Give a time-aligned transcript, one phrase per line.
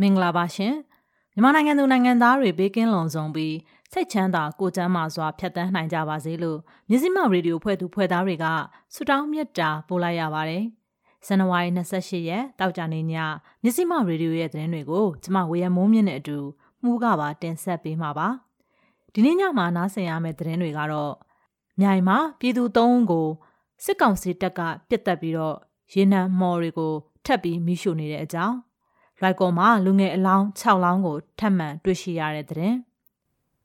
[0.00, 0.74] မင်္ဂလာပါရှင်
[1.34, 3.56] မြန်မာနိုင်ငံသူနိုင်ငံသားတွေဘေးကင်းလုံခြုံပြီး
[3.92, 8.46] စိတ်ချမ်းသာကိုယ်ကျန်းမာစွာဖြတ်သန်းနိုင်ကြပါစေလို့မြစည်းမရေဒီယိုဖွဲ့သူဖွဲ့သားတွေက
[8.94, 10.64] ဆုတောင်းမြတ်တာပို့လိုက်ရပါတယ်
[11.26, 13.14] ဇန်နဝါရီ28ရက်တောက်ကြနေည
[13.62, 16.38] မြစည်းမရေဒီယိုရဲ့သတင်းတွေကိုကျမဝေယမိုးမြင့်နဲ့အတူ
[16.82, 18.28] မှုကပါတင်ဆက်ပေးမှာပါ
[19.12, 21.12] ဒီနေ့ညမှာနားဆင်ရမယ့်သတင်းတွေကတော့
[21.80, 23.28] မြိုင်မှာပြည်သူ၃ဦးကို
[23.84, 25.56] စစ်ကောင်စီတပ်ကပြစ်တက်ပြီးတော့
[25.92, 26.92] ရေနံမော်တွေကို
[27.24, 28.56] ထပ်ပြီးမိရှို့နေတဲ့အကြောင်း
[29.22, 32.74] ရိုက်ကော်မှာလူငယ်အလောင်း6လောင်းကိုထပ်မံတွေ့ရှိရတဲ့တဲ့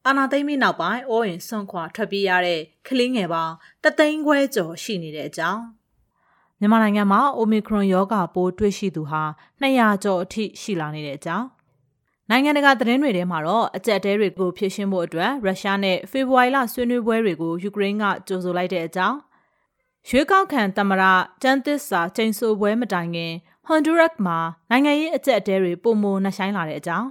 [0.06, 5.62] အာနာသိမ့်ပြီးနောက်ပိုင်းအိုးရင်ဆွန့်ခွာထွက်ပြေးရတဲ့ကလေးငယ်ပေါင်းတသိန်းခွဲကျော်ရှိနေတဲ့အကြောင်း
[6.60, 9.24] မြန်မာနိုင်ငံမှာအိုမီခရွန်ရောဂါပိုးတွေ့ရှိသူဟာ
[9.62, 11.48] 200ကျော်အထိရှိလာနေတဲ့အကြောင်း
[12.30, 19.18] နိုင်ငံတကာသတင်းတွေထဲမှာတော့အကြက်တဲတွေကိုဖြည့်ရှင်းဖို့အတွက်ရုရှားနဲ့ဖေဖော်ဝါရီလဆွေးနွေးပွဲတွေကိုယူကရိန်းကကြိုဆိုလိုက်တဲ့အကြောင်း
[20.10, 21.04] ရွေးကောက်ခံသမ္မတ
[21.42, 23.34] ကျန်းသစ္စာချိန်ဆိုပွဲမတိုင်ခင်
[23.68, 24.38] ဟွန်ဒူရက်မှာ
[24.70, 27.08] နိုင်ငံရေးအကြက်အတဲတွေပုံမနှဆိုင်လာတဲ့အကြောင်း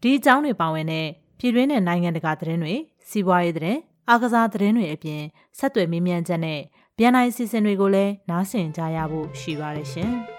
[0.00, 1.06] ဒီအကြောင်းတွေပါဝင်တဲ့
[1.38, 2.74] ပြည်တွင်းနဲ့နိုင်ငံတကာသတင်းတွေ
[3.08, 5.22] စီးပွားရေးသတင်းအားကစားသတင်းတွေအပြင်
[5.58, 6.60] ဆက်သွယ်မေးမြန်းချက်နဲ့
[6.96, 10.12] ပြန်နိုင်စီစဉ်တွေကိုလည်းနားဆင်ကြရဖို့ရှိပါတယ်ရှင်။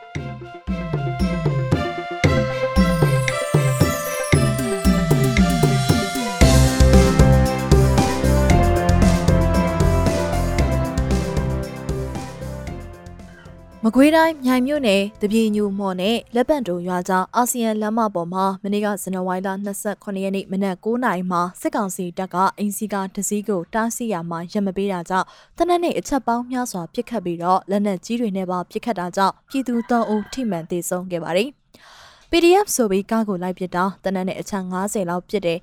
[13.90, 19.50] မကွေးတိုင်းမြိုင်မြို့နယ်တပြေညူမော်နဲ့လက်ပံတုံရွာကြားအာဆီယံလမ်းမပေါ်မှာမနေ့ကဇန်နဝါရီလ
[19.86, 25.28] 28ရက်နေ့မနက်9:00နာရီမှာစစ်ကောင်စီတပ်ကအင်စီကာတစည်းကိုတားဆီးရမှာရမပေးတာကြောင့်
[25.58, 31.50] တနက်နေ့အချက်ပေါင်းများစွာပြစ်ခတ်ပြီးတော့လက်နက်ကြီးတွေနဲ့ပါပြစ်ခတ်တာကြောင့်ပြည်သူ၃ဦးထိမှန်သေဆုံးခဲ့ပါတယ်။
[32.32, 35.60] PDF ဆိုပြီးကားကိုလိုက်ပစ်တာတနက်နေ့အချက်90လောက်ပြစ်တယ်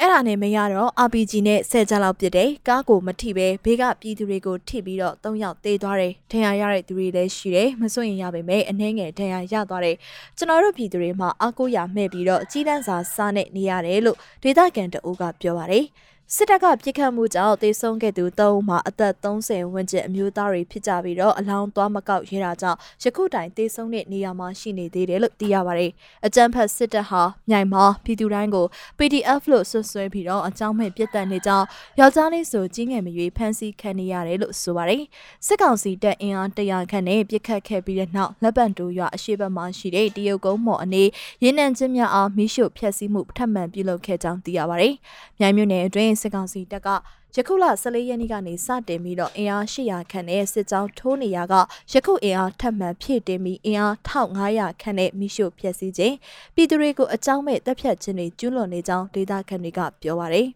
[0.00, 9.96] အဲ့ဒါနဲ့မရတော့ RPG နဲ့ဆယ်ချက်လောက်ပြစ်တယ်ကားကိုမထိပဲဘေးကပြည်သူတွေကိုထိပြီးတော့၃ယောက်သေသွားတယ်ဒဏ်ရာရတဲ့သူတွေလည်းရှိတယ်မစွန့်ရင်ရပါမယ်အနှဲငယ်ဒဏ်ရာရသွားတယ်
[10.36, 15.84] ကျွန်တော်တို့ပြည်သူတွေမှာအကူရမဲ့ပြီးတော့ကြီးတန်းစာစားနဲ့နေရတယ်လို့ဒေသခံတအုပ်ကပြောပါတယ်
[16.34, 25.90] စစ်တပ်ကပြစ်ခတ်မှုကြောင့်တေဆုံးခဲ့သူ၃ဦးမှာအသက်30ဝန်းကျင်အမျိုးသားတွေဖြစ်ကြပြီးတော့အလောင်းသွားမကောက်ရဲတာကြောင့်ယခုတိုင်တေဆုံးတဲ့နေရာမှာရှိနေသေးတယ်လို့သိရပါတယ်။
[26.26, 28.66] အကြမ်းဖက်စစ်တပ်ဟာမြိုင်မှာပြည်သူတိုင်းကို
[28.98, 31.66] PDF လို့ဆွဆွဲပြီးတော့အကြောင်းမဲ့ပြစ်ဒဏ်နေကြောင်း
[32.00, 35.02] ယောက်ျားလေးဆိုကြီးငယ်မရွေးဖမ်းဆီးခံနေရတယ်လို့ဆိုပါတယ်။
[35.46, 41.04] စစ်ကောင်စီတပ်အင်အား100ခန့်နဲ့ပြစ်ခတ်ခဲ့ပြီးတဲ့နောက်လက်ပံတိုးရွာအရှိတ်ဘက်မှာရှိတဲ့တရုတ်ကုန်းမော်အနေ
[41.42, 44.94] ရင်းနှံချင်းများအားမိရှုဖျက်ဆီးမှုထပ်မံပြုလုပ်ခဲ့ကြောင်းသိရပါတယ်။
[45.40, 46.88] မြိုင်မြို့နယ်အတွင်းစစ်ကောင်စီတပ်က
[47.36, 51.54] ယခုလ14ရက်နေ့ကနေစတင်ပြီးတော့အင်အား800ခန့်နဲ့စစ်ကြောင်းထိုးနေရက
[51.92, 56.14] ယခုအင်အားထပ်မံဖြည့်တင်ပြီးအင်အား1500ခန့်နဲ့မိရှုဖျက်ဆီးခြင်း
[56.54, 60.48] ပြည်သူတွေကိုအကြောင်းမဲ့တပ်ဖြတ်ခြင်းတွေကျူးလွန်နေကြောင်းဒေသခံတွေကပြောပါရယ်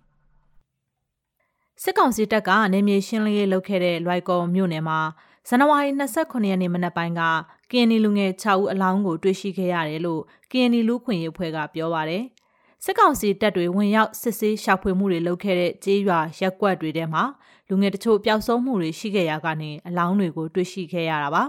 [1.82, 5.00] စစ်ကောင်စီတပ်ကနေမြေရှင်းလင်းရေးလုပ်ခဲ့တဲ့လွိုက်ကော်မြို့နယ်မှာ
[5.48, 7.22] ဇန်နဝါရီ29ရက်နေ့မနက်ပိုင်းက
[7.72, 10.22] ကင်နီလူငယ်6ဦးအလောင်းကိုတွေ့ရှိခဲ့ရတယ်လို့
[10.52, 12.24] ကင်နီလူခွင့်ရေးအဖွဲ့ကပြောပါရယ်။
[12.84, 17.22] စစ်ကောင်စီတပ်တွေဝင်ရောက်စစ်ဆေးရှာဖွေမှုတွေလုပ်ခဲ့တဲ့ကြေးရွာရက်ကွက်တွေထဲမှာ
[17.69, 21.43] လူငယ်တချို့ပျောက်ဆုံးမှုတွေရှိခဲ့ရကနေအလောင်းတွေကိုတွေ့ရှိခဲ့ရတာပါ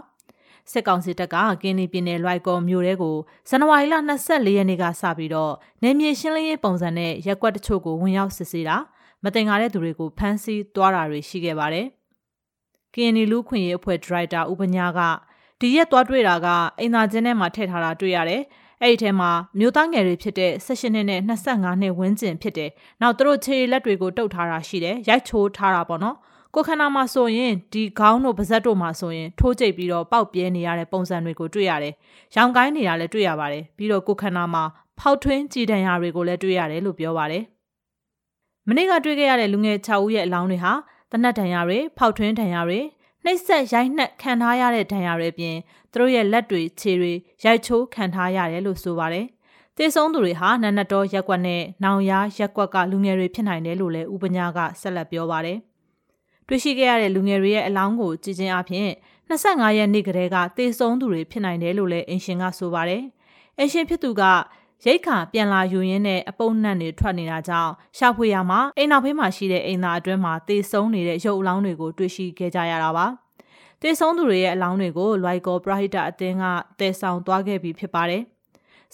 [0.72, 3.16] စစ်ကောင်စီတပ်ကကင်းနီပြည်နယ်လွိုက်ကော်မြို့တဲကို
[3.50, 3.96] ဇန်နဝါရီလ
[4.26, 8.78] 24ရက်နေ့ကစပြီးတော့နယ်မြေရှင်းလင်းရေးပုံစံနဲ့ရက်ကွက်တချို့ကိုဝင်ရောက်စစ်ဆေးတာ
[9.24, 11.88] မတင်ကားတဲ့သူတွေကိုဖမ်းဆီးသွားတာတွေရှိခဲ့ပါတယ်
[12.96, 15.00] ကင်းနီလူခွင့်ရေးအဖွဲ့ဒရိုက်တာဥပညာက
[15.60, 16.48] ဒီရက်သွားတွေ့တာက
[16.80, 18.44] အိမ်သာကျင်းထဲမှာထည့်ထားတာတွေ့ရတယ်။
[18.84, 22.72] အဲ့ဒီထဲမှာမျိုးသားငယ်တွေဖြစ်တဲ့16နှစ်နဲ့25နှစ်ဝန်းကျင်ဖြစ်တယ်။
[23.02, 26.16] နောက်သူတို့ခြေလက်တွေကိုတုပ်ထားတာရှိတယ်။ရိုက်ချိုးထားတာပေါ့နော်။
[26.56, 31.94] ကိုခန္ဓာမှာဆိုရင်ဒီခေါင်းတို့ပါဇက်တို့မှာဆိုရင်ထိုးကျိတ်ပြီးတော့ပေါက်ပြဲနေရတဲ့ပုံစံတွေကိုတွေ့ရတယ်။
[32.35, 34.64] ရောင်ကိုင်းနေတာလည်းတွေ့ရပါတယ်။ပြီးတော့ကိုခန္ဓာမှာ
[35.00, 37.44] ဖောက်ထွင်းကြည်တံရတွေကိုလည်းတွေ့ရတယ်လို့ပြောပါတယ်။
[38.68, 40.74] မနေ့ကတွေ့ခဲ့ရတဲ့လူငယ်6ဦးရဲ့အလောင်းတွေဟာ
[41.12, 42.79] တနတ်ဒဏ်ရာတွေဖောက်ထွင်းဒဏ်ရာတွေ
[43.26, 45.56] နှိပ်စက်ရိုက်နှက်ခံထားရတဲ့ဒဏ်ရာတွေအပြင်
[45.93, 47.13] သူတို့ရဲ့လက်တွေခြေတွေ
[47.45, 49.25] ရိုက်ချိုးခံထားရတယ်လို့ဆိုပါတယ်။
[49.78, 55.57] တေဆုံးသူတွေဟာနန္နတော်ရက်ကွက်နဲ့နောင်ရရက်ကွက်ကလူငယ်တွေဖြစ်နိုင်တယ်လို့လည်းဥပညာကဆက်လက်ပြောပါတယ်။
[56.47, 58.90] တွေ့ရှိခဲ့ရတဲ့လူငယ်တွေရဲ့အလောင်းကိုကြည်ချင်းအဖြစ်
[59.29, 63.01] 25ရက်နေ့ကတည်းကတေဆုံးသူတွေဖြစ်နိုင်တယ်လို့လည်းအင်ရှင်ကဆိုပါတယ်။
[63.59, 64.23] အင်ရှင်ဖြစ်သူက
[64.85, 73.05] ရိတ်ခါပြန်လာယူရင်းနဲ့အပုပ်နှံ့တွေထွက်နေတာကြောင့်ရှာဖွေရမှာအိမ်နောက်ဖေးမှာရှိတဲ့အိမ်သားအတွင်းမှာတေဆုံးနေတဲ့ရုပ်အလောင်းတွေကိုတွေ့ရှိခဲ့ကြရတာပါ
[73.84, 76.46] တေဆုံးသူတွေရဲ့အလောင်းတွေကိုလွိုက်ကောပရဟိတအသင်းက
[76.80, 78.24] တည်ဆောင်သွားခဲ့ပြီးဖြစ်ပါတယ်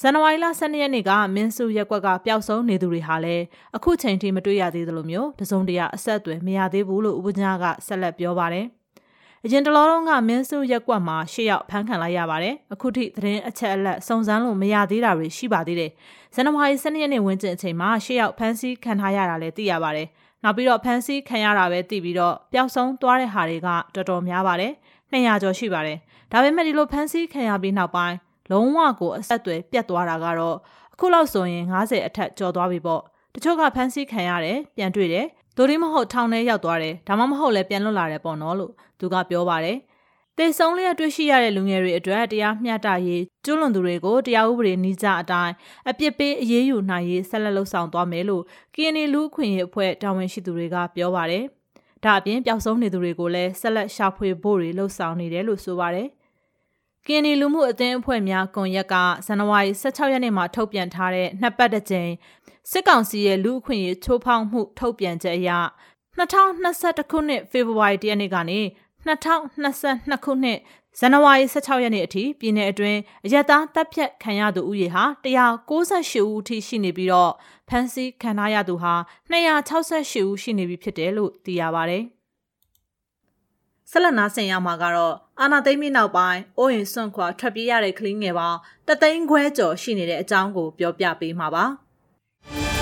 [0.02, 3.44] ဇန်နဝါရီလ12ရက်နေ့ကမင်းစုရက်ကွက်ကပျောက်ဆုံးနေသူတွေဟာလည်း
[3.76, 8.66] အခုချိန်ထိမတွေ့ရသေးသလိုမျိုးတစုံတရာအဆက်အသွယ်မရသေးဘူးလို့ဥပဒေကဆက်လက်ပြောပါတယ်။
[9.46, 15.92] အရင်တလောတုန်းကမင်းစုရက်ကွက်မှာရှစ်ယောက်ဖမ်းခံလိုက်ရပါတယ်။အခုထိသတင်းအချက်အလက်စုံစမ်းလို့မရသေးတာတွေရှိပါသေးတယ်။
[16.36, 20.08] ဇန်နဝါရီ12ရက်နေ့ဝန်းကျင်အချိန်မှာရှစ်ယောက်ဖမ်းဆီးခံထားရတာလည်းသိရပါတယ်။
[20.44, 24.72] နောက်ပြီးတော့ဖမ်းဆီးခံရတာပဲသိပြီးတော့ပျောက်ဆုံးသွားတဲ့ဟာတွေကတော်တော်များပါတယ်။
[25.12, 25.98] 200ကျော်ရှိပါတယ်။
[26.32, 28.16] ဒါပေမဲ့ဒီလိုဖမ်းဆီးခံရပြီးနောက်ပိုင်း
[28.52, 30.58] လုံးဝကိုအဆက်အသွယ်ပြတ်သွားတာကတော့
[30.94, 33.02] အခုလောက်ဆိုရင်90အထက်ကျော်သွားပြီပေါ့
[33.34, 35.26] တချို့ကဖမ်းဆီးခံရတယ်ပြန်တွေ့တယ်
[35.58, 39.78] ဒိုဒီမဟုတ်ထောင်ထဲရောက်သွားတယ်ဒါမှမဟုတ်လည်းပြန်လွတ်လာတယ်ပေါ့နော်လို့သူကပြောပါတယ်
[40.42, 45.54] တေဆုံးလျက်တွေ့ရှိရတဲ့လူငယ်တွေအတွက်တရားမျှတရေးကျွလွန်သူတွေကိုတရားဥပဒေနှိကြအတိုင်း
[45.90, 48.44] အပြစ်ပေးအရေးယူနိုင်ရေးဆက်လက်လှုပ်ဆောင်သွားမယ်လို့
[48.74, 51.44] KNY လူခွင့်ရေးအဖွဲ့တာဝန်ရှိသူတွေကပြောပါတယ်။
[52.04, 56.08] ဒါအပြင်ပျောက်ဆုံးနေသူတွေကိုလည်းဆက်လက်ရှာဖွေဖို့တွေလှုပ်ဆောင်နေတယ်လို့ဆိုပါတယ်
[57.08, 58.96] ကင်နီလူမှုအသင်းအဖွဲ့များကွန်ရက်က
[59.26, 62.12] ဇန်နဝါရီ16ရက်နေ့မှာထုတ်ပြန်ထားတဲ့နှစ်ပတ်တစ်ကြိမ်
[62.72, 65.50] စစ်ကောင်စီရဲ့လူအခွင့်အရေးချိုးဖောက်မှုထုတ်ပြန်ချက်အရ
[66.18, 68.60] 2021ခုနှစ်ဖေဖော်ဝါရီလရက်နေ့ကနေ
[69.06, 70.60] 2022ခုနှစ်
[71.00, 77.32] ဇန်နဝါရီ16ရက်နေ့အထိပြည်내အတွင်းအရတားတပ်ဖြတ်ခံရသူဦးရေဟာ198ဦးအထိရှိနေပြီးတော့
[77.70, 78.94] ဖမ်းဆီးခံရသူဟာ
[79.32, 82.00] 268ဦးရှိနေပြီဖြစ်တယ်လို့သိရပါဗျ။
[83.92, 91.66] ဆက်လက်နားဆင်ရမှာကတော့အာနာသိမ့်ပြီးနောက်ပိုင်းအိုးရင်စွန့်ခွာထွက်ပြေးရတဲ့ကလေးငယ်ပေါင်းတသိန်းခွဲကျော်ရှိနေတဲ့အကြောင်းကိုပြောပြပေးမှာပါ။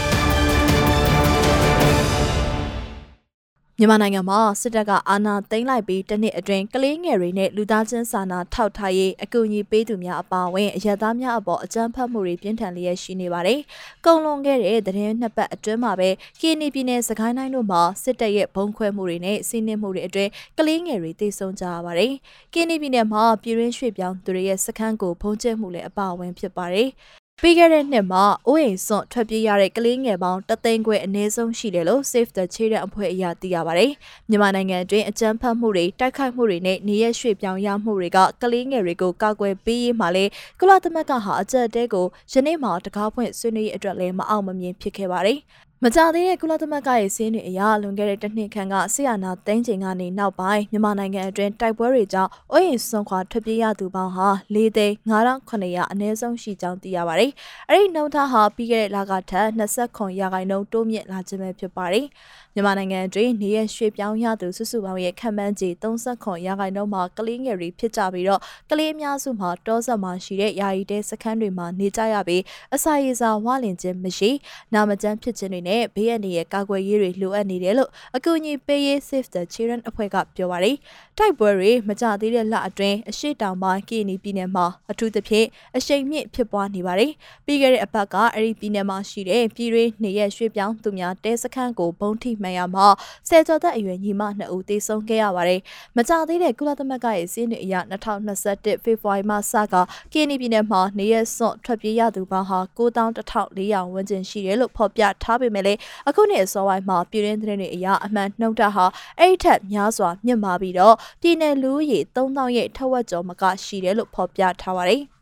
[3.79, 13.59] မြန်မာနိုင်ငံမှာစစ်တပ်ကအာဏာသိမ်းလိုက်ပြီးတနှစ်အတွင်းကလေးငယ်တွေနဲ့လူသားချင်းစာနာထောက်ထားရေးအကူအညီပေးသူများအပါအဝင်အရသားများအပေါ်အကြမ်းဖက်မှုတွေပြင်းထန်လျက်ရှိနေပါတယ်။
[14.05, 16.09] ကုံလွန်ခဲ့တဲ့သတင်းနှစ်ပတ်အတွင်းမှာပဲ
[16.39, 22.13] ကီနီပြည်နယ်စကိုင်းတိုင်းတို့မှာစစ်တပ်ရဲ့ဘုံခွဲမှုတွေနဲ့စီးနင်းမှုတွေအတွင်းကလေးငယ်တွေတိတ်ဆုံးကြရပါတယ်။
[22.53, 26.89] ကီနီပြည်နယ်မှာပြည်ရင်းရွှေ့ပြောင်းသူတွေရဲ့စခန်းကိုဖုံးကျဲမှုလည်းအပါအဝင်ဖြစ်ပါတယ်။
[27.41, 33.91] ပြီးခဲ့တဲ့နှစ်မှာအိုးအိမ်စွန့်ထွက်ပြေးရတဲ့ကလေးငယ်ပေါင်းတသိန်းခွဲအနည်းဆုံးရှိတယ်လို့ Save the Children အဖွဲ့အရသိရပါတယ်။
[34.29, 40.25] မြန်မာနိုင်ငံအတွင်းအကြမ်းဖက်မှုတွေတိုက်ခိုက်မှုတွေနဲ့နေရရွှေ့ပြောင်းရမှုတွေကကလေးငယ်တွေကိုကာကွယ်ပေးရေးမှာလေ
[40.59, 45.39] ကုလသမဂ္ဂဟာအကြက်တဲကိုယနေ့မှတကားဖွင့်ဆွေးနွေးရေးအတွက်လည်းမအောင်မမြင်ဖြစ်ခဲ့ပါတယ်။
[45.83, 57.31] မကြသေးတဲ့ကုလသမဂ္ဂရဲ့စည်းနှင့်အရာလွန်ခဲ့တဲ့တစ်နှစ်ခန့်ကဆီယနာသိန်းချိန်ကနေနောက်ပိုင်းမြန်မာနိုင်ငံအတွင်းတိုက်ပွဲတွေကြောင့်အိုးအိမ်ဆွမ်းခွာထွက်ပြေးရသူပေါင်းဟာ၄သိန်း9900အနည်းဆုံးရှိကြောင်းသိရပါတယ်။
[57.69, 62.05] အဲ့ဒီနှုန်းထားဟာပြီးခဲ့တဲ့လကထက်29ရာခိုင်နှုန်းတိုးမြင့်လာခြင်းပဲဖြစ်ပါတယ်။
[62.57, 72.43] မြန်မာနိုင်ငံအတွင်းနေရရွှေ့ပြောင်းရသူစုစုပေါင်းရဲ့ခံမှန်းခြေ39ရာခိုင်နှုန်းမှာကလေးငယ်တွေဖြစ်ကြပြီးတော့ကလေးအများစုမှာတောဆက်မှာရှိတဲ့ယာယီတဲစခန်းတွေမှာနေကြရပြီး
[72.75, 74.31] အစာရေစာဝါလင်ခြင်းမရှိ
[74.73, 80.75] နာမကျန်းဖြစ်ခြင်းတွေနဲ့ဘေးအန္တရာယ်ကာကွယ်ရေးတွေလိုအပ်နေတယ်လို့အကူအညီပေးရေး Save the Children အဖွဲ့ကပြောပါတယ်။
[81.17, 87.11] တိုက်ပွဲတွေမကြသေးတဲ့လအတွင်းအရှိတောင်ပိုင်းကီနီပြည်နယ်မှာအထူးသဖြင့်အရှိန်မြင့်ဖြစ်ပွားနေပါတယ်။
[87.45, 92.87] ပြီးခဲ့တဲ့အပတ်ကအဲ့ဒီပြည်နယ်မှာရှိတဲ့ပြည်တွင်းနေရရွှေ့ပြောင်းသူများတဲစခန်းကိုဘုံထိမှန်ရမှာ
[93.29, 95.61] ဆယ်ကျော်သက်အရွယ်ညီမနှစ်ဦးသေဆုံးခဲ့ရပါတယ်။
[95.95, 99.75] မကြသေးတဲ့ကုလသမဂ္ဂရဲ့စီးနှင်အရ2021ဖေဖော်ဝါရီလစက
[100.13, 108.85] ကီနီပြည်နယ်မှာနေရစွန့်ထွက်ပြေးရသူပေါင်းဟာ9400ဝန်းကျင်ရှိတယ်လို့ဖော်ပြထားပေမဲ့လည်းအခုနှစ်အစောပိုင်းမှာပြည်တွင်းသတင်းတွေအရအမှန်နှုတ်တာဟာ
[109.19, 115.03] အဲ့ထက်များစွာမြင့်မာပြီးတော့ပြည်နယ်လူဦးရေ3000ရဲ့ထက်ဝက်ကျော်မကရှိတယ်လို့ဖော်ပြထားပါတယ်။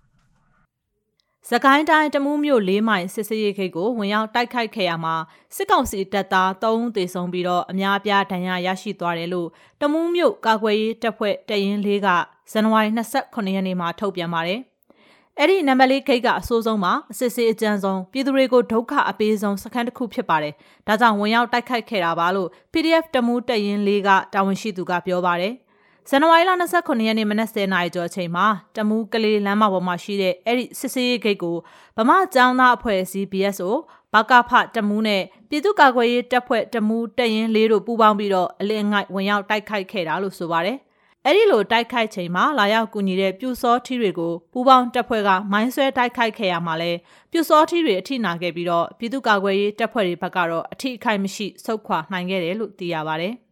[1.51, 5.15] စကိုင်းတိုင်းတမူးမြို့၄မိုင်စစ်စေးရိတ်ခိတ်ကိုဝင်ရောက်တိုက်ခိုက်ခဲ့ရမှာ
[5.55, 9.47] စစ်ကောင်စီတပ်သား၃ဦးသေဆုံးပြီးတော့အများအပြားဒဏ်ရာရရှိသွားတယ်လို့
[9.81, 12.07] တမူးမြို့ကာကွယ်ရေးတပ်ဖွဲ့တရင်လေးက
[12.51, 14.59] ဇန်နဝါရီ28ရက်နေ့မှာထုတ်ပြန်ပါတယ်။
[15.39, 20.53] အဲ့ဒီနံပါတ်လေးခိတ်ကအဆိုးဆုံးမှာအစစ်စေးအကြမ်းဆုံးပြည်သူတွေကိုဒုက္ခအပေးဆုံးစခန်းတစ်ခုဖြစ်ပါတယ်။
[20.87, 25.53] ဒါကြောင့်ဝင်ရောက်တိုက်ခိုက်ခဲ့တာပါလို့ PDF တမူးတရင်လေးကတာဝန်ရှိသူကပြောပါတယ်။
[26.09, 28.45] ဇန်နဝါရီလ29ရက်နေ့မနက်10:00နာရီကျော်အချိန်မှာ
[28.75, 31.57] တမူးကလေးလမ်းမပေါ်မှာရှိတဲ့အဲ့ဒီစစ်စေးဂိတ်ကို
[31.97, 33.69] ဗမာကျောင်းသားအဖွဲ့အစည်း BSO
[34.13, 40.77] ဘကဖတမူးနဲ့ပြည်သူ့ကာကွယ်ရေးတပ်ဖွဲ့တမူးတရင်လေးတို့ပူးပေါင်းပြီးတော့အလင်းငိုက်ဝင်ရောက်တိုက်ခိုက်ခဲ့တာလို့ဆိုပါတယ်။
[41.25, 46.91] အဲ့ဒီလိုတိုက်ခိုက်ချိန်မှာလာရောက်ကူညီတဲ့ပြူစောထီတွေကိုပူပေါင်းတပ်ဖွဲ့ကမိုင်းဆွဲတိုက်ခိုက်ခဲ့ရမှာလဲ
[47.31, 53.35] ပြူစောထီတွေအထိနာခဲ့ပြီးတော့ပြည်သူ့ကာကွယ်ရေးတပ်ဖွဲ့တွေဘက်ကတော့အထိအခိုက်မရှိဆုတ်ခွာနိုင်ခဲ့တယ်လို့သိရပါတယ်။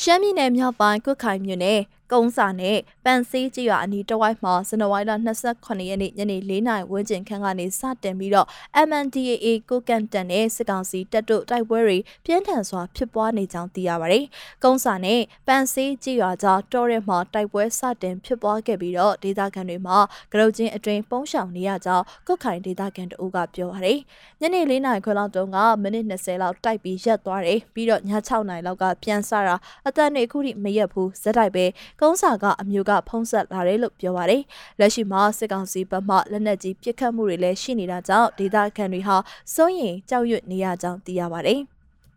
[0.00, 1.80] ရှမ်းပြည်နယ်မြောက်ပိုင်းကွတ်ခိုင်မြို့နယ်
[2.12, 5.12] ကုန်းစာနဲ့ပန်စီကြီးရွာအနီးတဝိုက်မှာဇန်နဝါရီလ
[5.50, 8.46] 28ရက်နေ့ညနေ4နာရီဝန်းကျင်ခန့်ကနေစတင်ပြီးတော့
[8.88, 14.24] MNDAA ကိုကန်တန်နဲ့စစ်ကောင်စီတပ်တို့တိုက်ပွဲတွေပြင်းထန်စွာဖြစ်ပွားနေကြောင်းသိရပါတယ်။
[14.64, 19.98] ကုန်းစာနဲ့ပန်စီကြီးရွာကြားတောရဲမှာတိုက်ပွဲစတင်ဖြစ်ပွားခဲ့ပြီးတော့ဒေသခံတွေမှာ
[20.32, 23.98] ကရုတ်ချင်းအတွင်ပုံရှောင်နေရကြောင်းကုတ်ခိုင်ဒေသခံတို့ကပြောပါတယ်။
[24.40, 29.56] ညနေ4နာရီခွဲလောက်တုန်းကမိနစ်20လောက်တိုက်ပြီးရက်သွားတယ်ပြီးတော့ည6နာရီလောက်ကပြန်ဆတာ
[29.86, 31.64] အသက်တွေအခုထိမရက်ဘူးဇက်တိုက်ပဲ
[32.00, 34.42] ကုန်းစာကအမျိုးကဖုံးဆက်လာတယ်လို့ပြောပါတယ်။
[34.80, 39.16] လက်ရှိမှာစစ်ကောင်စီဘက်မှလက်နက်ကြီးပစ်ခတ်မှုတွေလည်းရှိနေတာကြောင့်ဒေသခံတွေဟာ
[39.54, 41.60] စိုးရိမ်ကြောက်ရွံ့နေရကြောင်းသိရပါတယ်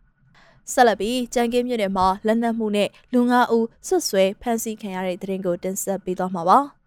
[0.72, 6.58] ။ဆက်လက်ပြီးကြံကင်းမြို့နယ်မှာလက်နက်မှုနဲ့လူငါဦးဆွတ်ဆွဲဖမ်းဆီးခံရတဲ့တဲ့ရင်ကိုတင်ဆက်ပေးသွားမှာပါ။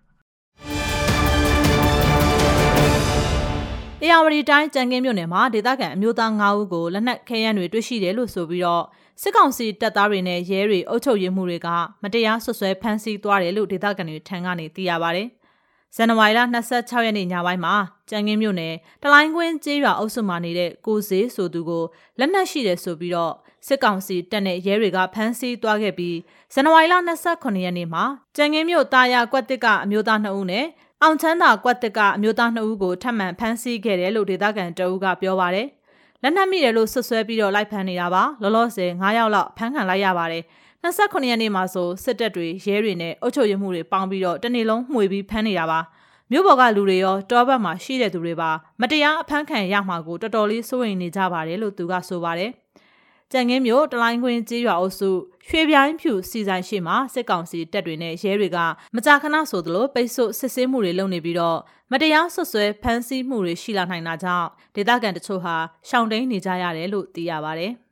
[4.02, 8.84] ။တရားဝတီတိုင်းကြံကင်းမြို့နယ်မှာဒေသခံအမျိုးသား9ဦးကိုလက်နက်ခဲယမ်းတွေတွေ့ရှိတယ်လို့ဆိုပြီးတော့
[9.22, 11.68] စစ်ကောင်စီတပ်သားတွေနဲ့ရဲတွေအုပ်ချုပ်ရေးမှုတွေက
[12.04, 15.24] မတရားဆွဆွဲဖမ်းဆီးသွားတယ်လို့ဒေသခံတွေထံကနေသိရပါဗျ။
[15.96, 16.40] ဇန်နဝါရီလ
[16.74, 17.76] 26ရက်နေ့ညပိုင်းမှာ
[18.10, 18.74] ကြံကင်းမြို့နယ်
[19.04, 21.84] တလိုင်းကွင်းကျေးရွာအုပ်စုမှာနေတဲ့ကိုစေးဆိုသူကို
[22.20, 23.34] လက်နက်ရှိတယ်ဆိုပြီးတော့
[23.68, 26.18] စစ်ကောင်စီတပ်နဲ့ရဲတွေကဖမ်းဆီးသွားခဲ့ပြီး
[26.54, 28.04] ဇန်နဝါရီလ28ရက်နေ့မှာ
[28.38, 30.66] ကြံကင်းမြို့တာယာကွက်တစ်ကအမျိုးသား2ဦးနဲ့
[31.02, 35.68] အောင်ချမ်းသာကွက်တစ်ကအမျိုးသား2ဦးကိုထပ်မံဖမ်းဆီးခဲ့တယ်လို့ဒေသခံတအူးကပြောပါတယ်။
[36.24, 40.44] လက်နက်မိတယ်လို့ဆွဆွဲပြီးတော့လိုက်ဖမ်းနေတာပါ။လောလောဆယ်9ယောက်လောက်ဖမ်းခံလိုက်ရပါတယ်။
[40.84, 45.80] 29ရက်နေ့မှာဆိုစစ်တပ်တွေရဲတွေနဲ့အုပ်ချုပ်ရေးမှုတွေပေါင်းပြီးတော့တနေ့လုံးမှွေပြီးဖမ်းနေတာပါ။
[46.32, 48.50] မြို့ပေါ်ကလူတွေရောတောဘက်မှာရှိတဲ့သူတွေပါ
[48.82, 52.52] မတရားအဖမ်းခံရမှာကိုတော်တော်လေးစိုးရိမ်နေကြပါတယ်လို့သူကဆိုပါတယ်။
[53.32, 55.10] ကြံငင်းမြို့တလိုင်းခွင်းကျေးရွာအုပ်စု
[55.48, 58.58] ရွှေပြိုင်းဖြူစီဆိုင်ရှိမှာစစ်ကောင်စီတပ်တွေနဲ့ရဲတွေက
[58.96, 61.60] မကြာခဏဆိုသလိုပိတ်ဆို့စစ်ဆေးမှုတွေလုပ်နေပြီးတော့
[61.92, 65.56] မတရားဆွဆွဲဖမ်းဆီးမှုတွေရှိလာနိုင်တာကြောင့်ဒေသခံတချို့ဟာ
[65.90, 67.68] ရှောင်တိန်နေကြရတယ်လို့သိရပါဗျ။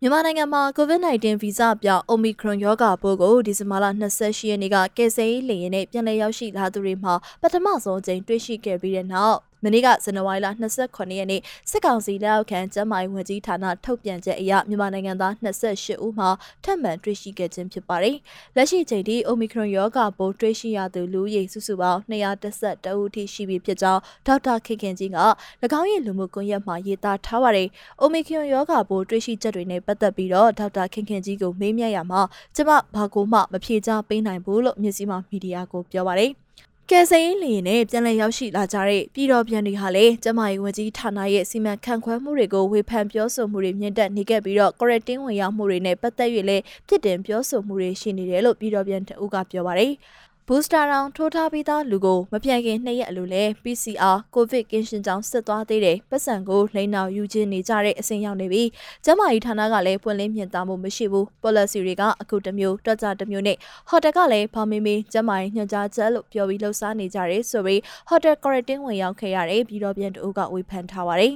[0.00, 10.46] မြန်မာနိုင်ငံမှာ COVID-19 ဗီဇပြောင်း Omicron ရောဂါပိုးကိုဒီဇင်ဘာလ28ရက်နေ့ကကယ်ဆယ်ရေးလေယာဉ်နဲ့ပြန်လည်ရောက်ရှိလာသူတွေမှာပထမဆုံးအကြိမ်တွေ့ရှိခဲ့ပြီးတဲ့နောက် မနေ့ကဇန်နဝါရီလ
[10.82, 11.40] 28ရက်နေ့
[11.70, 16.28] စစ်ကောင်စီလက်အောက်ခံကျန်းမာရေးဝန်ကြီးဌာနထုတ်ပြန်ချက်အရမြန်မာနိုင်ငံသား28ဦးမှာ
[16.64, 18.16] ထပ်မံတွေ့ရှိခဲ့ခြင်းဖြစ်ပါတယ်။
[18.56, 25.18] လက်ရှိချိန်ထိ Omicron ရောဂါပိုးတွေ့ရှိရသူလူရေစုစုပေါင်း212ဦးထိရှိပြီဖြစ်ကြောင်းဒေါက်တာခင်ခင်ကြီးက၎
[25.80, 27.68] င်းရဲ့လူမှုကွန်ရက်မှာရေးသားထားပါတယ်။
[28.02, 32.20] Omicron ရောဂါပိုးတွေ့ရှိချက်တွေနဲ့ပတ်သက်ပြီးတော့ဒေါက်တာခင်ခင်ကြီးကိုမေးမြန်းရမှာ
[32.56, 36.32] ကျမဘာကိုမှမဖြေကြားပေးနိုင်ဘူးလို့မြစီမာမီဒီယာကိုပြောပါတယ်။
[36.90, 49.92] ကယ်ဆယ်ရေးလေယာဉ်နဲ့ပြန်လည်ရောက်ရှိလာကြတဲ့ပြည်တော်ပြန်တွေဟာလည်းကျမကြီးဝန်ကြီးဌာနရဲ့စီမံခန့်ခွဲမှုတွေကိုဝေဖန်ပြောဆိုမှုတွေမြင့်တက်နေခဲ့ပြီးတော့ quarantine ဝင်ရောက်မှုတွေနဲ့ပတ်သက်၍လည်းပြစ်တင်ပြောဆိုမှုတွေရှိနေတယ်လို့ပြည်တော်ပြန်တအုပ်ကပြောပါတယ်။
[50.48, 58.62] booster round ထိုးထားပြီးသားလူကိုမပြန်ခင်နှစ်ရက်အလိုလဲ PCR ကိုဗစ်ကင်းရှင်းကြောင်းစစ်သွားသေးတယ်ပတ်စံကိုလိန်နောက်ယူခြင်းနေကြတဲ့အဆင့်ရောက်နေပြီ
[59.04, 63.56] ကျမကြီးဌာနကလည်းပွင့်လင်းမြင်သာမှုမရှိဘူး policy တွေကအခုတစ်မျိုးတွက်ကြတစ်မျိုးနဲ့
[63.90, 71.34] hotel ကလည်းဘာမေးမေးကျမကြီးညွှန်ကြားချက်လို့ပြောပြီးလှုပ်ရှားနေကြတယ်ဆိုပြီး hotel quarantine ဝင်ရောက်ခဲ့ရတယ်ပြီးတော့ပြန်တူကဝေဖန်ထားပါတယ်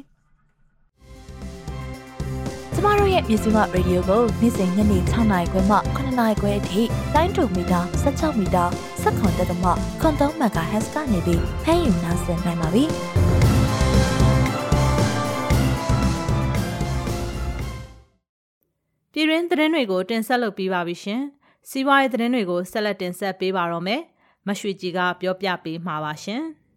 [2.80, 6.82] ကျမတို့ရဲ့မြစီမရေဒီယိုကိုနေ့စဉ်ညနေ6နာရီခွဲမှ9နာရီခွဲအထိ
[7.14, 8.64] တိုင်းတူမီတာ16မီတာ
[9.02, 9.64] 17တက်သမ
[10.00, 12.84] ခွန်3 MHz ကနေပြီးဖမ်းယူနားဆင်နိုင်ပါပြီ။
[19.12, 21.22] ပြည်တွင်းသတင်းတွေကိုတင်ဆက်လုပ်ပြီးပါပြီရှင်။
[21.68, 24.00] စီးပွားရေးသတင်းတွေကိုဆက်လက်တင်ဆက်ပေးပါတော့မယ်။
[24.46, 26.42] မရွှေကြီးကပြောပြပေးမှာပါရှင်။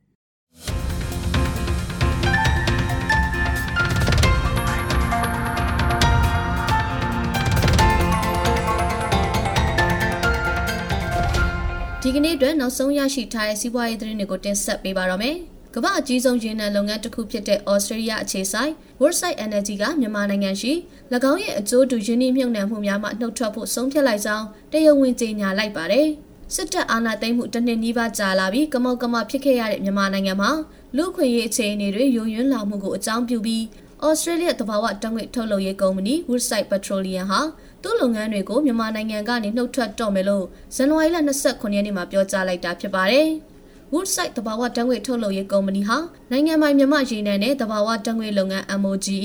[12.03, 15.35] ဒီကနေ့အတွက်နောက်ဆုံးရရှိထားတဲ့စီးပွားရေးသတင်းတွေကိုတင်ဆက်ပေးပါတော့မယ်။
[15.75, 20.73] ကမ္ဘာအကြီးဆုံးရေနံလုပ်ငန်းတစ်ခုဖြစ်တဲ့ Australia အခြေစိုက် Woodside Energy ကမြန်မာနိုင်ငံရှိ၎
[21.31, 26.07] င်းရဲ့အကျိုးတူရင်းနှီးမြှုပ်နှံမှုများမှနှုတ်ထွက်ဖို့ဆုံးဖြတ်လိုက်ကြောင်းတရားဝင်ကြေညာလိုက်ပါတယ်။
[26.55, 30.51] စစ်တပ်အာဏာသိမ်းမှုတစ်နှစ်နီးပါးကြာလာပြီးကမောက်ကမဖြစ်ခဲ့ရတဲ့မြန်မာနိုင်ငံမှာ
[30.97, 33.63] လူခွင့်ရေးအခြေအနေတွေယိုယွင်းလာမှုကိုအကြောင်းပြုပြီး
[34.07, 37.41] Australia တဘာဝတံငွေထုတ်လုပ်ရေးကုမ္ပဏီ Woodside Petroleum ဟာ
[37.83, 40.45] သူ့လုပ်ငန်းတွေကိုမြန်မာနိုင်ငံကနေနှုတ်ထွက်တော့မယ်လို့
[40.75, 43.27] ဇန်နဝါရီလ29ရက်နေ့မှာပြောကြားလိုက်တာဖြစ်ပါတယ်။
[43.93, 45.97] Woodside တဘာဝတံငွေထုတ်လုပ်ရေးကုမ္ပဏီဟာ
[46.31, 49.19] နိုင်ငံပိုင်မြန်မာရေနံနဲ့တဘာဝတံငွေလုပ်ငန်း MOGE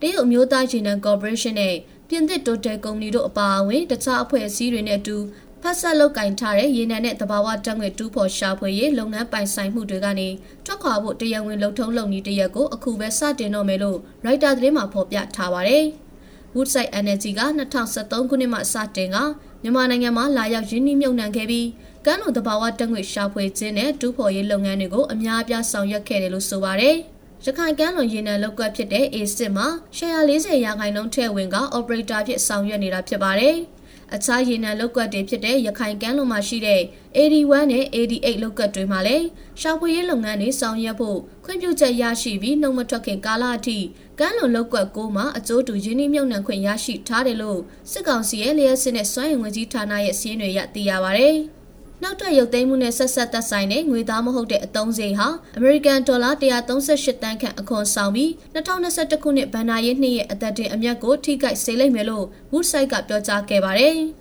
[0.00, 1.74] တရုတ်အမျိုးသားရေနံကော်ပိုရေးရှင်းနဲ့
[2.08, 5.16] ပြင်သစ်တိုတယ်ကုမ္ပဏီတို့အပါအဝင်တခြားအဖွဲ့အစည်းတွေနဲ့အတူ
[5.62, 10.28] ဖက်ဆက်လုပ်ကင်ထားတဲ့ရေနံနဲ့တဘာဝတက်ငွေတူးဖော်ရှာဖွေရေးလုပ်ငန်းပိုင်ဆိုင်မှုတွေကနေ
[10.64, 15.86] ထွက်ခွာဖို့တရားဝင်လှုပ်ထုံးလုပ်နည်းတရက်ကိုအခုပဲစတင်တော့မယ်လို့ရိုက်တာသတင်းမှာဖော်ပြထားပါတယ်။
[16.54, 17.40] Woodside Energy က
[17.86, 19.16] 2013ခုနှစ်မှစတင်က
[19.62, 21.66] မြန်မာနိုင်ငံမှာလာရောက်ရင်းနှီးမြှုပ်နှံခဲ့ပြီး
[22.06, 26.96] ကမ်းလွန်တဘာဝတက်ငွေရှာဖွေခြင်းနဲ့တူးဖော်ရေးလုပ်ငန်းတွေကိုအများအပြားဆောင်ရွက်ခဲ့တယ်လို့ဆိုပါတယ်။
[27.44, 29.66] ရခိုင်ကမ်းလွန်ရေနံလောက်ကွက်ဖြစ်တဲ့ A6 မှာ
[29.96, 33.56] 140ရာခိုင်နှုန်းထည့်ဝင်က operator ဖြစ်ဆောင်ရွက်နေတာဖြစ်ပါတယ်။
[34.14, 36.82] အခြားရေနံလောက်ကွက်တွေဖြစ်တဲ့ရခိုင်ကမ်းလွန်မှာရှိတဲ့
[37.16, 39.26] AD1 နဲ့ AD8 လောက်ကွက်တွေမှာလည်း
[39.60, 43.78] ရှောက်ဖွေရေးလုပ်ငန်းတွေဆောင်ရွက်ဖို့ခွင့်ပြုချက်ရရှိပြီးနှုတ်မထွက်ခင်ကာလအထိ
[44.18, 51.30] ကမ်းလွန်လောက်ကွက်ကိုမှအကျိုးတူရင်းနှီးမြှုပ်နှံခွင့်ရရှိထားတယ်လို့စစ်ကောင်စီရဲ့လျှက်စစ်နဲ့စွမ်းရည်ဝင်ကြီးဌာနရဲ့စီးရင်တွေရသိရပါဗျ။
[52.02, 63.98] နောက်ထပ်ရုပ်သိမ်းမှုနဲ့ဆက်ဆက်သက်ဆိုင်တဲ့ငွေသားမဟုတ်တဲ့အတုံးစိဟာအမေရိကန်ဒေါ်လာ138တန်းခန့်အခွန်ဆောင်ပြီး2021ခုနှစ်ဘဏ္ဍာရေးနှစ်ရဲ့အသက်တင်အမြတ်ကိုထိခိုက်စေလိမ့်မယ်လို့ Woodside ကပြောကြားခဲ့ပါတယ်။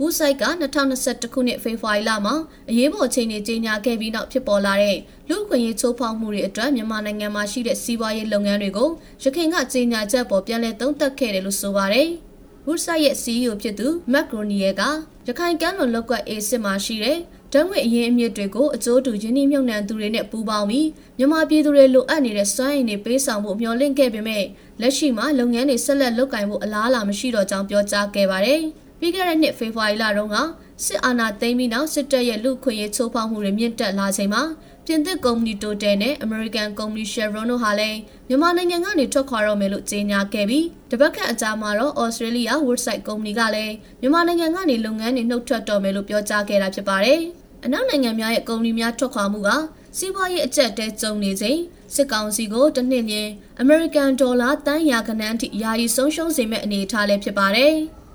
[0.00, 0.44] ဝူဆိုက်က
[0.92, 2.34] 2021ခုနှစ်ဖေဖော်ဝါရီလမှာ
[2.70, 8.88] အရေးပေါ်ချိန်တွေကြီးညာခဲ့ပြီးနောက်ဖြစ်ပေါ်လာတဲ့လူ့အခွင့်အရေးချိုးဖောက်မှုတွေအတွက်မြန်မာနိုင်ငံမှာရှိတဲ့စီးပွားရေးလုပ်ငန်းတွေကို
[9.22, 12.10] ရခိုင်ကကြီးညာချက်ပေါ်ပြန်လည်သုံးသပ်ခဲ့တယ်လို့ဆိုပါတယ်။
[12.68, 14.82] ဝူဆိုက်ရဲ့ CEO ဖြစ်သူမက်ဂရိုနီယက
[15.26, 17.18] ရခိုင်ကမ်းလွန်လောက်ကွက် A စစ်မှာရှိတဲ့
[17.52, 24.44] ဓာတ်ငွေအရင်အမြစ်တွေကိုအကျိုးတူရင်းနှီးမြှုပ်နှံသူတွေနဲ့ပူးပေါင်းပြီးမြန်မာပြည်သူတွေလိုအပ်နေတဲ့စွမ်းအင်တွေပေးဆောင်ဖို့မျှော်လင့်ခဲ့ပေမဲ့
[24.80, 28.62] လက်ရှိမှာလုပ်ငန်းတွေဆက်လက်လုပ်ကိုင်ဖို့အလားအလာမရှိတော့ကြောင်းပြောကြားခဲ့ပါတယ်။
[29.00, 30.36] ပြီးခဲ့တဲ့နှစ်ဖေဖော်ဝါရီလတုန်းက
[30.84, 34.42] စစ်အာဏာသိမ်းပြီးနောက်စစ်တပ်ရဲ့လူခွင့်ရေးချိုးဖောက်မှုတွေမြင့်တက်လာချိန်မှာ
[34.88, 47.20] ပြင်သစ်ကုမ္ပဏီတိုတယ်နဲ့ American ကုမ္ပဏီ Chevron တို့ဟာလည်းမြန်မာနိုင်ငံကနေထွက်ခွာတော့မယ်လို့ကြေညာခဲ့ပြီးတပတ်ခန့်အကြာမှာတော့ Australia Woodside ကုမ္ပဏီကလည်းမြန်မာနိုင်ငံကနေလုပ်ငန်းတွေနှုတ်ထွက်တော့မယ်လို့ပြောကြားခဲ့တာဖြစ်ပါတယ်။
[47.64, 49.50] အနောက်နိုင်ငံများရဲ့ကုမ္ပဏီများထွက်ခွာမှုက
[49.98, 51.58] စီးပွားရေးအကျက်တဲကျုံနေချိန်
[51.94, 53.28] စစ်ကောင်စီကိုတစ်နှစ်လျင်
[53.62, 57.74] American ဒေါ်လာတန်ရာခဏန်းထိယာယီဆုံးရှုံးစေမဲ့အနေအထားလည်းဖြစ်ပါတယ်။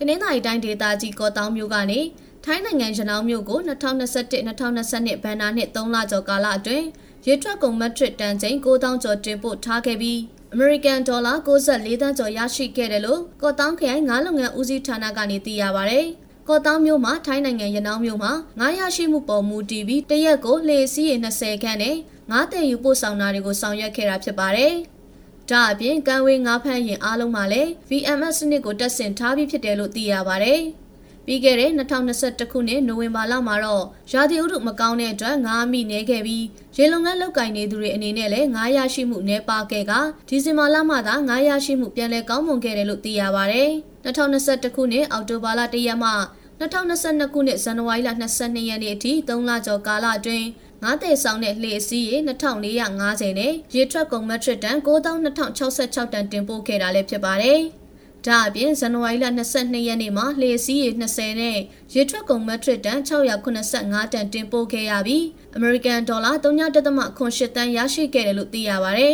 [0.00, 2.00] တနင်္သာရီတိုင်းဒေသကြီးကောတောင်မြို့ကနေ
[2.46, 6.86] ထိုင်းနိုင်ငံရနောင်းမြို့ကို2021-2022ဘဏ္ဍာနှစ်3လကျော်ကာလအတွင်း
[7.26, 10.20] ရေထွက်ကုန်မက်ထရစ်တန်ချိန်9000ကျော်တင်ပို့ထားခဲ့ပြီး
[10.52, 16.00] အမေရိကန်ဒေါ်လာ64သန်းကျော်ရရှိခဲ့တယ်လို့ကောတောင်ခရိုင်ငါးလုပ်ငန်းဦးစီးဌာနကနေသိရပါဗျ။
[16.48, 21.96] ကောတောင်မြို့မှာထိုင်းနိုင်ငံရနောင်းမြို့မှာငါးရရှိမှုပေါ်မူတည်ပြီးတရက်ကိုလှေစီးရေ20ခန်းနဲ့
[22.30, 24.72] ငါးတယ်ယူပို့ဆောင်တာတွေကိုဆောင်ရွက်ခဲ့တာဖြစ်ပါတယ်။
[25.50, 30.62] ဒါအပြင်ကံဝေးငါးဖမ်းရင်အားလုံးမှာလည်း VMS စနစ်ကိုတက်ဆင်ထားပြီးဖြစ်တယ်လို့သိရပါတယ်။
[31.26, 36.44] ပြီးခဲ့တဲ့2021ခုနှစ်နိုဝင်ဘာလမှာတော့ရာသီဥတုမကောင်းတဲ့အတွက်ငားမိနေခဲ့ပြီး
[36.76, 39.92] ရေလုံငန်းလောက်ကင်နေသူတွေအနေနဲ့လည်းငားရရှိမှုနှဲပါခဲ့က
[40.28, 43.62] ဒီဇင်ဘာလမှသာငားရရှိမှုပြန်လည်ကောင်းမွန်ခဲ့တယ်လို့သိရပါဗျ။
[44.04, 46.12] 2021ခုနှစ်အောက်တိုဘာလ1ရက်မှ
[46.60, 50.46] 2022ခုနှစ်ဇန်နဝါရီလ22ရက်နေ့အထိ3လကျော်ကာလအတွင်း
[50.82, 57.62] ငါးတဲ့ဆောင်တဲ့လှေအစီးရေ2450နဲ့ရေထွက်ကုန်မက်ထရစ်တန်9266တန်တင်ပို့ခဲ့တာလည်းဖြစ်ပါတယ်။
[58.26, 61.58] ဒါအပြင်ဇန်နဝါရီလ22ရက်နေ့မှာလှေစီးရေ20နဲ့
[61.94, 69.08] ရေထွက်ကုန်မက်ထရစ်တန်685တန်တင်ပို့ခဲ့ရပြီးအမေရိကန်ဒေါ်လာ3.8တန်ရရှိခဲ့တယ်လို့သိရပါဗျ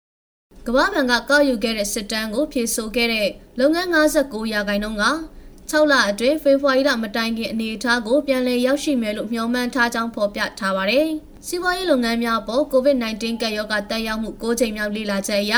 [0.66, 3.28] ။ကမ္ဘာ့ဘဏ်ကကောက်ယူခဲ့တဲ့စစ်တမ်းကိုဖြည့်ဆို့ခဲ့တဲ့
[3.58, 5.04] လုပ်ငန်း59ရာခိုင်နှုန်းက
[5.70, 11.08] 6လအတွင်းဖေဖော်ဝါရီလမတိုင်ခင်အနေအထားကိုပြန်လည်ရောက်ရှိမယ်လို့မျှော်မှန်းထားကြောင်းဖော်ပြထားပါတယ်။
[11.46, 15.54] စီးပွားရေးလုပ်ငန်းများပေါ် COVID-19 ကပ်ရောဂါတက်ရောက်မှု6ချိန်မြောက်လေ့လာချက်အရ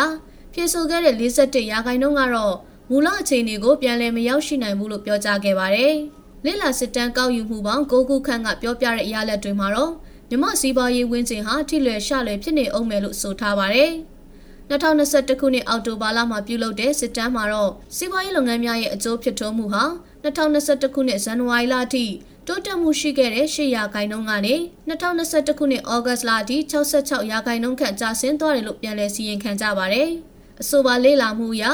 [0.53, 2.57] ဖြည့်ဆို့ခဲ့တဲ့47ရာခိုင်နှုန်းကတော့
[2.91, 5.95] မူလအခြေအနေကိုပြန်လည်မရောက်ရှိနိုင်ဘူးလို့ပြောကြားခဲ့ပါတယ်။
[6.45, 9.93] လိလာစစ်တမ်းကောက်ယူမှုပေါင်း၉ခုခန့်ကပြောပြတဲ့အရာလက်တွေမှာတော့
[10.31, 13.93] မြမစီးပွားရေးဝင်းကျင်ဟာထိလွယ်ရှလွယ်ဖြစ်နေအောင်မယ်လို့ဆိုထားပါတယ်။
[14.71, 19.85] 2021ခုနှစ်အောက်တိုဘာလမှာပြုလုပ်တဲ့စစ်တမ်းမှာတော့စီးပွားရေးလုပ်ငန်းများရဲ့အကျိုးဖြစ်ထွန်းမှုဟာ
[20.25, 22.05] 2021ခုနှစ်ဇန်နဝါရီလအထိ
[22.47, 24.55] တိုးတက်မှုရှိခဲ့တဲ့8ရာခိုင်နှုန်းကနေ
[24.89, 30.09] 2021ခုနှစ်ဩဂတ်လအထိ66ရာခိုင်နှုန်းခန့်ကျဆင်းသွားတယ်လို့ပြန်လည်စီရင်ခံကြပါတယ်။
[30.61, 31.65] အဆိုပါလေ့လာမှုအရ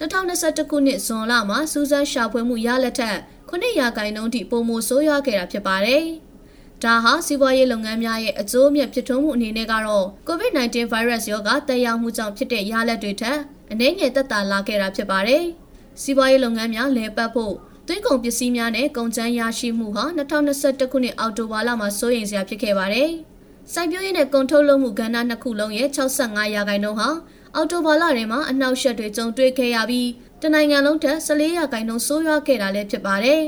[0.00, 3.16] 2021ခုနှစ်ဇွန်လမှာစူးစမ်းရှာဖွေမှုရလက်ထက်
[3.50, 6.04] 9ရာခိုင်နှုန်းထိပုံမိုဆိုးရွားခဲ့တာဖြစ်ပါတယ်။
[6.82, 13.38] ဒါဟာစီးပွားရေးလုပ်ငန်းများရဲ့အကျိုးအမြတ်ဖြစ်ထွန်းမှုအနေနဲ့ကတော့ COVID-19 virus ရောဂါတက်ရောက်မှုကြောင့်ဖြစ်တဲ့ရလက်တွေထက်
[13.72, 15.44] အနည်းငယ်သက်သာလာခဲ့တာဖြစ်ပါတယ်။
[16.02, 17.54] စီးပွားရေးလုပ်ငန်းများလဲပတ်ဖို့
[17.86, 23.10] သွင်းကုန်ပစ္စည်းများနဲ့ကုန်ကျန်းရရှိမှုဟာ2021ခုနှစ်အောက်တိုဘာလမှာစိုးရိမ်စရာဖြစ်ခဲ့ပါတယ်။
[23.72, 27.08] စိုက်ပျိုးရေးနဲ့ကုန်ထုတ်လုပ်မှုကဏ္ဍနှစ်ခုလုံးရဲ့65ရာခိုင်နှုန်းဟာ
[27.56, 30.08] အော်တိုဘာလထဲမှာအနောက်ရှက်တွေကြုံတွေ့ခဲ့ရပြီး
[30.42, 33.42] တနိုင်ငံလုံးထက်14ရာခိုင်နှုန်းဆိုးရွားခဲ့တာလည်းဖြစ်ပါတယ်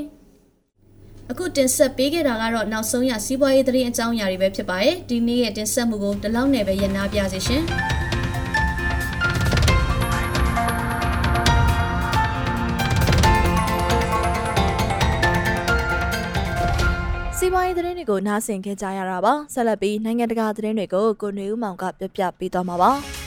[1.30, 7.64] ။အခုတင်ဆက်ပေးခဲ့တာကတော့နောက်ဆုံးရစီးပွားရေးသတင်းအကြောင်းအရာတွေပဲဖြစ်ပါတယ်။ဒီနေ့ရဲ့တင်ဆက်မှုကိုဒီလောက်နဲ့ပဲရနာပြစေရှင်။
[17.38, 23.25] စီးပွားရေးသတင်းတွေကိုနားဆင်ခဲ့ကြရတာပါဆက်လက်ပြီးနိုင်ငံတကာသတင်းတွေကိုကိုနေဦးမောင်ကပြပြပေးသွားမှာပါ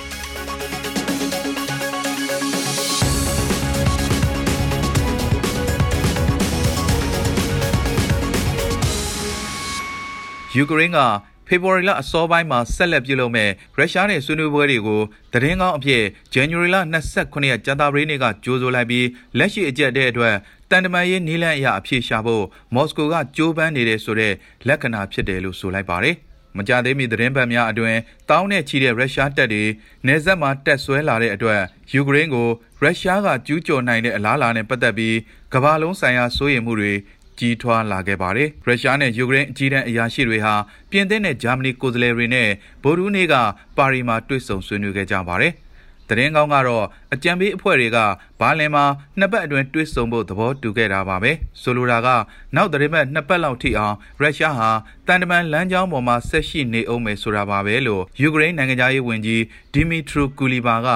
[10.56, 11.00] ယူကရိန်းက
[11.48, 15.02] ဖေဖော်ဝါရီလအစောပိုင်းမှာဆက်လက်ပြုလုပ်မဲ့ရုရှားနဲ့ဆွေးနွေးပွဲတွေကို
[15.34, 16.78] သတင်းကောင်းအဖြစ်ဇန်နဝါရီလ
[17.14, 19.08] 29ရက်ကြာသပတေးနေ့ကကြိုးဆိုလိုက်ပြီး
[19.38, 20.36] လက်ရှိအကျက်တဲ့အတွက်
[20.70, 24.34] တန်တမာရေးနီးလန့်အရာအဖြစ်ရှာဖို့မော်စကိုကကြိုးပမ်းနေတဲ့ဆိုတဲ့
[24.68, 26.16] လက္ခဏာဖြစ်တယ်လို့ဆိုလိုက်ပါတယ်။
[26.58, 27.96] မကြသေးမီသတင်းပတ်များအတွင်
[28.30, 29.64] တောင်းနဲ့ချီတဲ့ရုရှားတပ်တွေ
[30.08, 31.62] နေဆက်မှာတက်ဆွဲလာတဲ့အတွက်
[31.94, 32.50] ယူကရိန်းကို
[32.82, 35.16] ရုရှားကကျူးကျော်နိုင်တဲ့အလားအလာနဲ့ပတ်သက်ပြီး
[35.54, 36.94] ကမ္ဘာလုံးဆိုင်ရာစိုးရိမ်မှုတွေ
[37.40, 40.54] ကြီးထွားလာခဲ့ပါတယ်။ရုရှားနဲ့ယူကရိန်းအကြီးတန်းအရာရှိတွေဟာ
[40.92, 42.50] ပြင်သစ်နဲ့ဂျာမနီကိုယ်စားလှယ်တွေနဲ့
[42.84, 43.36] ဗိုလ်ရူးနေ့က
[43.78, 45.54] ပါရီမှာတွေ့ဆုံဆွေးနွေးခဲ့ကြပါတယ်။
[46.10, 47.98] သတင်းကောင်းကတော့အကြံပေးအဖွဲ့တွေက
[48.40, 48.86] ဘာလင်မှာ
[49.20, 52.08] နှစ်ပတ်အတွင်းတွစ်ဆုံဖို့သဘောတူခဲ့တာပါပဲဆိုလိုတာက
[52.56, 54.70] နောက်သတင်းပတ်နှစ်ပတ်လောက်ထိအောင်ရုရှားဟာ
[55.08, 59.44] တန်တမန်လမ်းကြောင်းပေါ်မှာဆက်ရှိနေအောင်မယ်ဆိုတာပါပဲလို့ယူကရိန်းနိုင်ငံသားရေးဝန်ကြီး
[59.74, 60.88] ဒီမီထရူကူလီဘာက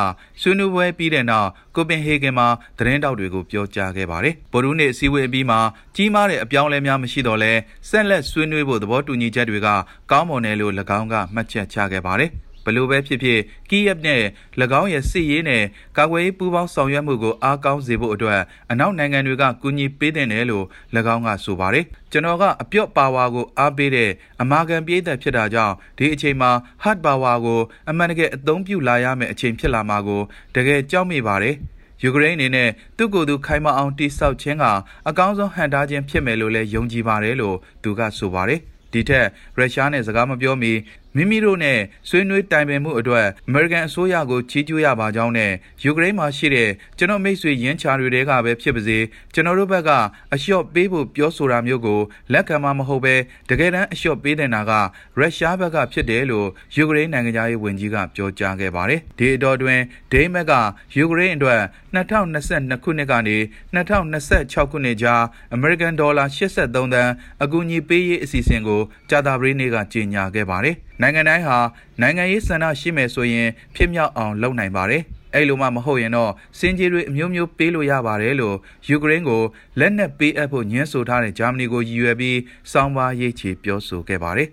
[0.41, 2.47] ဆွေးနွေးပွဲပြီးတဲ့နောက်ကိုပင်ဟေဂင်မှာ
[2.77, 5.59] သတင်းတောက်တွေကိုပြောကြားခဲ့ပါတယ်ဗိုလ်ရူးနေ့အစည်းအဝေးအပြီးမှာ
[5.95, 7.51] ကြီးမားတဲ့အပြောင်းအလဲများမရှိတော့လဲ
[7.89, 9.67] ဆက်လက်ဆွေးနွေးဖို့သဘောတူညီချက်တွေက
[10.11, 12.31] ကောင်းမွန်တယ်လို့၎င်းကမှတ်ချက်ချခဲ့ပါတယ်
[12.65, 14.21] ဘလို့ပဲဖြစ်ဖြစ်ကီးယပ်နဲ့၎
[14.81, 15.63] င်းရဲ့စစ်ရေးနဲ့
[15.97, 20.65] ကာကွယ်ရေးပူးပေါင်းဆောင်ရွက်မှုကိုအားကောင်းစေဖို့အတွက်အနောက်နိုင်ငံတွေကကူညီပေးတဲ့တယ်လို့၎
[21.15, 24.09] င်းကဆိုပါတယ်ကျွန်တော်ကအပြော့ပါဝါကိုအားပေးတဲ့
[24.41, 26.51] အမာခံပြေးသက်ဖြစ်တာကြောင့်ဒီအချိန်မှာ
[26.83, 30.21] hard power ကိုအမှန်တကယ်အသုံးပြုလာရမယ့်အချိန်ဖြစ်လာမှာကို
[30.55, 31.55] တကယ်ကြောက်မိပါတယ်
[32.03, 34.65] ယူကရိန်းအနေနဲ့သူ့ကိုယ်သူခိုင်မာအောင်တိစောက်ခြင်းက
[35.09, 38.59] အကောင်းဆုံးဟန်တားခြင်းဖြစ်မယ်လို့လည်းယုံကြည်ပါတယ်လို့သူကဆိုပါတယ်
[38.93, 40.71] ဒီထက်ရုရှားနဲ့စကားမပြောမီ
[41.15, 45.51] မိမိတို့နဲ့ဆွေးနွေးတိုင်ပင်မှုအတွက်အမေရိကန်အစိုးရကိုချီးကျူးရပါကြောင်းနဲ့
[45.83, 48.97] ယူကရိန်းမှာရှိတဲ့ကျွန်တော်မိတ်ဆွေရင်းချာတွေကပဲဖြစ်ပါစေ
[49.33, 49.91] ကျွန်တော်တို့ဘက်က
[50.33, 51.99] အလျှော့ပေးဖို့ပြောဆိုတာမျိုးကို
[52.33, 53.15] လက်ခံမှာမဟုတ်ပဲ
[53.49, 54.71] တကယ်တမ်းအလျှော့ပေးတဲ့နာက
[55.17, 59.79] ရုရှားဘက်ကဖြစ်တယ်လို့ယူကရိန်းနိုင်ငံသားရေးဝန်ကြီးကပြောကြားခဲ့ပါတယ်ဒီအတော်တွင်
[60.11, 60.53] ဒိမက်က
[60.97, 61.61] ယူကရိန်းအတွက်
[61.95, 63.37] 2022ခုနှစ်ကနေ
[63.75, 65.23] 2026ခုနှစ်ကြား
[65.53, 67.11] အမေရိကန်ဒေါ်လာ83သန်း
[67.43, 71.57] အကူအညီပေးရေးအစီအစဉ်ကိုကြာသပတေးနေ့ကကြေညာခဲ့ပါတယ်နိုင်ငံတိုင်းဟာ
[72.01, 75.03] နိုင်ငံရေးဆန္ဒရှိမယ်ဆိုရင်ဖြစ်မြောက်အောင်လုပ်နိုင်ပါတယ်
[75.33, 78.55] အဲ့လိုမှမဟုတ်ရင်တော့စင်ကြီးတွေအမျိုးမျိုးပေးလို့ရပါတယ်လို့
[78.89, 79.41] ယူကရိန်းကို
[79.79, 82.39] လက်နက်ပေးအပ်ဖို့ညှင်းဆိုထားတဲ့ဂျာမနီကိုရည်ရွယ်ပြီး
[82.71, 84.49] စောင်းပါရေးချေပြောဆိုခဲ့ပါတယ်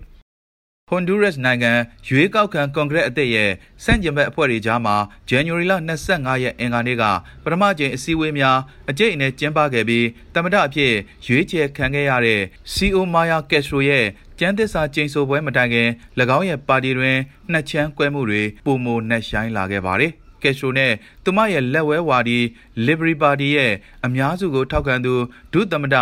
[0.93, 1.71] ဟွန်ဒူရက်စ်နိုင်ငံ
[2.07, 3.51] ရွေးကောက်ခံကွန်ဂရက်အသစ်ရဲ့
[3.83, 4.95] စန့်ကျင်ဘက်အဖွဲ့တွေကြားမှာ
[5.27, 5.73] ဇန်နဝါရီလ
[6.07, 7.03] 25ရက်အင်္ဂါနေ့က
[7.43, 8.57] ပထမကြိမ်အစည်းအဝေးများ
[8.89, 10.93] အကြိတ်အနယ်ကျင်းပခဲ့ပြီးတမဒအဖြစ်
[11.27, 12.41] ရွေးချယ်ခံခဲ့ရတဲ့
[12.73, 14.05] CO Maya Castro ရဲ့
[14.39, 15.89] ကျန်းသစ္စာကျိန်ဆိုပွဲမတိုင်ခင်၎
[16.37, 17.17] င်းရဲ့ပါတီတွင်
[17.51, 20.11] နှစ်ချမ်းကွဲမှုတွေပုံမနှက်ဆိုင်လာခဲ့ပါတယ်
[20.43, 20.91] ကက်စထရိုနဲ့
[21.23, 22.39] သူမရဲ့လက်ဝဲဝါဒီ
[22.85, 23.73] Liberty Party ရဲ့
[24.05, 25.13] အများစုကိုထောက်ခံသူ
[25.53, 25.95] ဒုသမ္မတ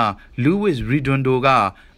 [0.44, 1.48] Louis Redondo က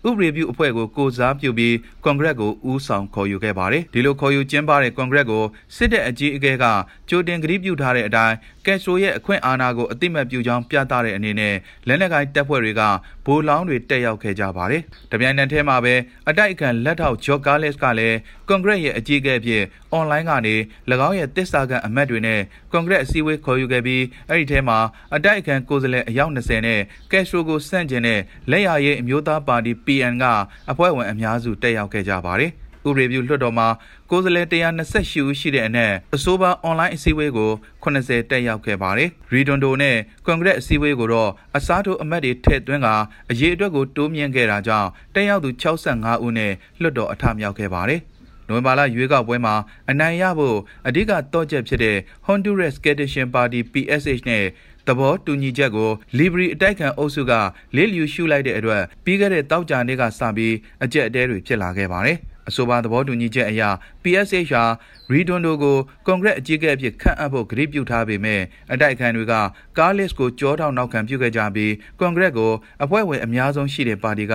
[0.07, 5.43] ဥပဒေပြုအဖွဲ့ကိုကိုစားပြုပြီးကွန်ဂရက်ကိုဦးဆောင်ခေါ်ယူခဲ့ပါတယ်ဒီလိုခေါ်ယူကျင်းပတဲ့ကွန်ဂရက်ကို
[5.75, 6.65] စစ်တပ်အကြီးအကဲက
[7.09, 8.35] ကြိုတင်ကတိပြုထားတဲ့အတိုင်း
[8.65, 11.55] ကက်စထရိုရဲ့အခွင့်အာဏာကိုအတိမတ်ပြုကြောင်းပြသတဲ့အနေနဲ့
[11.87, 12.81] လက်နက်ကိုင်တပ်ဖွဲ့တွေက
[13.25, 15.93] ဗိုလ်လောင်းတွေတက်ရောက်ခဲ့ကြပါတယ်တပြိုင်နက်တည်းမှာပဲ
[16.29, 20.55] အတိုက်အခံလက်ထောက်ဂျော့ကားလက်စ်ကလည်းကွန်ဂရက်ရဲ့အကြီးအကဲအဖြစ်အွန်လိုင်းကနေ၎
[21.07, 24.77] င်းရဲ့တစ္ဆာကန်အမတ်တွေနဲ့ကွန်ဂရက်အစည်းအဝေးခေါ်ယူခဲ့ပြီးအဲ့ဒီထဲမှာ
[25.15, 26.79] အတိုက်အခံကိုယ်စားလှယ်အယောက်20နဲ့
[27.11, 28.19] ကက်စထရိုကိုစန့်ကျင်တဲ့
[28.51, 30.25] လက်ရရေးအမျိုးသားပါတီ PN က
[30.71, 32.53] အဖွဲ့ဝင်အများစုတက်ရောက်ခဲ့ကြပါတယ်။
[32.87, 33.67] ဥပဒေပြုလွှတ်တော်မှာ
[34.09, 37.51] ကိုယ်စားလှယ်128ဦးရှိတဲ့အနက်အဆိုပါအွန်လိုင်းအစည်းအဝေးကို
[37.83, 42.87] 80တက်ရောက်ခဲ့ပါတယ်။ရီဒွန်ဒိုနဲ့ကွန်ဂရက်အစည်းအဝေးကိုတော့အစားထိုးအမတ်တွေထည့်သွင်းက
[43.31, 48.01] အရေးအတွက်ကိုတိုးမြင့်ခဲ့တာကြောင့်တက်ရောက်သူ65ဦးနဲ့လွှတ်တော်အထမြောက်ခဲ့ပါတယ်။
[48.47, 49.55] နိုဝင်ဘာလရွေးကောက်ပွဲမှာ
[49.89, 54.45] အနိုင်ရဖို့အဓိကတော့ချက်ဖြစ်တဲ့ Honduras Coalition Party PSH နဲ့
[54.87, 57.33] သဘောတူညီချက်ကို Libri အတိုက်ခံအုပ်စုက
[57.75, 62.17] လေးလျူရှုလိုက်တဲ့အတွက်ပြီးခဲ့တဲ့တောက်ကြနေ့ကစပြီးအကြက်အတဲတွေဖြစ်လာခဲ့ပါတယ်။
[62.49, 63.61] အဆိုပါသဘောတူညီချက်အရ
[64.03, 64.63] PSH ဟာ
[65.11, 68.41] ရီဒွန်ဒိုကိုကွန်ဂရက်အကြီးအကဲအဖြစ်ခန့်အပ်ဖို့ကတိပြုထားပေမဲ့
[68.73, 69.33] အတိုက်အခံတွေက
[69.77, 72.51] ကားလစ်ကိုကြောထောက်နောက်ခံပြုခဲ့ကြပြီးကွန်ဂရက်ကို
[72.83, 74.33] အဖွဲ့ဝင်အများဆုံးရှိတဲ့ပါတီက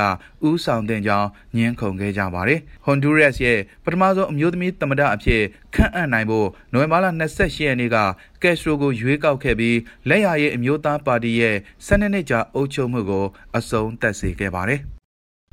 [0.48, 5.42] ဦးဆောင်တဲ့ကြောင်းညှင်းခုန်ခဲ့ကြပါတယ်။ဟွန်ဒူရက်စ်ရဲ့ပထမဆုံးအမျိုးသမီးသမ္မတအဖြစ်
[5.74, 7.96] ခန့်အပ်နိုင်ဖို့နိုဝင်ဘာလ28ရက်နေ့က
[8.42, 14.82] ကက်စထရိုကိုရွေးကောက်ခဲ့ပြီးလက်ရရဲ့အမျိုးသားပါတီရဲ့12နှစ်ကြာအုပ်ချုပ်မှုကိုအဆုံးသတ်စေခဲ့ပါတယ်။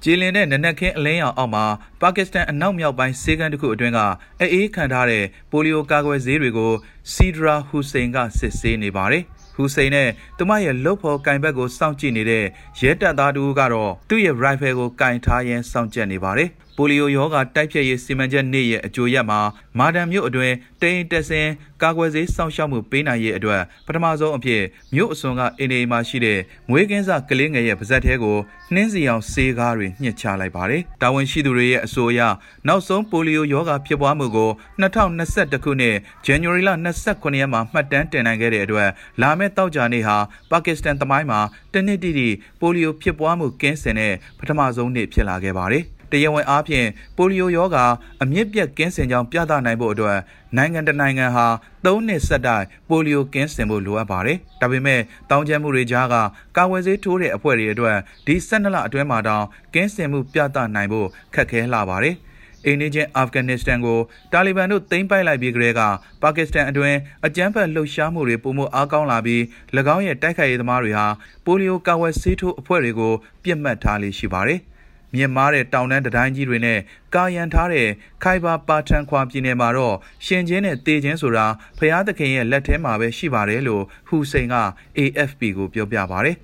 [0.06, 1.66] ကြည်လင်တဲ့နနက်ခင်းအလင်းရောင်အောက်မှာ
[2.02, 4.00] ပါကစ္စတန်အနောက်မြောက်ပိုင်းစေကန်းတစ်ခုအတွင်းက
[4.42, 6.74] အေးခံထားတဲ့ပိုလီယိုကာကွယ်ဆေးတွေကို
[7.14, 9.24] စီဒရာဟူစိန်ကစစ်ဆေးနေပါတယ်။
[9.56, 12.46] ဟူစိန်နဲ့သူမရဲ့လှုပ်ဖော်ကင်ဘက်ကိုစောင့်ကြည့်နေတဲ့
[12.80, 19.40] ရဲတပ်သားတူကတော့သူ့ရဲ့ rifle ကိုကင်ထားရင်းစောင့်ကြည့်နေပါတယ်။ ပိုလီယိုရောဂါတိုက်ဖျက်ရေးစီမံချက်နေ့ရဲ့အကျိုးရက်မှာ
[19.78, 21.48] မာဒန်မြို့အတွင်းတိန်တက်စင်
[21.82, 24.64] ကာကွယ်ဆေးစောင့်ရှောက်မှုပေးနိုင်ရေးအတွက်ပထမဆုံးအဖြစ်
[24.96, 28.38] မြို့အစွန်ကအင်ဒီမှာရှိတဲ့မွေးကင်းစကလေးငယ်ရဲ့ပါဇက်ထဲကို
[28.74, 32.22] နှင်းစီအောင်ဆေးကားတွေညှစ်ချလိုက်ပါတယ်။တာဝန်ရှိသူတွေရဲ့အဆိုအရ
[32.68, 34.50] နောက်ဆုံးပိုလီယိုရောဂါဖြစ်ပွားမှုကို
[34.82, 36.72] 2021ခုနှစ်ဇန်နဝါရီလ
[37.06, 38.90] 29ရက်မှာမှတ်တမ်းတင်နိုင်ခဲ့တဲ့အတွက်
[39.22, 40.18] လာမယ့်တောက်ကြနေ့ဟာ
[40.52, 41.40] ပါကစ္စတန်သမိုင်းမှာ
[41.74, 47.86] တနစ်တိတိပိုလီယိုဖြစ်ပွားမှုကင်းစင်တဲ့ပထမဆုံးနေ့ဖြစ်လာခဲ့ပါတယ်။ တရားဝင်အားဖြင့်ပိုလီယိုရောဂါ
[48.24, 50.18] အမြင့်ပြတ်ကင်းစင်ကြောင်းပြသနိုင်ဖို့အတွက်
[50.58, 51.48] နိုင်ငံတနိုင်ငံဟာ
[51.86, 56.16] ၃နှစ်ဆက်တိုက်ပိုလီယိုကင်းစင်ဖို့လိုအပ်ပါတယ်။ဒါပေမဲ့တောင်းကျမ်းမှုတွေကြားက
[56.58, 57.98] ကာဝယ်ဆေးထိုးတဲ့အဖွဲ့တွေအတွက်
[58.28, 62.16] ဒီ၁၂လအတွင်းမှာတောင်ကင်းစင်မှုပြသနိုင်ဖို့ခက်ခဲလာပါတယ်။
[62.66, 64.00] အိန္ဒိယအာဖဂန်နစ္စတန်ကို
[64.32, 65.82] တာလီဘန်တို့သိမ်းပိုက်လိုက်ပြီးကတည်းက
[66.22, 69.42] ပါကစ္စတန်အတွင်းအကြမ်းဖက်လှုပ်ရှားမှုတွေပုံမအားကောင်းလာပြီး၎
[69.96, 71.08] င်းရဲ့တိုက်ခိုက်ရေးသမားတွေဟာ
[71.46, 74.62] ပိုလီယိုကာဝယ်ဆေးထိုးအဖွဲ့တွေကိုပြစ်မှတ်ထားလေးရှိပါတယ်။
[75.16, 76.80] မြင့်မားတဲ့တောင်တန်းတတိုင်းကြီးတွေနဲ့
[77.16, 77.88] ကာယံထားတဲ့
[78.24, 79.96] ခိုင်ဘာပါထန်ခွာပြည်နယ်မှာတော့
[80.26, 81.46] ရှင်ချင်းနဲ့တေချင်းဆိုတာ
[81.78, 84.56] ဖျားသခင်ရဲ့လက်ထဲမှာပဲရှိပါတယ်လို့ဟူစိန်က
[84.98, 86.38] AFP ကိုပြောပြပါတယ်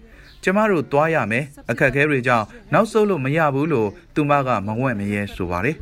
[0.44, 5.76] ကျမတို့သွားရမယ်အခက်အခဲတွေကြောင့်နောက်ဆုတ်လို့မရဘူးလို့သူမကမဝင့်မရဲဆိုပါတယ်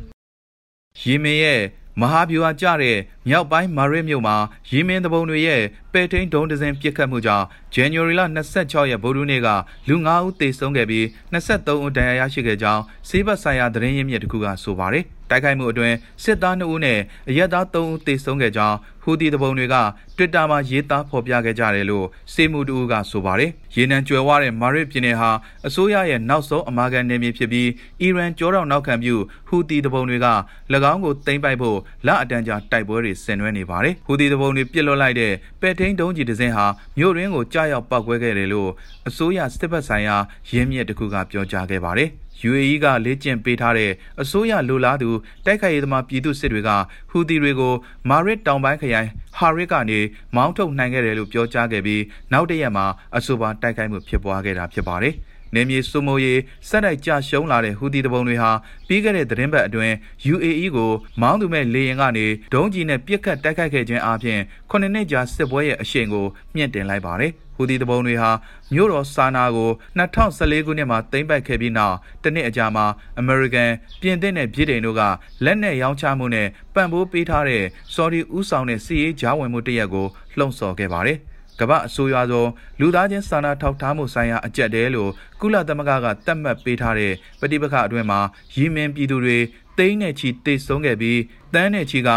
[1.01, 1.61] ရီမင်းရဲ့
[2.01, 4.35] မဟာဗျူဟာကျတဲ့မြောက်ပိုင်းမာရစ်မြို့မှာ
[4.69, 5.61] ရီမင်းတပုံတွေရဲ့
[5.93, 8.21] ပဲထိန်ဒုံးဒဇင်ပစ်ခတ်မှုကြောင့် January လ
[8.57, 9.47] 26ရက်ဗုဒ္ဓနေ့က
[9.87, 19.75] လူ9ဦးသေဆုံးခဲ့ပြီး23ဦးဒဏ်ရာရရှိခဲ့ကြောင်းစေဘတ်ဆိုင်ရာသတင်းရင်းမြစ်တစ်ခုကဆိုပါတယ်။ တိုက်ခိုက်မှုအတွင်းစစ်သား2ဦးနဲ့အရက်သား3ဦးသေဆုံးခဲ့ကြောင်းဟူဒီတပုံတွေက
[20.15, 25.29] Twitter မှာရေးသားဖော်ပြခဲ့ကြတယ်လို့စေမှုတူကဆိုပါတယ်။ရေနံကြွယ်ဝတဲ့မာရစ်ပြည်နယ်ဟာ
[25.67, 27.69] အစိုးရရဲ့နောက်ဆုံးအမာခံနယ်မြေဖြစ်ပြီး
[28.01, 29.15] အီရန်ကြောတော်နောက်ခံပြု
[29.47, 30.27] ဟူဒီတပုံတွေက၎
[30.91, 36.65] င်းကိုသိမ်းပိုက်ဖို့လအတန်းကြာတိုက်ပွဲတွေဆင်နွှဲနေပါတယ်။ဟူဒီတပုံတွေပြစ်လွတ်လိုက်တဲ့ပဲထိန်ဒုံးကြီးတစ်စင်းဟာ
[36.97, 38.69] မြို့ရင်းကိုကြားရောက်ပောက်ကွဲခဲ့တယ်လို့
[39.07, 40.15] အစိုးရစစ်ဘက်ဆိုင်ရာ
[40.51, 42.11] ရင်းမြစ်တစ်ခုကပြောကြားခဲ့ပါတယ်။
[42.49, 45.09] UAE ကလေ့ကျင့်ပေးထားတဲ့အစိုးရလိုလားသူ
[45.45, 46.69] တိုက်ခိုက်ရေးသမားပြည်သူစစ်တွေက
[47.09, 47.73] ဟူသီတွေကို
[48.09, 49.99] မာရစ်တောင်ပိုင်းခရိုင်ဟာရစ်ကနေ
[50.35, 52.01] မောင်းထုတ်နိုင်ခဲ့တယ်လို့ပြောကြားခဲ့ပြီး
[52.33, 52.85] နောက်တရက်မှာ
[53.17, 55.15] အဆိုပါတိုက်ခိုက်မှုဖြစ်ပွားခဲ့တာဖြစ်ပါတယ်။
[55.57, 56.39] နေမြေစုမိုရေး
[56.69, 58.51] စက်တိုက်ကြရှုံးလာတဲ့ဟူဒီတပုံတွေဟာ
[58.87, 59.93] ပြီးခဲ့တဲ့သတင်းပတ်အတွင်း
[60.33, 60.91] UAE ကို
[61.21, 64.39] မောင်းသူမဲ့လေရင်ကနေဒုံးကြီးနဲ့ပြစ်ခတ်တိုက်ခိုက်ခဲ့ခြင်းအပြင်
[64.69, 68.31] ခုနှစ်နှစ်ကြာစစ်ပွဲရဲ့အရှိန်ကိုမြင့်တင်လိုက်ပါတယ်။ဟူဒီတပုံတွေဟာ
[68.73, 72.85] မြို့တော်ဆာနာကို2014ခုနှစ်မှာသိမ်းပိုက်ခဲ့ပြီးနောက်တနှစ်အကြာမှာ
[73.19, 75.01] အမေရိကန်ပြင်သစ်နဲ့ဗြိတိန်တို့က
[75.45, 81.17] လက်နက်ရောင်းချမှုနဲ့ပံ့ပိုးပေးထားတဲ့ဆော်ဒီဥဆောင်တဲ့စီးရေးဂျားဝင်မှုတရက်ကိုလှုံ့ဆော်ခဲ့ပါတယ်။
[81.59, 88.19] ကမ္ဘာအဆိုးရွားဆုံးလူသားချင်းစာနာထောက်ထားမှုဆိုင်ရာအကြက်တဲလို့ကုလသမဂ္ဂကသတ်မှတ်ပေးထားတဲ့ပဋိပက္ခအတွင်းမှာ
[88.55, 89.37] ရီမင်ပြည်သူတွေ
[89.77, 91.19] တိန်းနဲ့ချီတိတ်ဆုံးခဲ့ပြီး
[91.53, 92.09] တန်းနဲ့ချီက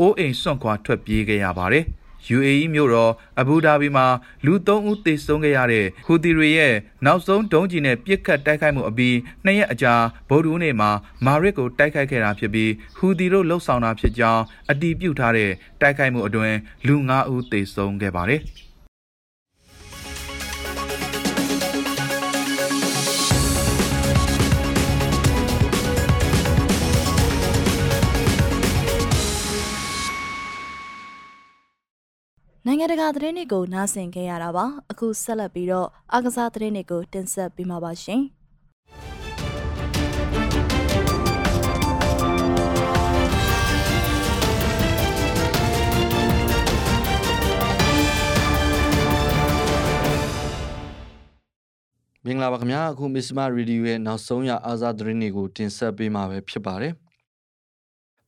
[0.00, 1.84] အိုးအိမ်စွန့်ခွာထွက်ပြေးခဲ့ရပါတယ်။
[2.36, 4.06] UAE မြို့တော်အဘူဒါဘီမှာ
[4.46, 6.74] လူ3ဦးသေဆုံးခဲ့ရတဲ့ဟူသီတွေရဲ့
[7.06, 9.94] နောက်ဆုံးဒုံးကျည်နဲ့ပစ်ခတ်တိုက်ခိုက်မှုအပြီးနှစ်ရက်အကြာ
[10.28, 10.90] ဗုဒ္ဓဦးနေ့မှာ
[11.24, 16.56] မာရစ်ကိုတိုက်ခိုက်ခဲ့တာဖြစ်ပြီးဟူသီတို့လှုပ်ဆောင်တာဖြစ်ကြောင်းအတည်ပြုထားတဲ့တိုက်ခိုက်မှုအတွင်း
[16.86, 18.42] လူ9ဦးသေဆုံးခဲ့ပါတယ်။
[32.66, 38.22] နိုင်ငံတကာသတင်းတွေကိုနားဆင်ခဲ့ရတာပါအခုဆက်လက်ပြီးတော့အာကစားသတင်းတွေကိုတင်ဆက်ပေးမှာပါရှင်
[52.24, 56.92] မင်္ဂလာပါခင်ဗျာအခု Miss Ma Radio ရဲ့နောက်ဆုံးရအာဇာသတင်းတွေကိုတင်ဆက်ပေးမှာပဲဖြစ်ပါတယ်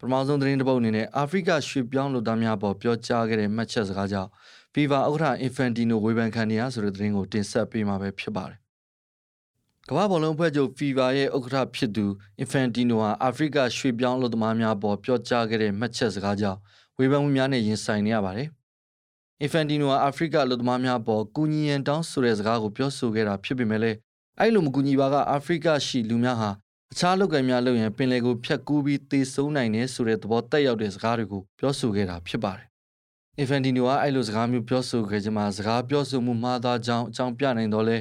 [0.01, 4.31] ပထမဆုံးသတင်းတစ်ပုဒ်အနေနဲ့အာဖရိကရွှေပြောင်းလူသားများပေါ်ပြောကြားခဲ့တဲ့မှတ်ချက်စကားကြောင့်
[4.75, 8.59] FIFA ဥက္ကဋ္ဌ Infantino ဝေဖန်ခံနေရဆိုတဲ့သတင်းကိုတင်ဆက်ပေးမှာပဲဖြစ်ပါတယ်။
[9.89, 12.07] ကမ္ဘာဘောလုံးအဖွဲ့ချုပ် FIFA ရဲ့ဥက္ကဋ္ဌဖြစ်သူ
[12.43, 16.59] Infantino ဟာအာဖရိကရွှေပြောင်းလူသမားများပေါ်ပြောကြားခဲ့တဲ့မှတ်ချက်စကားကြောင့်
[16.99, 18.49] ဝေဖန်မှုများနဲ့ရင်ဆိုင်နေရပါတယ်။
[19.45, 23.97] Infantino ဟာအာဖရိကလူသမားများပေါ်ကူညီရန်တောင်းဆိုတဲ့စကားကိုပြောဆိုခဲ့တာဖြစ်ပေမဲ့လည်း
[24.39, 26.51] အဲ့လိုမကူညီပါကအာဖရိကရှိလူများဟာ
[26.93, 32.67] အခြားလုပ်ကိုင်များလုပ်ရင်ပင်လယ်ကိုဖြတ်ကူးပြီးသေဆုံးနိုင်တယ်ဆိုတဲ့သဘောတက်ရောက်တဲ့စကားတွေကိုပြောဆိုခဲ့တာဖြစ်ပါတယ်။
[33.43, 37.97] Infantino ကအဲ့လိုစကားမျိုးပြောဆိုခဲ့ခြင်းမှာစကားပြောဆိုမှုမှားသားကြောင်းအကြောင်းပြနိုင်တော့လဲ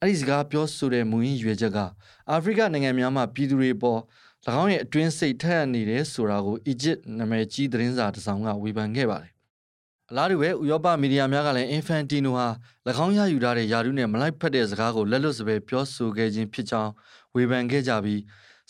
[0.00, 1.78] အဲ့ဒီစကားပြောဆိုတဲ့မူရင်းရွေချက်က
[2.30, 4.00] အာဖရိကနိုင်ငံများမှာပြည်သူတွေပေါ်၎
[4.62, 9.32] င်းရဲ့အတွင်းစိတ်ထက်နေတယ်ဆိုတာကိုအီဂျစ်နာမည်ကြီးသတင်းစာတစ်စောင်ကဝေဖန်ခဲ့ပါတယ်။
[10.10, 12.46] အလားတူပဲဥရောပမီဒီယာများကလည်း Infantino ဟာ၎
[13.04, 16.92] င်းရယူထားတဲ့ယာရုနဲ့မလိုက်ဖက်တဲ့စကားကိုလက်လွတ်စပယ်ပြောဆိုခဲ့ခြင်းဖြစ်ကြောင်း
[17.34, 18.20] ဝေဖန်ခဲ့ကြပြီး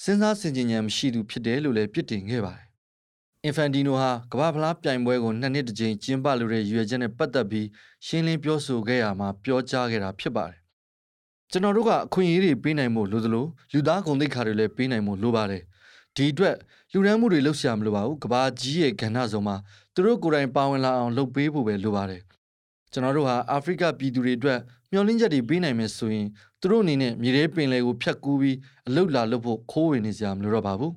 [0.03, 2.67] စဉ်းစားဆင်ခြင်ဉာဏ်မရှိသူဖြစ်တယ်လို့လည်းပြစ်တင်ခဲ့ပါတယ်။
[3.49, 7.67] Infantino ဟာကမ္ဘာဖလားပြိုင်ပွဲကိုနှစ်နှစ်တစ်ကြိမ်ကျင်းပလိုတဲ့ရွေချက်နဲ့ပတ်သက်ပြီး
[8.07, 10.59] ရှင်းလင်းပြောဆိုခဲ့ရမှာပြောကြားခဲ့တာဖြစ်ပါတယ်။
[11.51, 15.63] ကျွန်တော်တို့ကအခွင့်အရေးတွေပေးနိုင်ဖို့လိုသလိုလူသားဂုဏ်သိက္ခာတွေလည်းပေးနိုင်ဖို့လိုပါတယ်။
[16.17, 16.57] ဒီအတွက်
[16.93, 19.57] လူရန်မှုတွေလှုပ်ရှားမလိုပါဘူး။ကဘာကြီးရဲ့ကဏ္ဍဆောင်မှာ
[19.99, 22.23] သူတို့ကိုယ်တိုင်ပါဝင်လာအောင်လုပ်ပေးဖို့ပဲလိုပါတယ်။
[22.93, 24.59] ကျွန်တော်တို့ဟာအာဖရိကပြည်သူတွေအတွက်
[24.91, 26.27] မျှော်လင့်ချက်တွေပေးနိုင်မယ်ဆိုရင်
[26.61, 28.57] သူတို့အနေနဲ့မြေထဲပင်လယ်ကိုဖြတ်ကူးပြီး
[28.89, 30.95] အလုတ်လာလုပ်ဖို့ခိုးဝင်နေကြမလို့တော့ပါဘူး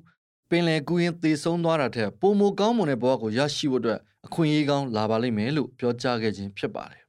[0.50, 7.02] ပင်လယ်ကူးရင်သေဆုံးသွားတာထက်ပုံမကောင်းမွန်တဲ့ဘဝကိုရရှိဖို့အတွက်အခွင့်အရေးကောင်းလာပါလိမ့်မယ်လို့ပြောကြားခဲ့ခြင်းဖြစ်ပါတယ်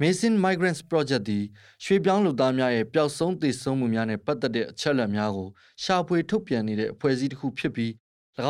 [0.00, 1.44] Mason Migrants Project သည်
[1.84, 5.48] ရွှေပြောင်းလူသားများရဲ့ပျောက်ဆုံးသေဆုံးမှုများနဲ့ပတ်သက်တဲ့အချက်အလက်များကို
[5.82, 7.90] ရှာဖွေထုတ်ပြန်နေတဲ့အဖွဲ့အစည်းတစ်ခုဖြစ်ပြီး၎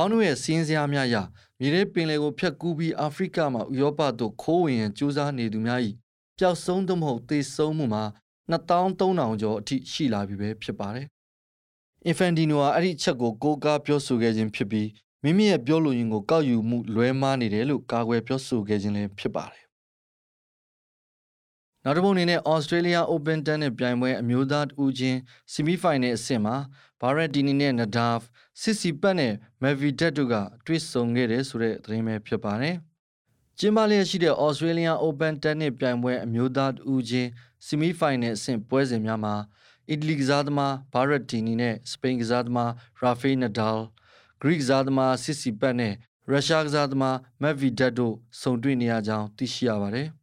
[0.02, 1.16] င်းတို့ရဲ့စီးရင်စရာများအရ
[1.60, 5.80] မြေထဲပင်လယ်ကိုဖြတ်ကူးပြီးအာဖရိကမှဥရောပသို့ခိုးဝင်ရန်ကြိုးစားနေသူများ၏
[6.38, 8.04] ပျောက်ဆုံးသို့မဟုတ်သေဆုံးမှုမှာ
[8.50, 11.06] 2300ကျော်အထိရှိလာပြီပဲဖြစ်ပါတယ်။
[12.10, 14.88] Infantino ဟာအဲ့ဒီချက်ကိုကိုးကားပြောဆိုခဲ့ခြင်းဖြစ်ပြီး
[15.22, 19.61] မိမိရဲ့ပြောလိုရင်းကိုကောက်ယူမှုလွဲမှားနေတယ်လို့ကာကွယ်ပြောဆိုခဲ့ခြင်းလည်းဖြစ်ပါတယ်
[21.84, 25.18] နောက်တစ်ပုံအနေနဲ့ Australia Open Tennis ပြိုင်ပွဲအမျိုးသားဦးချင်း
[25.52, 26.56] semi final အဆင့်မှာ
[27.00, 28.18] Berrettini နဲ့ Nadal,
[28.60, 30.34] Tsitsipas နဲ့ Medvedev တို့က
[30.66, 32.76] တွေ့ဆုံခဲ့တယ်ဆိုတဲ့သတင်းပဲဖြစ်ပါတယ်။
[33.58, 37.28] ကျင်းပလျက်ရှိတဲ့ Australia Open Tennis ပြိုင်ပွဲအမျိုးသားဦးချင်း
[37.66, 39.34] semi final အဆင့်ပွဲစဉ်များမှာ
[39.90, 42.70] အီတလီကစားသမား Berrettini နဲ့စပိန်ကစားသမား
[43.02, 43.78] Rafael Nadal,
[44.42, 45.94] Greek ကစားသမား Tsitsipas နဲ့
[46.30, 50.08] ရုရှားကစားသမား Medvedev တို့ဆုံတွေ့နေရကြောင်းသိရှိရပါတယ်။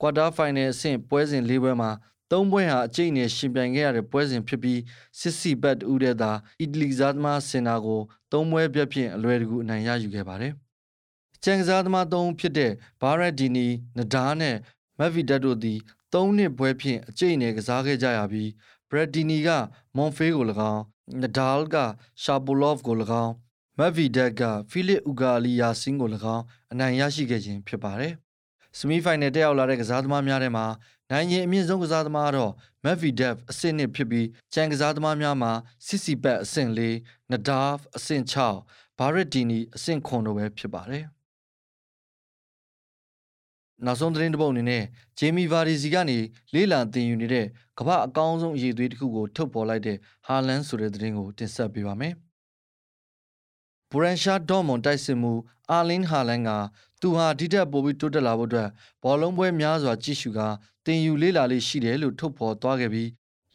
[0.00, 1.90] Quarter Final အဆင့်ပွဲစဉ်၄ပွဲမှာ
[2.30, 4.80] သုံးပွဲဟာအကျိတ်နဲ့ရှင်ပြိုင်ခဲ့ရတဲ့ပွဲစဉ်ဖြစ်ပြီး
[5.20, 6.30] စစ်စီဘတ်ဦးတဲ့သာ
[6.60, 8.00] အီတလီကစားသမားစင်နာကို
[8.32, 10.52] သုံးပွဲပြတ်ဖြင့်အလွယ်တကူအနိုင်ရယူခဲ့ပါတယ်။
[11.42, 13.66] ချန်ကစားသမားသုံးဖြစ်တဲ့ဘာရက်ဒီနီ
[13.98, 14.56] နဒါနဲ့
[14.98, 15.78] မက်ဗီဒတ်တို့သည်
[16.14, 18.50] သုံးနှစ်ပွဲဖြင့်အကျိတ်နဲ့ကစားခဲ့ကြရပြီး
[18.90, 19.48] ဘရက်ဒီနီက
[19.96, 20.82] မွန်ဖေးကို၎င်း
[21.22, 21.76] နဒါလ်က
[22.22, 23.32] ရှာပိုလော့ဖ်ကို၎င်း
[23.78, 28.14] မက်ဗီဒက်ကဖိလစ်ဥဂါလီယာစင်းကို၎င်းအနိုင်ရရှိခဲ့ခြင်းဖြစ်ပါတယ်။
[28.76, 30.66] စမီဖိုင်နယ်တက်ရောက်လာတဲ့ကစားသမားများထဲမှာ
[31.10, 32.52] နိုင်ရင်အမြင့်ဆုံးကစားသမားတော့
[32.84, 35.52] Medvedev အဆင့်1ဖြစ်ပြီးကျန်ကစားသမားများမှာ
[35.86, 38.24] Tsitsipas အဆင့်4 Nadal အဆင့်
[38.60, 41.04] 6 Berrettini အဆင့်9တို့ပဲဖြစ်ပါတယ်။
[43.84, 44.84] နောက်ဆုံးသတင်းတစ်ပုဒ်အနေနဲ့
[45.18, 46.18] ဂျေမီဗာဒီစီကနေ
[46.54, 47.46] လေးလံတင်ယူနေတဲ့
[47.78, 52.14] ကမ္ဘာအကောင်းဆုံးအရေးသွေးတစ်ခုကိုထုတ်ပေါ်လိုက်တဲ့ဟာလန်ဆိုတဲ့သတင်းကိုတင်ဆက်ပေးပါမယ်။
[53.90, 55.32] ဘူရန်ရှာဒေါ်မွန်တိုက်စစ်မှု
[55.70, 56.50] အာလင်းဟာလန်က
[57.00, 58.68] သူဟာဒီတက်ပိုပြီးတိုးတက်လာဖို့အတွက်
[59.02, 60.48] ဘောလုံးပွဲများစွာကြည့်ရှုကာ
[60.86, 63.08] တင်ယူလေးလာလေးရှိတယ်လို့ထုတ်ဖော်သွားခဲ့ပြီး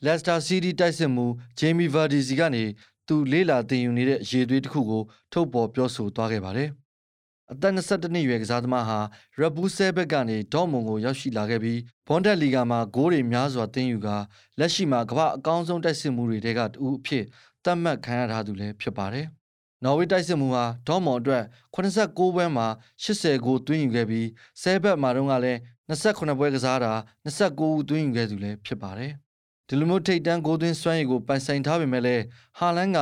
[0.05, 1.25] လက်စတာစီးတီးတိုက်စစ်မှု
[1.59, 2.63] ဂျေမီဗာဒီစီကနေ
[3.07, 6.69] သူလေးလာတင်ယူနေတဲ့အရေးသွေးတစ်ခုကိုထုတ်ဖော်ပြောဆိုသွားခဲ့ပါတယ်။
[7.51, 8.99] အသက်22နှစ်အရွယ်ကစားသမားဟာ
[9.39, 14.17] ရဘူဆဲဘက်ကနေဒေါ်မွန်ကိုရောက်ရှိလာခဲ့ပြီးဘွန်ဒက်လီဂါမှာဂိုးတွေများစွာတင်ယူကာ
[14.59, 17.23] လက်ရှိမှာကမ္ဘာအကောင်းဆုံးတိုက်စစ်မှုတွေထဲကတူအဖြစ်
[17.63, 19.27] သတ်မှတ်ခံရထားသူလည်းဖြစ်ပါတယ်။
[19.83, 21.43] နော်ဝေးတိုက်စစ်မှုဟာဒေါမွန်အတွက်
[21.75, 22.67] 89ပွဲမှာ
[23.03, 24.27] 80ဂိုးသွင်းယူခဲ့ပြီး
[24.61, 26.93] ဆဲဘက်မှာတော့ကလည်း28ပွဲကစားတာ
[27.25, 29.11] 29ဦးသွင်းယူခဲ့သူလည်းဖြစ်ပါတယ်။
[29.67, 32.23] ဒီလိုမျိုးထိတ်တန်းဂိုးသွင်းစွမ်းရည်ကိုပိုင်ဆိုင်ထားပေမဲ့လည်း
[32.57, 32.99] ဟာလန်က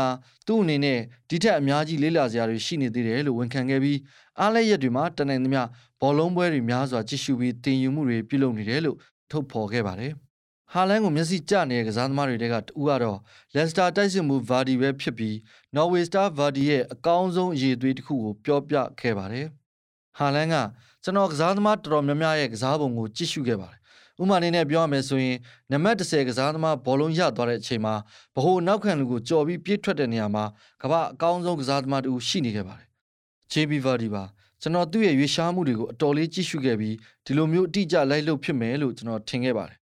[0.47, 3.99] သူ့အနေနဲ့ဒီထက်အများကြီးလေးလာစရာတွေရှိနေသေးတယ်လို့ဝန်ခံခဲ့ပြီး
[4.39, 5.61] အားလည်းရက်တွေမှာတနိုင်သမျှ
[6.01, 8.97] ဘောလုံးပွဲတွေများစွာကြည့်ရှုပြီးတင်ယူမှုတွေပြုလုပ်နေတယ်လို့
[9.31, 10.13] ထုတ်ဖော်ခဲ့ပါတယ်။
[10.73, 13.17] ဟာလန်ကိုမျက်စိကျနေတဲ့ကစားသမားတွေတဲကတူကတော့
[13.55, 15.37] လက်စတာတိုက်စစ်မှုဗာဒီပဲဖြစ်ပြီး
[15.75, 19.45] နော်ဝေစတာဗာဒီရဲ့အကောင်းဆုံးအရေးသွေးတစ်ခုကိုပြောပြခဲ့ပါတယ်။
[20.17, 20.55] ဟာလန်က
[21.03, 23.79] ကျွန်တော်ကစားသမားတော်တော်များများရဲ့ကစားပုံကိုကြည့်ရှုခဲ့ပါတယ်။
[24.21, 25.37] ဥမာအနေနဲ့ပြောရမယ်ဆိုရင်
[25.71, 27.93] နံပါတ်30ကစားသမားဘောလုံးရသွားတဲ့အချိန်မှာ
[28.35, 30.45] ဗဟိုနောက်ခံလူကိုကြော်ပြီးပြေးထွက်တဲ့နေရာမှာ
[30.81, 32.87] ကမ္ဘာအကောင်းဆုံးကစားသမားတူရှိနေခဲ့ပါတယ်။
[33.51, 34.23] JB Vardy ပါ
[34.61, 39.80] ကျွန်တော်သူ့ရဲ့ရွေးရှားမှုတွေကိုအတော်လေးကြည့်ရှုခဲ့ပြီးဒီလိုမျိုးအတိအကျလိုက်လုပ်ဖြစ်မယ်လို့ကျွန်တော်ထင်ခဲ့ပါတယ်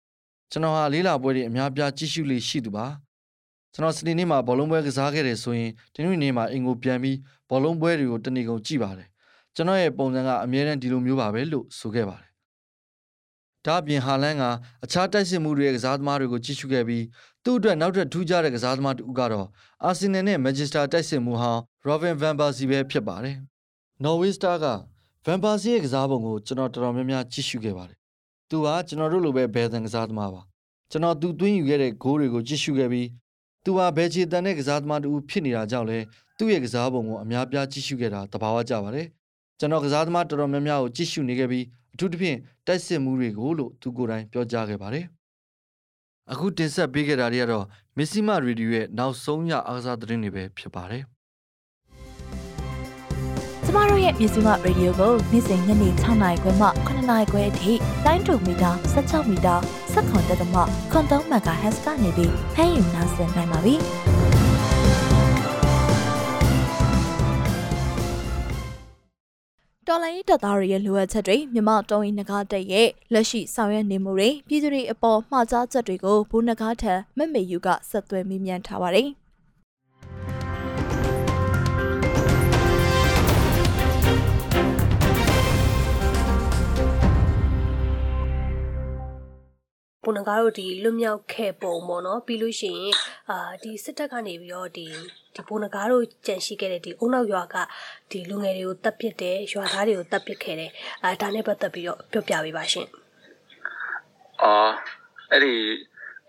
[0.54, 2.86] ကျွန်တော်ဟာလေးလာပွဲတွေအများပြားကြည့်ရှုလေးရှိသူပါ
[3.74, 7.18] ကျွန်တော်စနေနေ့မှာဘောလုံးပွဲကစားခဲ့တယ်ဆိုရင်ဒီနေ့နေ့မှာအင်ကိုပြန်ပြီး
[7.50, 9.08] ဘောလုံးပွဲတွေကိုတနေ့ကုန်ကြည့်ပါတယ်
[9.56, 12.32] ကျွန်တော်ရဲ့ပုံစံကအမြဲတမ်းဒီလိုမျိုးပါပဲလို့ဆိုခဲ့ပါတယ်
[13.66, 14.44] ဒါ့အပြင်ဟာလန်က
[14.84, 17.04] အခြားတိုက်စစ်မှုတွေရဲ့ကစားသမားတွေကိုကြည့်ရှုခဲ့ပြီး
[17.44, 19.48] သူ့အတွက်နောက်ထပ်ထူးခြားတဲ့ကစားသမားတူကတော့
[19.84, 23.38] အာဆင်နယ်နဲ့မန်ချက်စတာတိုက်စစ်မှုဟောင်းရောဘင်ဗန်ဘာစီပဲဖြစ်ပါတယ်
[24.04, 24.66] နော်ဝေးစတာက
[25.26, 28.03] ဗန်ဘာစီရဲ့ကစားပုံကိုကျွန်တော်တော်တော်များများကြည့်ရှုခဲ့ပါတယ်
[28.54, 30.42] သူဟာကျွန်တော်တို့လိုပဲဘယ်သန်ကစားသမားပါ
[30.92, 33.08] ကျွန်တော်သူသွင်းယူခဲ့တဲ့ဂိုးတွေကိုကြည့်ရှုခဲ့ပြီး
[33.64, 36.00] သူဟာဘယ်ချီတန်တဲ့ကစားသမားတူဖြစ်နေတာကြောင့်လဲ
[36.38, 39.08] သူ့ရဲ့ကစားပုံကိုအများပြားကြည့်ရှုခဲ့တာတဘာဝကြပါတယ်
[39.60, 42.38] ကျွန်တော်ကစားသမားတော်တော်များများကိုကြည့်ရှုနေခဲ့ပြီးအထူးသဖြင့်
[42.68, 45.06] တိုက်စစ်မှုတွေကိုလို့သူကိုယ်တိုင်ပြောကြားခဲ့ပါတယ်
[46.32, 47.66] အခုတင်ဆက်ပေးခဲ့တာတွေကတော့
[47.98, 51.13] မစ္စည်းမရေဒီယိုရဲ့နောက်ဆုံးရအားကစားသတင်းတွေပဲဖြစ်ပါတယ်ကျ
[53.76, 57.72] မတို့ရဲ့မြစီမရေဒီယိုကိုနေ့စဉ်ညနေ6နာရီခွဲမှ9နာရီခွဲအထိ
[58.06, 59.56] တိုင်းတူမီတာ16မီတာ
[59.94, 60.56] 7.3တက်သမ
[60.92, 63.76] ခွန်3မဂါဟက်စ်ကနေပြီးဖမ်းယူနားဆင်နိုင်ပါပြီ။
[69.88, 79.10] တော်လိုင်းတပ်သားတွေရဲ့လိုအပ်ချက်တွေမြမတုံးရင်နဂါတက်ရဲ့လက်ရှိဆောင်ရွက်နေမှုတွေပြည်သူတွေအပေါ်မှာကြားချက်တွေကိုဘူနဂါထံမမေယူကဆက်သွယ်မိမြန်ထားပါတယ်။
[90.04, 92.94] ပုံနကားတို့ဒီလွတ်မြောက်ခဲ့ပုံပေါ့နော်ပြီးလို့ရှိရင်
[93.30, 94.88] အာဒီစစ်တပ်ကနေပြီးတော့ဒီ
[95.36, 97.56] ဒီပုံနကားတို့ကြံရှိခဲ့တဲ့ဒီအုံနောက်ရွာက
[98.12, 100.72] ဒီလူငယ်တွေကိုတပ်ပစ်တယ်ရွာသားတွေကိုတပ်ပစ်ခဲ့တယ်
[101.04, 102.88] အာဒါနဲ့ပတ်သက်ပြီးတော့ပြောပြပေးပါရှင်
[104.44, 104.74] အော်
[105.32, 105.54] အဲ့ဒီ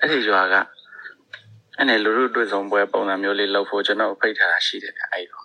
[0.01, 0.55] အဲ့ဒီရွာက
[1.77, 5.45] အဲ့နဲ့လူလူတွေ့ဆုံပွဲပုံစံမျိုးလေးလုပ်ဖို့ကျွန်တော်ဖိတ်ထားတာရှိတယ်ဗျအဲ့တော့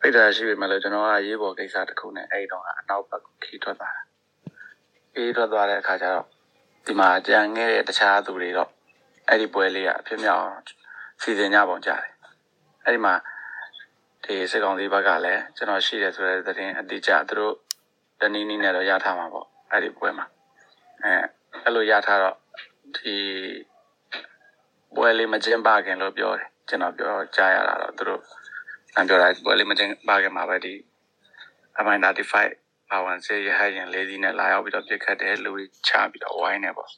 [0.00, 4.02] ဖိတ်ထားတာရှိပြီမဲ့လို့ကျွန်တော်ကရေးပေါ်ကိစ္စတစ်ခုနဲ့အဲ့တော့အနောက်ဘက်ခီးထွက်သွားတာ
[5.14, 6.26] ခီးထွက်သွားတဲ့အခါကျတော့
[6.86, 8.70] ဒီမှာကြံခဲ့တဲ့တခြားသူတွေတော့
[9.28, 10.46] အဲ့ဒီပွဲလေးကအဖြစ်မြောက်
[11.22, 12.02] စီစဉ်ကြပုံကြတယ်
[12.84, 13.14] အဲ့ဒီမှာ
[14.24, 17.54] ဒီစစ်ကောင်စီဘက်ကလည်းကျွန်တော်ရှိတယ်ဆိုတဲ့သတင်းအတိအကျသူတို့
[18.20, 20.26] တနည်းနည်းနဲ့တော့ရထားမှာပေါ့အဲ့ဒီပွဲမှာ
[21.02, 21.12] အဲ
[21.64, 22.36] အဲ့လိုရထားတော့
[22.96, 23.16] ဒီ
[24.94, 28.22] ပွဲလေးမကျင်းပခင်လို့ပြောတယ်ကျွန်တော်ပြောကြားရတာတော့သူတို့
[28.94, 30.74] အန်ပြောတာပွဲလေးမကျင်းပခင်မှာပဲဒီ
[31.84, 32.59] MI95
[32.90, 36.90] ဘာဝန်စေရဟရင်လေးဒီနဲ့လာရောက်ပြီးတော့ပြစ်ခတ်တယ်လူကြီးချပြီးတော့ဝိုင်းနေပေါ့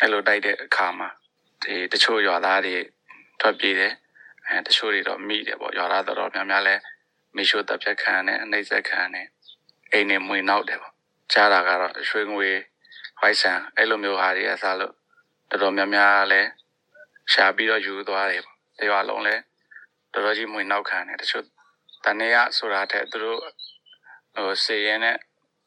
[0.00, 1.08] အဲ့လိုတိုက်တဲ့အခါမှာ
[1.62, 2.76] ဒီတချို့ရွာသားတွေ
[3.40, 3.92] ထွက်ပြေးတယ်
[4.46, 6.74] အဲတချို့တွေတော့မိတယ်ပေါ့ရွာသားတော်တော်များများလဲ
[7.36, 9.26] မိရှို့တပ်ဖြတ်ခံနဲ့အနှိမ့်ဆက်ခံနဲ့
[9.92, 10.94] အိမ်နဲ့မွေနောက်တယ်ပေါ့
[11.32, 12.50] ကြားတာကတော့ရွှေငွေ
[13.20, 14.94] ဝိုက်ဆန်အဲ့လိုမျိုးဟာတွေကစားလို့
[15.50, 16.40] တော်တော်များများလဲ
[17.32, 19.34] ရှာပြီးတော့ယူသွားတယ်ပေါ့တရွာလုံးလဲ
[20.12, 21.44] တော်တော်ကြီးမွေနောက်ခံတယ်တချို့
[22.04, 23.40] တန်နေရဆိုတာတဲ့သူတို့
[24.44, 25.16] ဟိုစေရင်နဲ့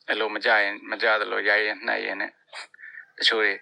[0.10, 2.32] အဲ့လိုမကြရင်မကြသလိုရိုက်ရင်နှက်ရင်နဲ့
[3.18, 3.54] တချို့တွေ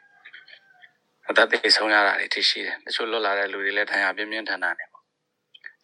[1.30, 5.04] အသက်သေဆုံးရတာတွေထိရှိတယ်တချို့လွတ်လာတဲ့လူတွေလည်းဒဏ်ရာပြင်းပြင်းထန်ထန်နေပေါ့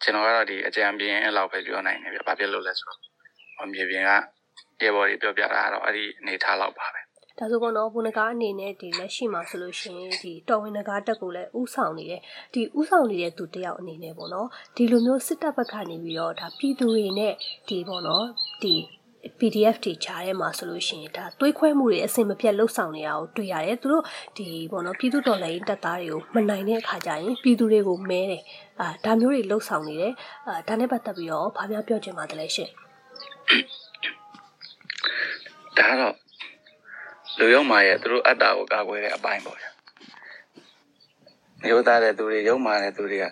[0.02, 3.00] ကျွန်တော်ကတော့ဒီအကြံပြင်းအဲ့လောက်ပဲပြောနိုင်တယ်ဗျဘာဖြစ်လို့လဲဆိုတော့
[3.58, 4.12] ဟိုမြေပြင်က
[4.82, 7.02] ရေဘော်တွေပြောပြတာကတော့အဲ့ဒီအနေထားလောက်ပါပဲ
[7.40, 12.22] ဒါဆိုကတော့ဘုနကားအနေနဲ့ဒီလက်ရှိမှာဆိုလို့ရှိရင်ဒီတော်ဝင်နဂါတက်ကိုလည်းဥဆောင်နေတယ်
[12.54, 17.34] ဒီဥဆောင်နေတဲ့သူတယောက်အနေနဲ့ပေါ့နော်ဒီလိုမျိုးစစ်တပ်ဘက်ကနေပြီးတော့ဒါပြည်သူတွေနဲ့
[17.70, 18.26] ဒီပေါ့နော်
[18.64, 18.76] ဒီ
[19.40, 24.04] PDF တွေချားထဲမှာဆိုလို့ရှိရင်ဒါသွေးခွဲမှုတွေအစင်မပြတ်လှုပ်ဆောင်နေတာကိုတွေ့ရတယ်သူတို့
[24.38, 28.44] ဒီပေါ့နော်ပြည်သူတော်လှန်ရေးတပ်သားတွေကိုမနိုင်တဲ့အခါကျရင်ပြည်သူတွေကိုမဲတယ်
[28.80, 30.14] အာဒါမျိုးတွေလှုပ်ဆောင်နေတယ်
[30.48, 32.70] အာဒါနဲ့ပတ်သက်ပြီးတော့ဘာများပြောချင်ပါသလဲရှင်
[35.78, 36.16] ဒါကတော့
[37.38, 39.70] လူရုံမာရဲ့သူတို့အတ္တကိုကာကွယ်တဲ့အပိုင်းပေါ့ဗျာ
[41.64, 43.26] မျိုးသားတဲ့သူတွေရုံမာတဲ့သူတွေက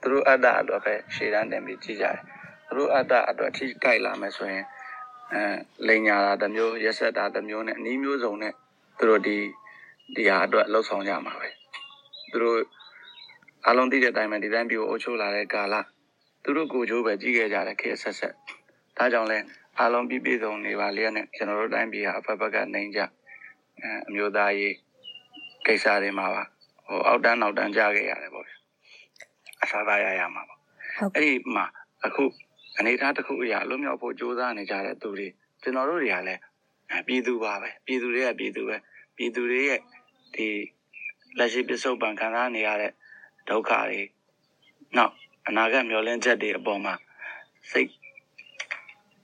[0.00, 2.18] သူတို့အတ္တအတွက်ပဲရှေ့တန်းတင်ပြီးကြည့်ကြတယ်
[2.66, 4.64] သူတို့အတ္တအတွက်ထိကြိုက်လာမယ်ဆိုရင်
[5.32, 5.42] အဲ
[5.88, 8.52] လိန်ညာတာတစ်မျိုးရက်ဆက်တာတစ်မျိုးနဲ့အနည်းမျိုးစုံနဲ့
[8.98, 9.36] သူတို့ဒီ
[10.14, 11.48] ဒီဟာအတွက်လှုပ်ဆောင်ကြမှာပဲ
[12.30, 12.58] သူတို့
[13.68, 15.74] အလုံးသိတဲ့အတိုင်းပဲဒီတိုင်းပြိုအုပ်ချုပ်လာတဲ့ကာလ
[16.42, 18.34] သူတို့ကိုယ်ကျိုးပဲကြီးခဲ့ကြတယ်ခေတ်ဆက်ဆက်
[18.96, 19.38] ဒါကြောင့်လဲ
[19.78, 24.74] အားလုံးပြည့်ပြည့်စုံနေပါလျက်နဲ့ကျွန်တော်တို့တိုင်းပြည်ဟာအဖက်ဖက်ကနေကြအဲအမျိုးသားရေး
[25.66, 26.42] ကိစ္စတွေမှာပါ
[26.86, 28.56] ဟိုအောက်တန်းနောက်တန်းကြခဲ့ရတယ်ပေါ့ဗျာ
[29.62, 31.64] အစားသားရရမှာပေါ့ဟုတ်အဲ့ဒီမှာ
[32.04, 32.24] အခု
[32.78, 35.26] အနေအထားတစ်ခုအရာအလုံးမြောက်ဖို့ကြိုးစားနေကြတဲ့သူတွေ
[35.62, 36.40] ကျွန်တော်တို့တွေကလည်း
[36.90, 38.76] အဲပြည်သူပါပဲပြည်သူတွေကပြည်သူပဲ
[39.16, 39.80] ပြည်သူတွေရဲ့
[40.34, 40.48] ဒီ
[41.38, 42.92] လက်ရှိပစ္စုပန်ခံစားနေရတဲ့
[43.48, 44.00] ဒုက္ခတွေ
[44.96, 45.12] နောက်
[45.48, 46.94] အနာဂတ်မျှော်လင့်ချက်တွေအပေါ်မှာ
[47.70, 47.90] စိတ်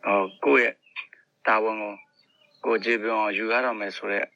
[0.04, 0.74] ဟောကိုယ့်ရဲ့
[1.46, 1.94] တာဝန်ကို
[2.64, 4.28] ကိုယ်ကြည့်ပြောင်းယူရတော့မယ်ဆိုတော့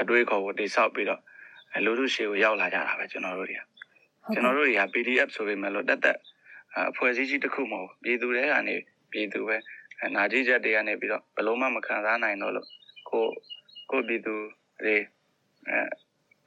[0.00, 1.20] အတွေးခေါ်ကိုတိဆောက်ပြီးတော့
[1.74, 3.62] အဲလူလူရှေကိုရောက်လာကြတာပဲကျွန်တော်တို့တွေက
[4.32, 6.18] ကျွန်တော်တို့တွေက PDF ဆိုပေမဲ့လို့တက်တက်
[6.78, 8.76] အအဖွဲ့အစည်းကြီးတစ်ခုမဟုတ်ဘူးပြည်သူတွေကနေ
[9.12, 9.56] ပြည်သူပဲ
[10.00, 12.68] အဲနာကြီးချက်တွေကနေပြီးတော့ဘလုံးမမခံစားနိုင်တော့လို့
[13.10, 13.24] ကို
[13.90, 14.34] ကိုပြည်သူ
[14.80, 14.96] တွေ
[15.68, 15.80] အဲ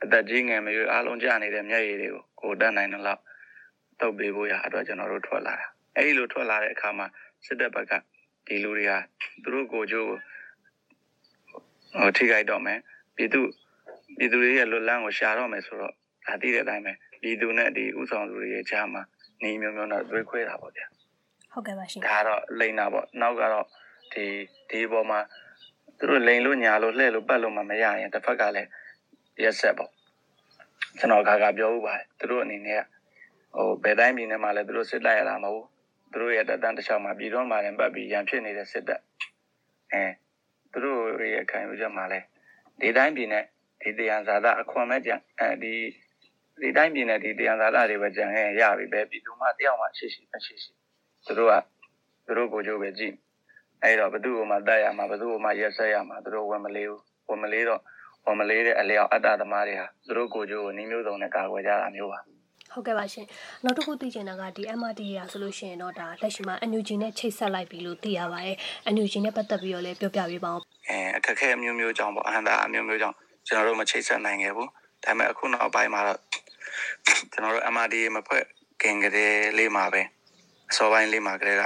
[0.03, 3.21] အသက်ကြီးငယ်မရွေးအားလုံးကြာနေတဲ့မျက်ရည်တွေကိုကိုတတ်နိုင်တော့လောက်
[3.99, 7.07] တုတ်ပေးဖို့ရအတွက်ကျွန်တော်တို့ထွက်လာတာအဲဒီလိုထွက်လာတဲ့အခါမှာ
[7.45, 7.91] စစ်တပ်ဘက်က
[8.47, 8.91] ဒီလူတွေက
[9.43, 10.17] သူတို့ကိုယ်ကျိုးကို
[12.01, 12.79] ဟိုထိခိုက်တော့မယ်
[13.15, 13.41] ပြည်သူ
[14.17, 15.93] ပြည်သူတွေရဲ့လွတ်လန်းကိုရှာတော့မယ်ဆိုတော့
[16.25, 19.01] ဒါသိတဲ့အတိုင်းပဲပြည်သူနဲ့ဒီဥဆောင်သူတွေရဲ့ကြားမှာ
[19.43, 20.85] နေမျိုးမျိုးတော့တွေးခွဲတာပေါ့ဗျာ
[21.51, 23.65] ဟုတ်ကဲ့ပါရှင်ဒါကတော့လိန်တာပေါ့နောက်ကတော့
[24.13, 24.25] ဒီ
[24.69, 25.19] ဒီအပေါ်မှာ
[25.97, 28.69] သူတို့လိန်လို့ညာလို့လှဲ့လို့ပတ်လို့မှမရရင်တစ်ဖက်ကလည်း
[29.43, 29.91] ရက်ဆက်ပေါ့
[30.99, 32.83] ကျွန်တော်ခါခါပြောဥပါတယ်သူတို့အနေနဲ့က
[33.55, 35.67] ဟိုဘယ်တိုင်းပြည်နဲ့မှလည်းသူတို့စစ်တိုက်ရတာမဟုတ်ဘူး
[36.11, 39.01] သူတို့ရဲ့တက်တန်းတစ်ချောင်းမှာပြည်တော်မှာလည်းပတ်ပြီးရန်ဖြစ်နေတဲ့စစ်တပ်
[39.93, 40.03] အဲ
[40.71, 40.99] သူတို့
[41.33, 42.25] ရဲ့ခံယူချက်မှာလည်း
[42.81, 43.45] ဒီတိုင်းပြည်နဲ့
[43.81, 45.73] ဒီတရားဇာတာအခွန်မဲ့ကြံအဲဒီ
[46.61, 50.71] ဒီတိုင်းပြည်နဲ့ဒီတရားသာလာတွေပဲကြံခဲ့ရင်ရပြီပဲပြည်သူမှတယောက်မှရှိရှိမရှိရှိ
[51.25, 51.53] သူတို့က
[52.25, 53.13] သူတို့ကိုကြိုးပဲကြည့်
[53.83, 57.81] အဲ့တော့ဘသူ့ကိုမှတတ်ရမှာဘသူ့ကိုမှရက်ဆက်ရမှာသူတို့ဝင်မလေးဘူးဝင်မလေးတော့
[58.25, 62.19] ဝင်မလေးတဲ့အလျောက်အတ္တသမားတွေဟာသူတို့ကိုကြိုးကိုနှီးမျိုးစုံနဲ့ကာကွယ်ကြတာမျိုးပါ
[62.73, 63.25] ဟုတ်ကဲ့ပါရှင်
[63.63, 68.57] နောက်တစ်ခုသိချင်တာကဒီ MRT ရာဆိုလို့ရှိရင်တော့ဒါလက်ရှိမှာ NUG နဲ့ချိတ်ဆက်လိုက်ပြီလို့သိရပါတယ်
[68.93, 70.59] NUG နဲ့ပတ်သက်ပြီးတော့လည်းပြောပြပေးပါဦး
[70.89, 73.15] အဲအခက်အခဲအမျိုးမျိုးကြောင့်ပေါ့အဟန္တာအမျိုးမျိုးကြောင့်
[73.47, 74.69] ကျွန်တော်တို့မချိတ်ဆက်နိုင်ခဲ့ဘူး
[75.03, 76.19] ဒါပေမဲ့အခုနောက်ပိုင်းမှာတော့
[77.31, 78.43] ကျွန်တော်တို့ MRD မဖွဲ့
[78.81, 80.01] ခင်ကလေးလေးမှာပဲ
[80.71, 81.63] အစောပိုင်းလေးမှာကလေးက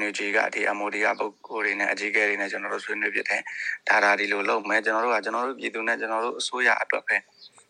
[0.00, 3.42] NUG ကဒီ MOD ကပုဂ္ဂိုလ်တွေနဲ့အကြီးအကဲတွေနဲ့ကျွန်တော်တို့ဆွေးနွေးပြတယ်
[3.88, 7.16] ဒါဒါဒီလိုလုပ်မယ်ကျွန်တော်တို့ကကျွန်တော်တို့ပြည်သူနဲ့ကျွန်တော်တို့အစိုးရအတွက်ပဲ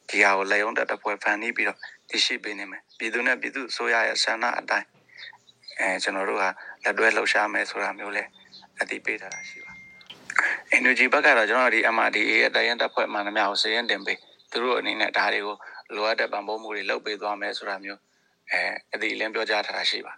[0.09, 1.78] ဒီဟာကိုလက်ရုံးတက်တစ်ပွဲဖန်တီးပြီးတော့
[2.11, 4.86] တည်ရှိပေးနေမယ်ပြည်သူနဲ့ပြည်သူအစိုးရရဲ့ဆန္ဒအတိုင်း
[5.78, 6.44] အဲကျွန်တော်တို့က
[6.84, 8.22] လက်တွဲလှုပ်ရှားမယ်ဆိုတာမျိုးလဲ
[8.80, 9.72] အသိပေးထားတာရှိပါ
[10.78, 14.18] energy ဘက်ကတော့ကျွန်တော်တို့ဒီ MRDA ရဲ့တရင်တပ်ဖွဲ့မှန်သမျှကိုစည်ရင်တင်ပေး
[14.50, 15.56] သူတို့အနေနဲ့ဒါတွေကို
[15.95, 18.01] လိုအပ်တဲ့ပံ့ပိုးမှုတွေလုပ်ပေးသွားမယ်ဆိုတာမျိုး
[18.53, 18.62] အဲ
[18.95, 20.14] အသိအလင်းပြောကြားထားတာရှိပါ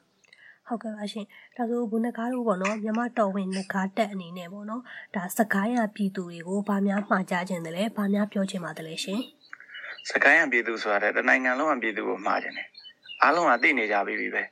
[0.66, 4.82] ဟုတ်ကဲ့ပါရှင်ဒါဆိုဘုနကားတို့ပေါ့နော်မြမတော်ဝင်နဂါတက်အနေနဲ့ပေါ့နော်
[5.14, 9.20] ဒါစကိုင်းရပြည်သူတွေကိုဗာများမှာကြားခြင်းတယ်လဲဗာများပြောခြင်းပါတယ်လဲရှင်
[10.10, 12.68] စကိုင်းရပြည်သူဆိုတာတဲ့တနိုင်ငံလုံးကပြည်သူကိုမှားခြင်းတယ်
[13.22, 14.42] အားလုံးကသိနေကြပြီပြီပဲ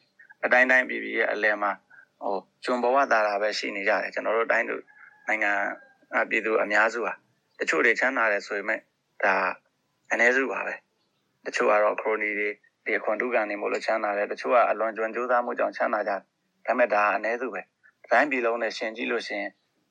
[0.45, 1.73] အတိုင်းတိုင်းပြည်ပြည်ရဲ့အလဲမှာ
[2.23, 4.83] ဟိုကျွံဘဝသားတာပဲရှိနေကြတယ်ကျွန်တော်တို့တိုင်းတို့
[5.29, 5.53] နိုင်ငံ
[6.17, 7.13] အပြည်သူအများစုဟာ
[7.59, 8.81] တချို့တွေချမ်းသာတယ်ဆိုပေမဲ့
[9.25, 9.35] ဒါ
[10.13, 10.75] အ ਨੇ စုပါပဲ
[11.49, 12.49] တချို့ကတော့ ခရိုနီတွေ
[12.85, 16.23] ဒီအခွန်တုကန်နေမို့လို့ချမ်းသာတယ်တချို့ကအလွန်ကျွံကြိုးစားမှုကြောင့်ချမ်းသာကြတယ်ဒါ
[16.67, 17.61] ပေမဲ့ဒါအ ਨੇ စုပဲ
[18.11, 19.45] တိုင်းပြည်လုံးနဲ့ရှင်ကြည့်လို့ရှင်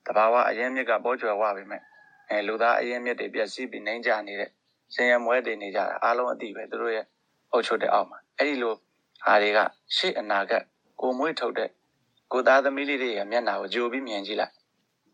[0.06, 1.82] တဘာဝအရင်မြစ်ကပေါ်ကျွယ်ဝပါပဲမဲ့
[2.30, 4.50] အဲလူသားအရင်မြစ်တွေပြည့်စည်ပြီးနှိမ့်ကြနေတဲ့
[4.94, 7.06] ဆင်းရဲမွဲတွေနေကြတာအားလုံးအတိပဲသူတို့ရဲ့
[7.52, 8.74] အုပ်ချုပ်တဲ့အောက်မှာအဲ့ဒီလို
[9.24, 9.60] ဟာတွေက
[9.96, 10.64] ရှေ့အနာဂတ်
[11.02, 11.70] ကိုမွေးထုတ်တဲ့
[12.32, 14.54] ကိုသားသမီးလေးတွေရဲ့မျက်နှာကိုကြိုပြီးမြင်ကြည့်လိုက်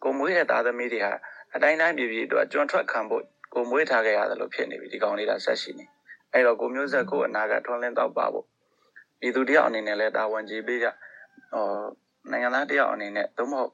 [0.04, 1.14] ကိုမွေးရဲ့သားသမီးတွေဟာ
[1.56, 3.24] အတိုင်းတိုင်းပြည်ပြည်အတွက်ကျွမ်းထွက်ခံဖို့
[3.54, 5.86] ကိုမွေးထားခဲ့ရတယ်လို့ဖြစ်နေပြီဒီကောင်လေးကဆက်ရှိနေ
[6.34, 8.46] အဲ့တော့ကိုမျိုးဆက်ကိုအနာဂတ်ထွန်းလင်းတော့ပါဖို့
[9.20, 10.88] ပြည်သူတယောက်အနေနဲ့လည်းတာဝန်ကြီးပေးကြ
[11.54, 11.84] ဟော
[12.32, 13.72] နိုင်ငံသားတယောက်အနေနဲ့သို့မဟုတ်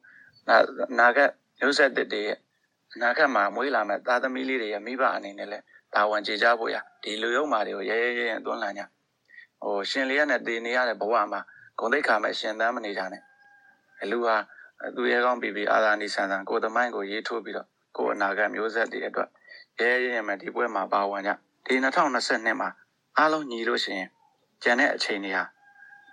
[0.92, 1.30] အနာဂတ်
[1.60, 2.38] မျိုးဆက်တွေရဲ့
[2.96, 5.64] အနာဂတ်မှာမွေးလာမဲ့သားသမီးလေးတွေရဲ့မိဘအနေနဲ့လည်း
[5.96, 8.84] တာဝန်ကြီးကြဖို့ရဒီလူယုံမာတွေကိုရဲရဲရဲရဲသွန်းလှန်ကြ
[9.64, 11.42] ဟိုရှင်လေးရနဲ့တည်နေရတဲ့ဘဝမှာ
[11.80, 13.24] ဂုံတိတ်ခါမဲ့ရှင်သန်းမနေကြနဲ့
[14.12, 14.36] လူဟာ
[14.96, 19.30] သူရဲကောင်းပြီးပြီးအာသာနီဆန်ဆန်ကိုသမိုင်းကိုရေးထိုးပြီးတော့ကိုအနာဂတ်မျိုးဆက်တွေအတွက်
[19.80, 21.32] ရဲရဲရဲမှဒီပွဲမှာပါဝင်ကြ
[21.66, 22.70] ဒီ2022မှာ
[23.18, 24.08] အားလုံးညီလို့ရှိရင်
[24.64, 25.44] ကျန်တဲ့အချိန်တွေဟာ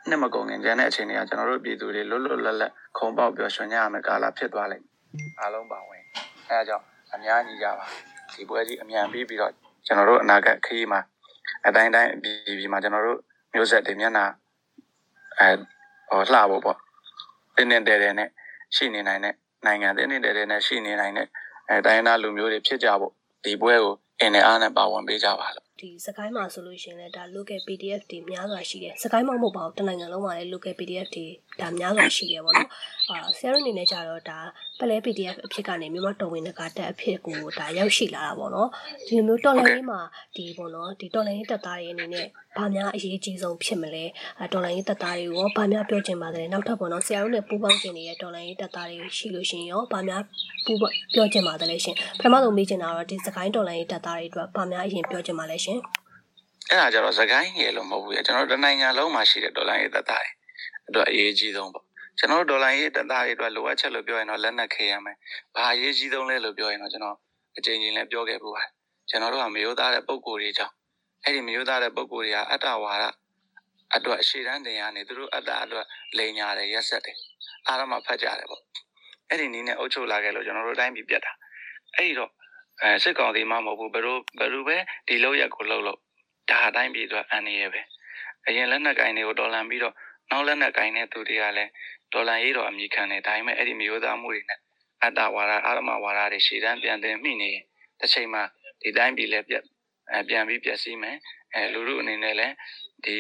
[0.09, 4.95] နှစ်မကုန်ခင်ကျန်တဲ့အချိန်တွေကကျွန်တော်တို့ပြည်သူတွေလွတ်လွတ်လပ်လပ်ခုံပေါက်ပျော်ရွှင်ကြရမယ်ကာလဖြစ်သွားလိမ့်မယ်
[5.41, 6.03] အားလုံးပါဝင်
[6.49, 6.85] အဲဒါကြောင့်
[7.15, 7.87] အများကြီးကြပါ
[8.35, 9.53] ဒီပွဲကြီးအမြန်ပြီးပြီးတော့
[9.87, 11.01] ကျွန်တော်တို့အနာဂတ်ခရီးမှာ
[11.67, 13.19] အတိုင်းတိုင်းပြည်ပြည်မှာကျွန်တော်တို့
[13.55, 14.27] မျိုးဆက်တွေမျက်နှာ
[15.39, 15.49] အဲ
[16.09, 16.79] ဟောလှဖို့ပေါ့
[17.57, 18.29] တင်းတင်းတဲတဲနဲ့
[18.77, 19.35] ရှိနေနိုင်တဲ့
[19.67, 21.29] နိုင်ငံတင်းတင်းတဲတဲနဲ့ရှိနေနိုင်တဲ့
[21.69, 23.13] အဲတိုင်းသားလူမျိုးတွေဖြစ်ကြဖို့
[23.45, 31.27] ဒီပွဲကို အင်းနဲ့အားနဲ့ပါဝင်ပေးကြပါလို့ဒီစကိုင်းမှာဆိုလို့ရှိရင်လည်းဒါ local PDF တွေများစွာရှိတယ်စကိုင်းမှာမဟုတ်ပါဘူးတနိုင်ငံလုံးမှာလည်း local PDF တွေ
[31.61, 32.69] ဒါများစွာရှိတယ်ပေါ့နော်
[33.11, 34.39] အာဆရာတို့အနေနဲ့ကြတော့ဒါ
[34.79, 38.69] ပလဲ PDF အဖြစ်ကနေမြန်မာတော်ဝင်ကတက်အဖြစ်ကိုဒါရောက်ရှိလာတာပေါ့နော်
[39.07, 40.01] ဒီလိုမျိုးတော်လိုင်းမှာ
[40.37, 42.27] ဒီပေါ့နော်ဒီတော်လိုင်းတက်သားတွေအနေနဲ့
[42.57, 44.05] ဘာများအရေးကြီးဆုံးဖြစ်မလဲ
[44.53, 50.23] တော်လိုင်းတက်သားတွေရောဘာများပြောချင်ပါသလဲနောက်ထပ်ပေါ့နော်ဆရာတို့နဲ့ပူးပေါင်းခြင်းနေတဲ့တော်လိုင်းတက်သားတွေရှိလို့ရှိရင်ရောဘာများ
[50.65, 50.79] ပူး
[51.15, 55.79] ပြောချင်ပါသလဲရှင်ပထမဆုံးမေးချင်တာတော့ဒီစကိုင်းတော်လိုင်းတက်သားတွေအတွက်ဘာများအရင်ပြောချင်ပါလဲရှင်
[56.71, 60.31] အဲ့ဒါကြတော့သခိုင်းငယ်လို့မဟုတ်ဘူးကျွန်တော်တို့နိုင်ငံလုံးမှာရှိတဲ့ဒေါ်လာရေးတက်သားတွေ
[60.89, 61.86] အတွက်အရေးကြီးဆုံးပေါ့
[62.19, 65.17] ကျွန်တော်တို့ဒေါ်လာရေးတက်သားတွေအတွက်လိုအပ်ချက်လို့ပြောရင်တော့လက်နက်ခဲရမယ်
[65.55, 67.17] ဘာအရေးကြီးဆုံးလဲလို့ပြောရင်တော့ကျွန်တော်
[67.57, 68.71] အချိန်ချင်းလည်းပြောခဲ့ပူပါတယ်
[69.11, 70.75] ကျွန်တော်တို့ကမယိုးသားတဲ့ပုံကိုယ်တွေကြောင့်
[71.25, 73.05] အဲ့ဒီမယိုးသားတဲ့ပုံကိုယ်တွေကအတ္တဝါဒ
[73.97, 75.87] အတွက်ရှေ့တန်းတင်ရနေသူတို့အတ္တအတွက်
[76.19, 77.17] လိန်ညာတယ်ရက်ဆက်တယ်
[77.67, 78.63] အားရမဖတ်ကြတယ်ပေါ့
[79.29, 81.33] အဲ့ဒီနည်းနဲ့အုပ်ချုပ်လာခဲ့လို့ကျွန်တော်တို့တိုင်းပြည်ပြတ်တာ
[81.95, 82.31] အဲ့ဒီတော့
[82.83, 84.77] အဲစစ်ကောင်စီမှမဟုတ်ဘူးဘယ်လိုဘယ်လိုပဲ
[85.09, 85.99] ဒီလောက်ရက်ကိုလှုပ်လို့
[86.51, 87.81] ဒါအတိုင်းပြည်အတွက်အန်ရယ်ပဲ
[88.47, 89.95] အရင်လက်နက်ကိုင်တွေကိုတော်လန်ပြီးတော့
[90.31, 91.71] နောက်လက်နက်ကိုင်တဲ့သူတွေကလည်း
[92.17, 94.59] တော်လန်ရေးတော်အမိခံတယ်ဒါပေမဲ့အဲ့ဒီမျိုးသားမှုတွေနဲ့
[95.03, 97.51] အတ္တဝါဒအာရမဝါဒတွေရှေ့တန်းပြန်တင်မိနေ
[98.01, 98.43] တစ်ချိန်မှာ
[98.83, 99.65] ဒီတိုင်းပြည်လည်းပြက်
[100.13, 101.17] အဲပြန်ပြီးပြက်စီးမယ်
[101.55, 102.55] အဲလူလူအနေနဲ့လည်း
[103.05, 103.17] ဒီ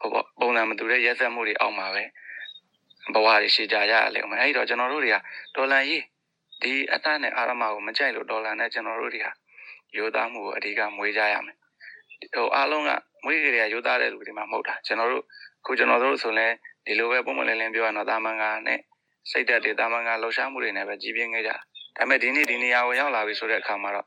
[0.00, 0.10] ဟို
[0.40, 2.04] ပုံစံမတူတဲ့ရက်စက်မှုတွေအောက်မှာပဲ
[3.14, 5.16] ဘဝတွေရှေ့ကြရရလိမ့်မယ်အဲ့တော့ကျွန်တော်တို့တွေက
[5.56, 6.02] ဒေါ်လာရေး
[6.62, 9.26] ဒီအတ္တနဲ့အာရမကိုမကြိုက်လို့ဒေါ်လာနဲ့ကျွန်တော်တို့တွေက
[9.96, 11.56] ရိုးသားမှုကိုအဓိကမွေးကြရမယ်
[12.34, 12.90] ဟိုအားလုံးက
[13.24, 15.24] မွေးကြရရိုးသားတဲ့လူတွေမှမဟုတ်တာကျွန်တော်တို့
[15.66, 16.46] ခုကျွန်တော်တို့ဆိုလဲ
[16.88, 18.80] ဒီလိုပဲပုံမလင်းလင်းပြောရတော့တာမန်ကနဲ့
[19.30, 21.56] စိတ်သက်တွေတာမန်ကလှူရှားမှုတွေနဲ့ပဲကြီးပြင်းခဲ့ကြဒါ
[21.96, 24.06] ပေမဲ့ဒီနေ့ဒီနေရာကိုရောက်လာပြီဆိုတဲ့အခါမှာတော့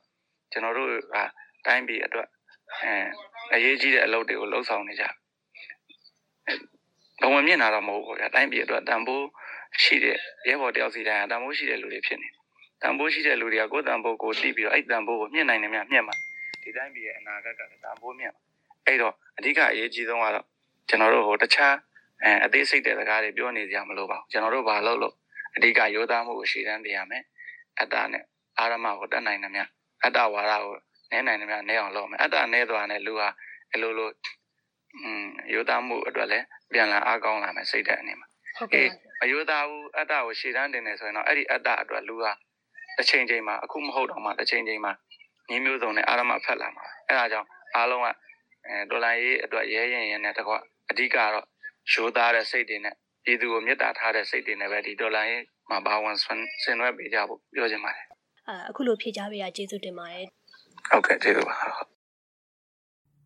[0.52, 1.18] ကျွန်တော်တို့က
[1.66, 2.28] တိုင်းပြည်အတွက်
[2.82, 2.94] အဲ
[3.54, 5.04] အရေးကြီးတဲ့အလုပ်တွေကိုလှုပ်ဆောင်နေကြ
[7.22, 9.26] ဘဝမြင်တာတော့မဟုတ်ဘူးဗျာတိုင်းပြည်အတွက်တန်ဖိုး
[9.84, 10.18] ရှိတဲ့
[10.48, 12.30] ရဲဘော်တယောက်စီတိုင်းတန်ဖိုးရှိတဲ့လူတွေဖြစ်နေ
[12.82, 16.16] တန်ဖိုးရှိတဲ့လူတွေကကိုယ်တန်ဖိုးကိုသိပြီးတော့အဲ့တန်ဖိုးကိုမြင့်နိုင်နေမြမြင့်မှာ
[16.64, 18.34] ဒီတိုင်းပြည်ရဲ့အနာဂတ်ကလည်းတန်ဖိုးမြင့်
[18.88, 20.46] အဲ့တော့အဓိကအရေးကြီးဆုံးကတော့
[20.90, 21.76] ကျွန်တော်တို့ဟိုတခြား
[22.24, 25.14] အဲအသေးစိတ်တဲ့စကားတွေပြောနေကြမလို့ပါဘူးကျွန်တော်တို့ဘာလုပ်လို့
[25.56, 27.24] အဓိကရိုးသားမှုကိုရှေ့တန်းတင်ရမယ်
[27.80, 28.24] အတ္တနဲ့
[28.60, 29.62] အာရမကိုတတ်နိုင်တယ်မြ
[30.04, 30.76] အတ္တဝါဒကို
[31.12, 33.28] နဲနိုင်တယ်မြနဲအောင်လုပ်မယ်အတ္တနဲသွားတဲ့လူဟာ
[33.74, 34.10] အလိုလို
[35.04, 38.88] อืมရိုးသားမှုအတွက်လည်းပြန်လာအားကောင်းလာမယ်စိတ်တဲ့အနေမှာဟုတ်ကဲ့
[39.20, 42.32] မရိုးသားဘူးအတ္တကိုရှေ့တန်းတင်နေဆိုရင်တော့အဲ့ဒီအတ္တအတွက်လူဟာ
[42.98, 44.92] တစ်ချိန်ချိန်မှာအခုမဟုတ်တော့မှတစ်ချိန်ချိန်မှာ
[45.50, 48.08] ညီမျိုးစုံနဲ့အာရမဖက်လာမှာအဲ့ဒါကြောင့်အားလုံးက
[48.68, 50.54] အဲဒေါ်လာရေးအတွက်ရဲရင်ရင်နဲ့တကွ
[50.90, 51.46] အဓိကတော့
[51.92, 56.26] ရိုးသားတဲ့စိတ်တွေနဲ့ပြည်သူကိုမေတ္တာထားတဲ့စိတ်တွေနဲ့ပဲဒီဒေါ်လာရေးမှာဘာဝင်ဆ
[56.70, 58.06] င်နွှဲပေးကြဖို့ပြောချင်ပါတယ်
[58.48, 60.26] အာအခုလိုဖြေချပေးရကျေးဇူးတင်ပါတယ်
[60.90, 61.58] ဟုတ်ကဲ့ကျေးဇူးပါ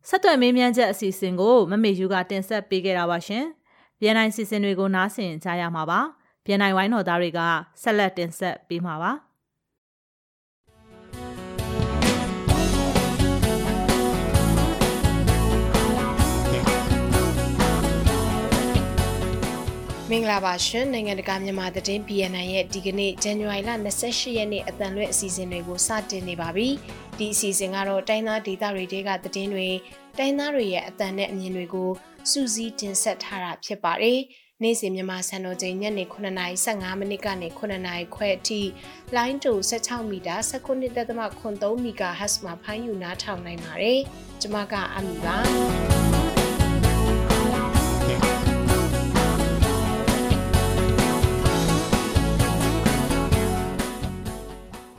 [0.08, 3.44] ဆက်သွယ်မေးမြန်းချက်အစီအစဉ်ကိုမမေယူကတင်ဆက်ပေးခဲ့တာပါရှင်။
[4.00, 6.00] ပြန်နိုင်စီစဉ်တွေကိုနားဆင်ကြရမှာပါ။
[6.44, 7.40] ပြန်နိုင်ဝိုင်းတော်သားတွေက
[7.82, 9.12] ဆက်လက်တင်ဆက်ပေးမှာပါ။
[20.10, 23.70] မင်္ဂလာပါရှင်နိုင်ငံတကာမြန်မာသတင်း BNN ရဲ့ဒီကနေ့ဇန်နဝါရီလ
[24.04, 26.68] 28ရက်နေ့အတန်လွဲ့အစီအစဉ်တွေကိုစတင်နေပါပြီ
[27.18, 29.68] ဒီအစီအစဉ်ကတော့တိုင်းသားဒေသတွေကသတင်းတွေ
[30.18, 31.90] တိုင်းသားတွေရဲ့အတန်နဲ့အမြင်တွေကို
[32.30, 34.20] စူးစီးတင်ဆက်ထားတာဖြစ်ပါတယ်
[34.62, 38.60] နေ့စဉ်မြန်မာစံတော်ချိန်ညနေ9:15မိနစ်ကနေ9:00ခွဲအထိ
[39.16, 44.00] လိုင်းတူ16မီတာ19.3 MHz မှာဖမ်းယူနားထောင်နိုင်ပါတယ်။
[44.40, 46.05] ကျွန်မကအမီပါ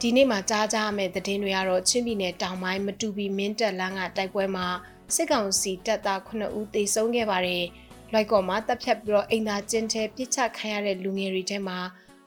[0.01, 4.67] ဒီနေ့မှာကြားကြမယ့်သတင်းတွေကတော့ချင်းပြည်နယ်တောင်ပိုင်းမတူပီမင်းတက်လန်းကတိုက်ပွဲမှာ
[5.15, 7.65] စစ်ကောင်စီတပ်သား9ဦးသေဆုံးခဲ့ပါတယ်။
[8.13, 11.79] လိုက်ကော်မှာတပ်ဖြတ်ပြီးတော့အိမ်သာကျင်းထဲပြစ်ချခံရတဲ့လူငယ်တွေထဲမှာ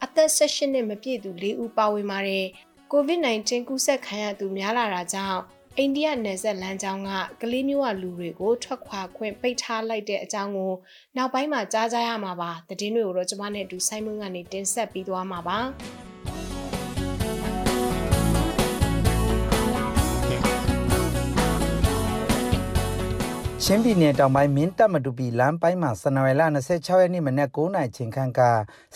[0.04, 2.46] အသက်16နှစ်မပြည့်သူ၄ဦးပါဝင်ပါတယ်။
[2.92, 5.40] COVID-19 ကူးစက်ခံရသူများလာတာကြောင့်
[5.78, 7.10] အိန္ဒိယနယ်စပ်လမ်းကြောင်းက
[7.40, 10.72] ကလေးမျိုးဝလူတွေကိုထွက်ခွာခွင့်ပိတ်ထားလိုက်တဲ့အကြောင်းကို
[11.16, 15.58] နောက်ပိုင်းမှာကြားကြရမှာပါ။သတင်းတွေကိုတော့ကျွန်မနဲ့အတူဆိုင်းမွန်းကနေတင်ဆက်ပြီးသွားမှာပါ။
[23.64, 28.42] ချင်းပြည်နယ်တောင်ပိုင်းမင်းတပ်မတူပီလမ်းပိုင်းမှာစနဝယ်လ26ရက်နေ့မနက်9:00နာရီချိန်ခန့်က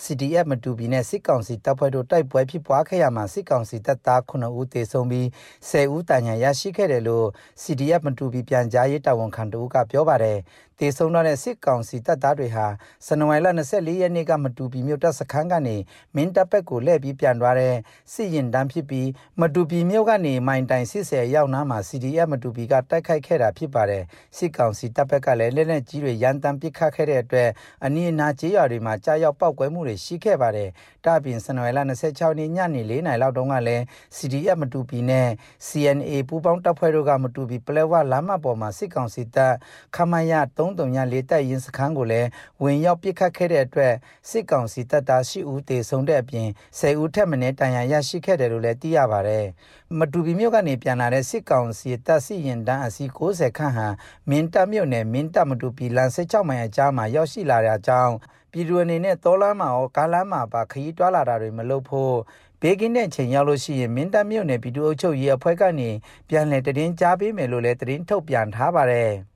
[0.03, 5.25] CDF မတူပီနဲ့စစ်ကောင်စီတပ်ဖွဲ့တို့တိုက်ပွဲဖြစ်ပွားခဲ့ရမှာစစ်ကောင်စီတပ်သား9ဦးသေဆုံးပြီး
[5.69, 7.27] 10ဦးတန်ရာရရှိခဲ့တယ်လို့
[7.63, 10.37] CDF မတူပီပြန်ကြားရေးတာဝန်ခံတို့ကပြောပါတယ်
[10.79, 12.65] တေဆုံးတော့တဲ့စစ်ကောင်စီတပ်သားတွေဟာ
[13.07, 15.75] စနဝိုင်လ24ရက်နေ့ကမတူပီမြို့တပ်စခန်းကနေ
[16.15, 17.75] မင်းတပ်ဘက်ကိုလှည့်ပြီးပြန်သွားတဲ့
[18.13, 19.07] စစ်ရင်တန်းဖြစ်ပြီး
[19.41, 24.03] မတူပီမြို့ကနေမိုင်တိုင်စစ်ဆယ်ရောက်နားမှာ CDF မတူပီကတိုက်ခိုက်ခဲ့တာဖြစ်ပါတယ်
[24.37, 27.49] စစ်ကောင်စီတပ်ဘက်ကလည်းလက်နက်ကြီးတွေရန်တမ်းပစ်ခတ်ခဲ့တဲ့အတွက်
[27.85, 30.69] အနီးအနားကျေးရွာတွေမှာကြားရောက်ပောက်ကွဲမှုတွေရှိခဲ့ပါတယ်
[31.05, 33.83] တအပြင်စနဝိုင်လ26နေ့ညနေ4နာရီလောက်တုန်းကလည်း
[34.17, 35.27] CDF မတူပီနဲ့
[35.67, 39.53] CNA ပူးပေါင်းတပ်ဖွဲ့တို့ကမတူပီပလဲဝလမ်းမပေါ်မှာစစ်ကောင်စီတပ်
[39.95, 42.29] ခမရ3 334တပ်ရင်းစခန်းကိုလည်း
[42.61, 43.93] ဝင်ရောက်ပစ်ခတ်ခဲ့တဲ့အတွက်
[44.29, 46.47] စစ်ကောင်စီတပ်သား10ဦးသေဆုံးတဲ့အပြင်
[46.79, 49.45] 10ဦးထက်မနည်းတန်ရာရရှိခဲ့တယ်လို့လည်းသိရပါတယ်။
[49.97, 53.87] မတူပီမြို့ကနေပြန်လာတဲ့စစ်ကောင်စီတပ်စီရင်တန်းအစီ60ခန့်ဟာ
[54.29, 58.13] မင်းတပ်မြို့နယ်မင်းတပ်မတူပီလန်16မိုင်အကြားမှာရောက်ရှိလာတဲ့အကြောင်း
[58.51, 62.15] ပြည်သူအနေနဲ့တောလမ်းမှာရောကားလမ်းမှာပါခရီးတွားလာတာတွေမလုပ်ဖို့
[62.61, 65.89] ဘေးကင်းတဲ့ချိန်ရောက်လို့ရှိရင်မင်းတပ်မြို့နယ်ပြည်သူ့အုပ်ချုပ်ရေးအဖွဲ့ကနေ
[66.29, 69.11] ပြန်လည်တည်င်းကြားပေးမယ်လို့လည်းတည်င်းထုတ်ပြန်ထားပါတယ်။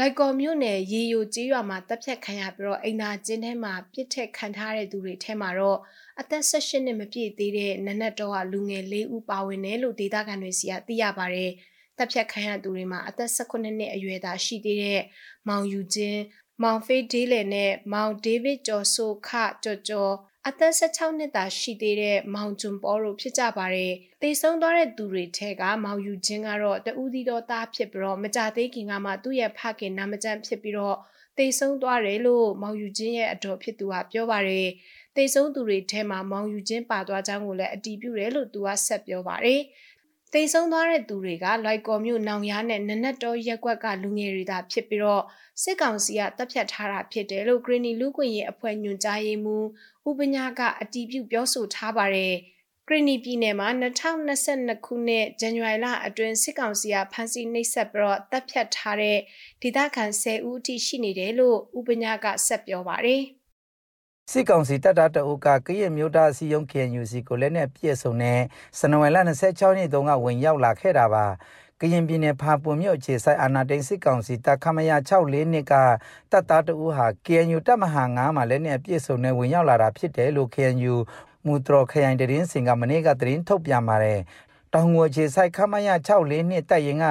[0.00, 5.78] လိုက်ကော်မြို့နယ်ရေယိုကျေးရွာမှာတပ်ဖြတ်ခံရပြီးတော့အိမ်သာကျင်းထဲမှာပြစ်ထက်ခံထားတဲ့သူတွေထဲမှာတော့
[6.20, 11.50] အသက်16နှစ်မပြည့်သေးတဲ့နနတ်တော်ကလူငယ်၄ဦးပါဝင်တယ်လို့ဒေသခံတွေစီကသိရပါတယ်။
[11.98, 15.02] တပ်ဖြတ်ခံရသူတွေမှာအသက်18နှစ်အရွယ်သားရှိသေးတဲ့
[15.48, 16.22] မောင်ယူချင်း
[16.62, 19.30] မောင်ဖေးဒေးလယ်နဲ့မောင်ဒေးဗစ်ကျော်ဆိုခ
[19.64, 20.14] ကြော်ကျော်
[20.48, 23.92] အသက်16နှစ်သာရှိသေးတဲ့မောင်ကျွန်းပေါ်တို့ဖြစ်ကြပါတယ်။
[24.22, 30.96] တေဆုံးသွားတဲ့သူတွေထဲကမောင်ယူချင်းကတော့တဦးသီးသောသားဖြစ်ပြီးတော့မကြသေးခင်ကမှသူ့ရဲ့ဖခင်နာမကျန်းဖြစ်ပြီးတော့
[31.38, 34.68] တေဆုံးသွားတယ်လို့မောင်ယူချင်းရဲ့အတော်ဖြစ်သူကပြောပါတယ်။
[35.16, 39.60] တေဆုံးသူတွေထဲမှာမောင်ယူချင်းပါသွားကြောင်းကိုလည်းအတည်ပြုတယ်လို့သူကဆက်ပြောပါတယ်။
[40.32, 45.24] တိတ်ဆုံးသွားတဲ့သူတွေကလိုက်ကော်မြို့နောင်ရနဲ့နနက်တော်ရက်ကွက်ကလူငယ်တွေသာဖြစ်ပြီးတော့
[45.62, 49.66] စစ်ကောင်စီကတပ်ဖြတ်ထားတာဖြစ်တယ်လို့ဂရီနီလူကွင်ရဲ့အဖွဲ့ညွှန်ကြားရေးမှူး
[50.08, 52.34] ဥပညာကအတည်ပြုပြောဆိုထားပါတယ်
[52.86, 59.18] ဂရီနီပြည်နယ်မှာ2022ခုနှစ်ဇန်နဝါရီလအတွင်းစစ်ကောင်စီကဖမ်းဆီးနှိပ်စက်ပြီးတော့တပ်ဖြတ်ထားတဲ့
[59.62, 63.24] ဒေသခံ10ဦးအထိရှိနေတယ်လို့ဥပညာကဆက်ပြောပါတယ်။
[64.32, 68.40] စစ်ကောင်စီတပ်သားတအုပ်ကကရင်မျိုးသားအစည်းအရုံး KNUC ကိုလည်းနဲ့ပြည့်စုံတဲ့
[68.78, 69.16] စနဝယ်လ
[69.48, 71.26] 26နှစ်တုန်းကဝင်ရောက်လာခဲ့တာပါ
[71.80, 75.74] ကရင်ပြည်နယ်ဖာပွန်မြို့အခြေဆိုင်အာနာတိန်စစ်ကောင်စီတပ်ခမရ64နှစ်က
[76.30, 80.94] တပ်သားတဦးဟာ KNU တပ်မဟာ9မှာလည်းနဲ့ပြည့်စုံတဲ့ဝင်ရောက်လာတာဖြစ်တယ်လို့ KNU
[81.46, 84.20] မူတရခရိုင်တရင်စင်ကမနေ့ကသတင်းထုတ်ပြန်ပါတယ်
[84.74, 87.06] တောင်ငွေခြေဆိုင်ခမရ64နှစ်တပ်ရင်က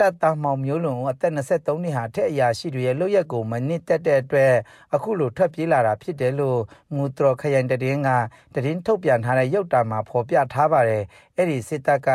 [0.00, 1.38] တပ်သားမောင်မျိုးလွန်အသက်23
[1.82, 4.52] နှစ်ဟာထက်အရာရှိတွေရဲ့လုပ်ရက်ကိုမနစ်တက်တဲ့အတွက်
[4.94, 6.60] အခုလိုထွက်ပြေးလာတာဖြစ်တယ်လို့
[6.94, 8.08] မူတရခရိုင်တရင်က
[8.54, 11.04] တရင်ထုတ်ပြန်ထားတဲ့ရုပ်တာမှာဖော်ပြထားပါတယ်
[11.36, 12.08] အဲ့ဒီစစ်တပ်က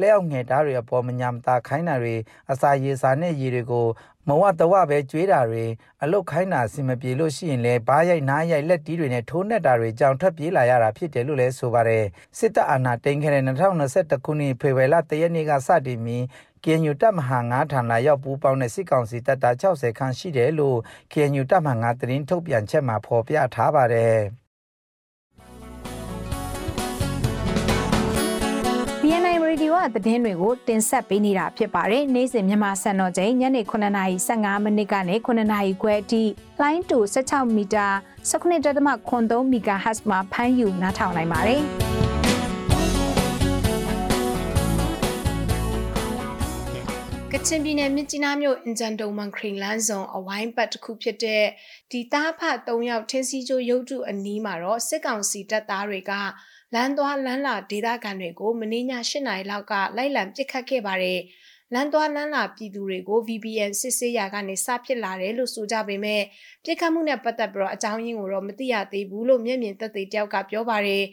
[0.00, 2.16] လက်အောက်ငယ်သားတွေအပေါ်မညာမသာခိုင်းတာတွေ
[2.50, 3.86] အစာရေစာနဲ့ရေတွေကို
[4.28, 5.64] မဝတဝပဲကျွေးတာတွေ
[6.02, 12.04] အလုတ်ခိုင်းတာစင်မပြေလို့ရှိရင်လည်းဘားရိုက်နားရိုက်လက်တီးတွေနဲ့ထိုးနှက်တာတွေကြောင့်ထွက်ပြေးလာရတာဖြစ်တယ်လို့လည်းဆိုပါတယ်
[12.38, 16.24] စစ်တပ်အာဏာသိမ်းခဲ့တဲ့2021ခုနှစ်ဖေဖော်ဝါရီလ3ရက်နေ့ကစတင်ပြီး
[16.64, 20.78] KNU တပ်မဟာ9ဌာနရောက်ပူးပေါင်းတဲ့စစ်ကောင်စီတပ်သား60ခန်းရှိတယ်လို့
[21.12, 24.18] KNU တပ်မဟာ9သတင်းထုတ်ပြန်ချက်မှာဖော်ပြထားပါတယ်။
[29.02, 36.22] BNI Radio ကသတင်းတွေကိုတင်ဆက်ပေးနေတာဖြစ်ပါတယ်။နေ့စဉ်မြန်မာစံတော်ချိန်ညနေ9:15မိနစ်ကနေ9:00ခွဲအထိ
[36.60, 37.86] လိုင်းတူ16မီတာ
[38.30, 41.62] 19.3 MHz မှာဖမ်းယူနားထောင်နိုင်ပါတယ်။
[47.34, 51.44] ကချင်ပြည်နယ်မြစ်ကြီးနားမြို့အင်ဂျန်တုံမန်ခရင်လန်းဆောင်အဝိုင်းပတ်တစ်ခုဖြစ်တဲ့
[51.92, 56.12] ဒီသားဖ၃ယောက်ထင်းစီကျိုးရုပ်တုအနီးမှာတော့စစ်ကောင်စီတပ်သားတွေက
[56.74, 58.90] လမ်းသွားလမ်းလာဒေသခံတွေကိုမင်းည၈
[59.26, 61.20] နာရီလောက်ကလိုက်လံပစ်ခတ်ခဲ့ပါတယ်
[61.74, 66.22] လမ်းသွားလမ်းလာပြည်သူတွေကို VPN စစ်ဆေးရာကနေစဖြစ်လာတယ်လို့ဆိုကြပေမဲ့
[66.64, 71.04] ပြစ်ခတ်မှုနဲ့ပတ်သက်ပြီးတော့အကြောင်းရင်းကိုတော့မသိရသေးဘူးလို့မျက်မြင်သက်သေတယောက်ကပြောပါတယ်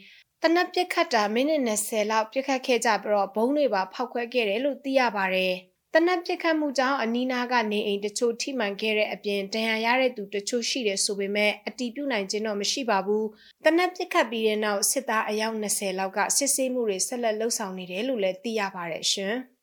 [0.42, 5.56] တနက်ပြစ်ခတ်တာမိနစ်20လောက်ပြစ်ခတ်ခဲ့ကြပြီးတော့ဘုံတွေပါဖောက်ခွဲခဲ့တယ်လို့သိရပါတယ်။
[5.98, 13.26] တနက်ပစ်ခတ်မှုကြောင့်အနီးနားကနေအိမ်တချို့ထိမှန်ခဲ့တဲ့အပြင်ဒဏ်ရာရတဲ့သူတချို့ရှိတယ်ဆိုပေမဲ့အတီးပြုတ်နိုင်ခြင်းတော့မရှိပါဘူး။
[13.66, 19.36] တနက်ပစ်ခတ်ပြီးတဲ့နောက်စစ်သားအယောက်20လောက်ကစစ်ဆေးမှုတွေဆက်လက်လှုပ်ဆောင်နေတယ်လို့လည်းသိရပါတယ်ရှင်။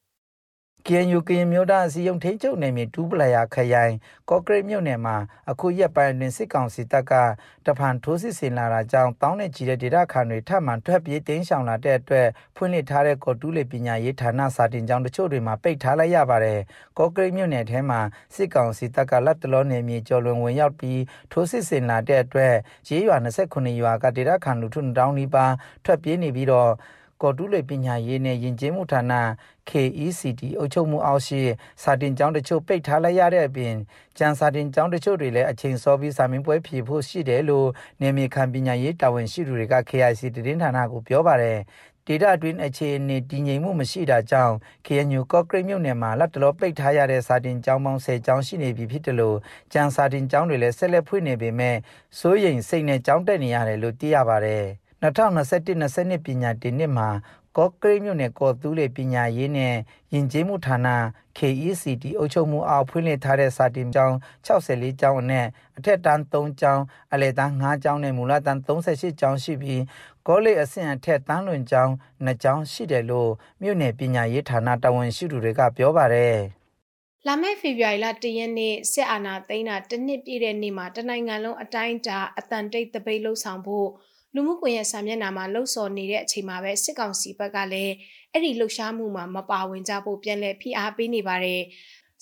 [0.86, 3.94] KNU ကရင်မျိုးသားအစည်းအရုံးထိချုပ်နယ်မြေတူးပလယာခရိုင်
[4.30, 5.16] ကော့ကရိတ်မြို့နယ်မှာ
[5.50, 7.12] အခုရက်ပိုင်းတွင်စစ်ကောင်စီတပ်က
[7.66, 16.60] တဖန်ထိုးစစ်ဆင်လာတာကြောင့်တောင်းနဲ့ကြီးတဲ့ဒေသခံတွေထပ်မံထွက်ပြေးတင်းရှောင်လာတဲ့အတွက်ဖွင့်လှစ်ထားတဲ့ကော်တူးလေပညာရေးဌာနစာတင်ကျောင်းတချို့တွေမှာပိတ်ထားလိုက်ရပါတယ်။
[16.98, 18.00] ကော့ကရိတ်မြို့နယ်ထဲမှာ
[18.34, 21.00] စစ်ကောင်စီတပ်ကလက်တလောနယ်မြေကျော်လွန်ဝင်ရောက်ပြီး
[21.32, 22.54] ထိုးစစ်ဆင်လာတဲ့အတွက်
[22.88, 25.46] ရေးရွာ29ရွာကဒေသခံလူထုတောင်းနီးပါ
[25.84, 26.72] ထွက်ပြေးနေပြီးတော့
[27.22, 29.02] ကော်တူးလေပညာရေးနဲ့ယဉ်ကျေးမှုဌာန
[29.70, 31.40] KECD အုပ်ချုပ်မှုအောက်ရှိ
[31.82, 33.74] စာတင်ကျောင်းတချို့ပိတ်ထားလိုက်ရတဲ့အပြင်
[34.18, 37.68] ကျန်စာတင်ကျောင်းတချို့တွေလည်းအချိန်စောပြီးစာမင်းပွဲဖြေဖို့ရှိတယ်လို့
[38.00, 41.58] နေမြေခံပညာရေးတာဝန်ရှိသူတွေက KIC တင်ဌာနကိုပြောပါတယ်
[42.08, 44.54] ဒေတာအတွင်းအခြေအနေတည်ငြိမ်မှုမရှိတာကြောင့်
[44.86, 49.36] KNU ကော့ကရိတ်မြို့နယ်မှာလက်တလောပိတ်ထားရတဲ့စာတင်ကျောင်းပေါင်း10ကျောင်းရှိနေပြီဖြစ်တယ်လို့
[49.72, 51.76] ကျန်စာတင်ကျောင်းတွေလည်းဆက်လက်ဖွင့်နေပေမဲ့
[52.18, 54.66] စိုးရိမ်စိတ်နဲ့ကျောင်းတက်နေရတယ်လို့သိရပါတယ်။
[55.02, 57.08] 2021-22ပညာတင်နှစ်မှာ
[57.56, 59.74] ကော့ကရိတ်မြို့နယ်ကော်တူးလေပညာရေးနဲ့
[60.12, 60.88] ယဉ်ကျေးမှုဌာန
[61.38, 65.46] KECD အုပ်ချုပ်မှုအောက်ဖွင့်လှစ်ထားတဲ့စာတင်ကျောင်း64ကျောင်းအနက်
[65.76, 66.82] အထက်တန်း3ကျောင်း
[67.12, 69.82] အလယ်တန်း5ကျောင်းနဲ့မူလတန်း38ကျောင်းရှိပြီး
[70.26, 71.92] ကောလိပ်အဆင့်အထက်တန်းလွင်ကျောင်း
[72.24, 73.30] 2ကျောင်းရှိတယ်လို့
[73.62, 76.38] မြို့နယ်ပညာရေးဌာနတာဝန်ရှိသူတွေကပြောပါတယ်
[77.26, 83.88] လာမယ့်ဖေဖော်ဝါရီလ၁ရက်နေ့စစ်အာဏာသိမ်းတာတစ်နှစ်ပြည့်တဲ့နေ့မှာတနိုင်ငံလုံးအတိုင်းအတာအတန်တိတ်တပိတ်လှုပ်ဆောင်ဖို့
[84.34, 87.94] လူမှုကွန်ရက်စာမျက်နှာမှာလှုပ်ဆော်နေတဲ့အချိန်မှာပဲစစ်ကောင်စီဘက်ကလည်း
[88.32, 91.62] အဲ့ဒီလှုပ်ရှားမှုမှာမပါဝင်ကြဖို့ပြန်လည်ဖိအားပေးနေပါတယ်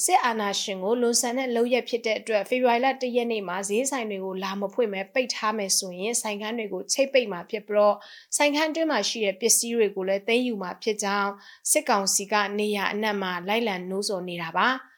[0.04, 7.96] စစ်အာဏာရှင်ကိုလွန်ဆန်တဲ့လုပ်ရက်ဖြစ်တဲ့အတွက်ဖေဖော်ဝါရီလ၁ရက်နေ့မှာဈေးဆိုင်တွေကိုလာမဖွင့်မဲပိတ်ထားမယ်ဆိုရင်ဆိုင်ခန်းတွေကိုချိတ်ပိတ်မှာဖြစ်ပြီးတော့
[8.36, 11.30] ဆိုင်ခန်းတွင်းမှာရှိတဲ့ပစ္စည်းတွေကိုလည်းသိမ်းယူမှာဖြစ်ကြောင်း
[11.70, 14.68] စစ်ကောင်စီကနေရအနက်မှာလိုက်လံနှိုးဆော်နေတာပါ။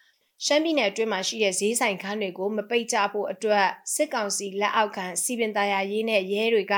[0.47, 6.75] ရှမ်းပြည်နယ်အတွင်းမှာရှိတဲ့ဈေးဆိုင်ခန်းတွေကိုမပိတ်ကြဖို့အတွက်စစ်ကောင်စီလက်အောက်ခံစီပင်သားရရေးနဲ့ရဲတွေက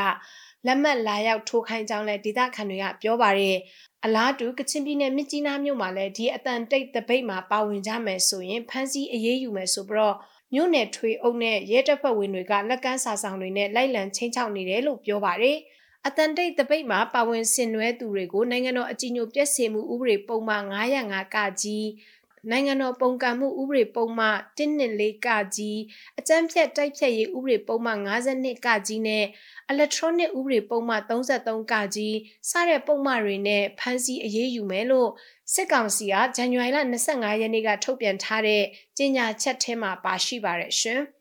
[0.67, 3.57] လက်မှတ်လာရောက်ထိုးခိုင်းကြောင်းလည်းဒေသခံတွေကပြောပါတယ်
[4.05, 10.17] အလားတူကချင်ပြည်နယ်မြစ်ကြီးနားမြို့မှာလည်းဒီအတန်တိတ်တပိတ်မှာပါဝင်ကြမယ်ဆိုရင်ဖမ်းဆီးအရေးယူမယ်ဆိုပြီးတော့
[10.55, 15.59] မြို့နယ်ထွေအုပ်နဲ့ရဲတပ်ဖွဲ့ဝင်တွေကလက်ကမ်းစာဆောင်တွေနဲ့လိုက်လံချင်းချောက်နေတယ်လို့ပြောပါတယ်
[16.07, 21.87] အတန်တိတ်တပိတ်မှာပါဝင်ဆင်နွှဲသူတွေကိုနိုင်ငံတော်အကြီးအကျယ်ပြည့်စုံမှုဥပဒေပုံမှန်905ကကြီး
[22.51, 24.26] နိုင်ငံတော်ပုံကံမှုဥပဒေပုံမှ
[24.59, 25.80] 114ကကြီး
[26.18, 27.92] အကြမ်းဖက်တိုက်ဖျက်ရေးဥပဒေပုံမှ
[28.30, 29.24] 52ကကြီးနဲ့
[29.72, 32.16] electronic ဥပဒေပုံမှ33ကကြီး
[32.51, 35.11] စတဲ့ပုံမှတွေနဲ့ဖမ်းဆီးအရေးယူမယ်လို့
[35.53, 36.78] စစ်ကောင်စီကဇန်နဝါရီလ
[37.11, 38.62] 25ရက်နေ့ကထုတ်ပြန်ထားတဲ့
[38.99, 41.03] ကြေညာချက်ထဲမှာပါရှိပါတယ်ရှင်။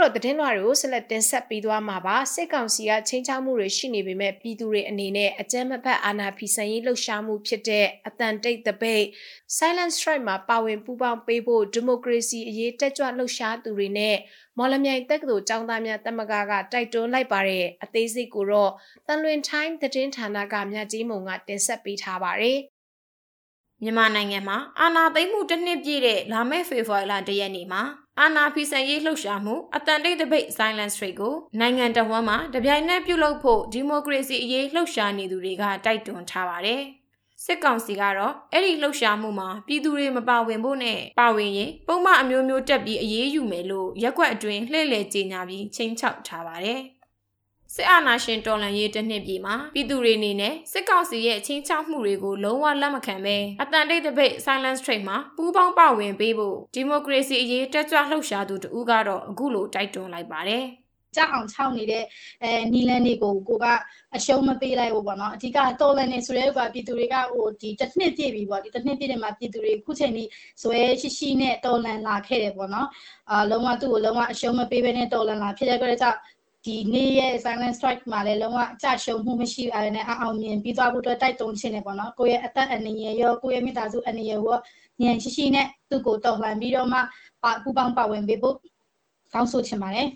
[0.00, 9.04] တော့သတင်းလွှာတွေကိုဆက်လက်တင်ဆက်ပေးသွားမှာပါစစ်ကောင်စီကချင်းချောက်မှုတွေရှိနေပေမဲ့ပြည်သူတွေအနေနဲ့အကြမ်းမဖက်အာဏာဖီဆန်ရေးလှုပ်ရှားမှုဖြစ်တဲ့အတန်တိတ်တပိတ်
[9.56, 14.16] Silent Strike မှာပါဝင်ပူးပေါင်းပေးဖို့ဒီမိုကရေစီအရေးတက်ကြွလှုပ်ရှားသူတွေနဲ့
[14.58, 18.72] မော်လမြိုင်တက္ကသိုလ်ကျောင်းသားများတမကကတိုက်တွန်းလိုက်ပါတယ်အသေးစိတ်ကိုတော့
[19.06, 22.58] တန်လွင် time သတင်းဌာနကမြကြီးမုံကတင်ဆက်ပေးထားပါတယ်
[23.82, 27.82] မြန်မာနိုင်ငံမှာအာဏာသိမ်းမှုတစ်နှစ်ပြည့်တဲ့လာမယ့်ဖေဖော်ဝါရီလ၁ရက်နေ့မှာ
[28.20, 36.82] အာနာဖီဆန်ရေးလှုပ်ရှားမှုအတန်တိတ်တပိတ် Silence Street ကိုနိုင်ငံတော်ဝန်မှတပြိုင်နက်ပြုလုပ်ဖို့ဒီမိုကရေစီအရေးလှုပ်ရှားနေသူတွေကတိုက်တွန်းထားပါတယ်။
[37.44, 46.80] စစ်ကောင်စီကတော့အဲ့ဒီလှုပ်ရှားမှုမှာပြည်သူတွေမပါဝင်ဖို့နဲ့ပါဝင်ရင်ပုံမှန်အမျိုးမျိုးတက်ပြီးအရေးယူမယ်လို့ရက်ွက်အတွင်းလှည့်လည်ကြေညာပြီးချိန်ချောက်ထားပါတယ်။
[47.74, 60.64] စစ်အာဏာရှင်တော်လှန်ရေးတစ်နှစ်ပြည့်မှာပြည်သူတွေအနေနဲ့စစ်ကောင်စီရဲ့ချင်းချောက်မှုတွေကိုလုံးဝလက်မခံဘဲအတန်တိတ်တပိတ် silence trade မှာပူးပေါင်းပါဝင်ပေးဖို့ဒီမိုကရေစီအရေးတက်ကြွလှုပ်ရှားသူတူကတော့အခုလိုတိုက်တွန်းလိုက်ပါတယ်
[61.16, 62.04] ကြောက်အောင်ခြောက်နေတဲ့
[62.42, 63.66] အဲနီလန်တွေကိုကိုက
[64.16, 70.28] အရှုံးမပေးလိုက်ဘူးပေါ့နော်အဓိကတော်လန်နေဆိုတဲ့ကပြည်သူတွေကဟိုဒီတစ်နှစ်ပြည့်ပြီပေါ့ဒီတစ်နှစ်ပြည့်တဲ့မှာပြည်သူတွေခုချိန်ကြီး
[70.62, 72.88] ဇွဲရှိရှိနဲ့တော်လန်လာခဲ့တယ်ပေါ့နော်
[73.30, 76.18] အာလုံးဝသူ့ကိုလုံးဝအရှုံးမပေးဘဲနဲ့တော်လန်လာဖြစ်တဲ့အတွက်ကြောင့်
[76.64, 84.42] ဒီနေ့ရဲ့ silent strike မှာလည်းလုံးဝအကြရှုံမှုမရှိပါနဲ့အအောင်မြင်ပြီးသွားဖို့အတွက်တိုက်တွန်းခြင်းနဲ့ပေါ့နော်ကိုယ့်ရဲ့အသက်အနေရရောကိုယ့်ရဲ့မိသားစုအနေရရော
[85.02, 86.98] ဉာဏ်ရှိရှိနဲ့သူ့ကိုတော်လှန်ပြီးတော့မှ
[87.62, 88.56] ပူပေါင်းပါဝင်ပေးဖို့
[89.34, 90.08] ကောင်းဆိုချင်ပါတယ်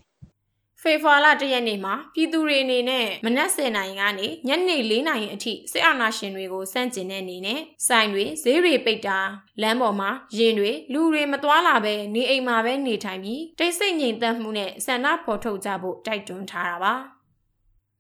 [0.83, 9.19] ဖေဖော်ဝါရီလ၁ရက်နေ့မှာပြည်သူတွေအနေနဲ့မနက်10:00နာရီကနေညနေ4:00နာရီအထိစစ်အာဏာရှင်တွေကိုစန့်ကျင်တဲ့အနေနဲ့ဆိုင်တွေဈေးတွေပိတ်တာ
[9.63, 16.95] လမ်းပေါ်မှာရင်တွေလူတွေမသွားလာပဲနေအိမ်မှာပဲနေထိုင်ပြီးတိတ်ဆိတ်ငြိမ်သက်မှုနဲ့ဆန္ဒဖော်ထုတ်ကြဖို့တိုက်တွန်းထားတာပါ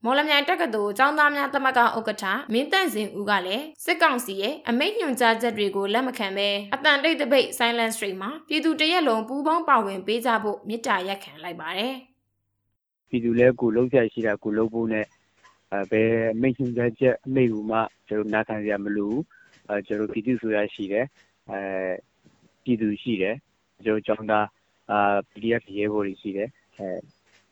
[0.05, 11.97] မော်လမြိုင်တက္ကသိုလ်ကျောင်းသားများသမဂ္ဂဥက္ကဋ္ဌမင်းတန့်စင်ဦးကလည်းစစ်ကောင်စီရဲ့အမိန့်ညွှန်ကြားချက်တွေကိုလက်မခံဘဲအတန်တိတ်တပိတ် silent stream မှာပြည်သူတရက်လုံးပူးပေါင်းပါဝင်ပေးကြဖို့မြစ်တာရက်ခံလိုက်ပါတယ်။
[13.12, 15.06] ပြည်သူလည်းကိုလုံးဆက်ရှိတာကိုလုံးဖို့နဲ့
[15.72, 16.66] အဲဘယ်မိတ်ဆွေ
[17.00, 19.18] ချက်အမိတ်ဘူးမှကျွန်တော်နားခံရမလို့
[19.68, 21.06] အဲကျွန်တော်ပြည်သူဆိုရရှိတယ်
[21.50, 21.60] အဲ
[22.64, 23.36] ပြည်သူရှိတယ်
[23.84, 24.46] ကျွန်တော်ကျောင်းသား
[24.90, 26.88] အာ PDF ရဲဘော်တွေရှိတယ်အဲ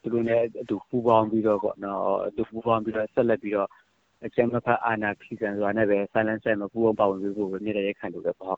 [0.02, 3.68] သူတို့လည်းအတူပူးပေါင်းပြီးတော့ပေါ့နော်အတူပူးပေါင်းပြီးတော့ဆက်လက်ပြီးတော့
[4.24, 8.56] အကျမ်းမဖတ်အာနာခိကန်ဆိုတာနဲ့ပဲ silence မှာပူးပေါင်းပါဝင်ပြီးဖို့မြေတဲ့ခံလို့ပဲပေါ့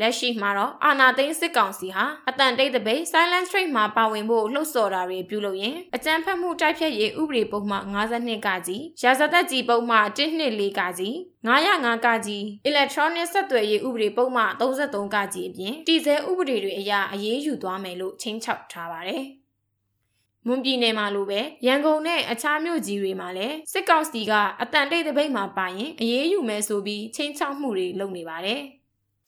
[0.00, 11.14] လက်ရှိမှာတော့အာနာသိန်းစစ်ကောင်စီဟာအတန်တိတ်တပိတ် Silent Street မှာပါဝင်ဖို့လှုပ်ဆော်တာတွေပြုလုပ်ရင်အကြမ်းဖက်မှုတိုက်ဖျက်ရေးဥပဒေပုံမှန်52ကကြီးရာဇသက်ကြီးပုံမှန်124ကကြီး
[11.46, 19.24] 905ကကြီး Electronic ဆက်သွယ်ရေးဥပဒေပုံမှန်33ကကြီးအပြင်တည်ဆဲဥပဒေတွေအရအရေးယူသွားမယ်လို့ချင်းချောက်ထားပါတယ်
[20.46, 24.32] မွန်ပြည်နယ်မှာလိုပဲရန်ကုန်နဲ့အခြားမြို့ကြီးတွေမှာလည်းစစ်ကောင်စီက
[24.62, 28.62] အတန်တိတ်တပိတ်မှာပါရင်အရေးယူမယ်ဆိုပြီးချင်းချောက်မှုတွေလုပ်နေပါတယ်။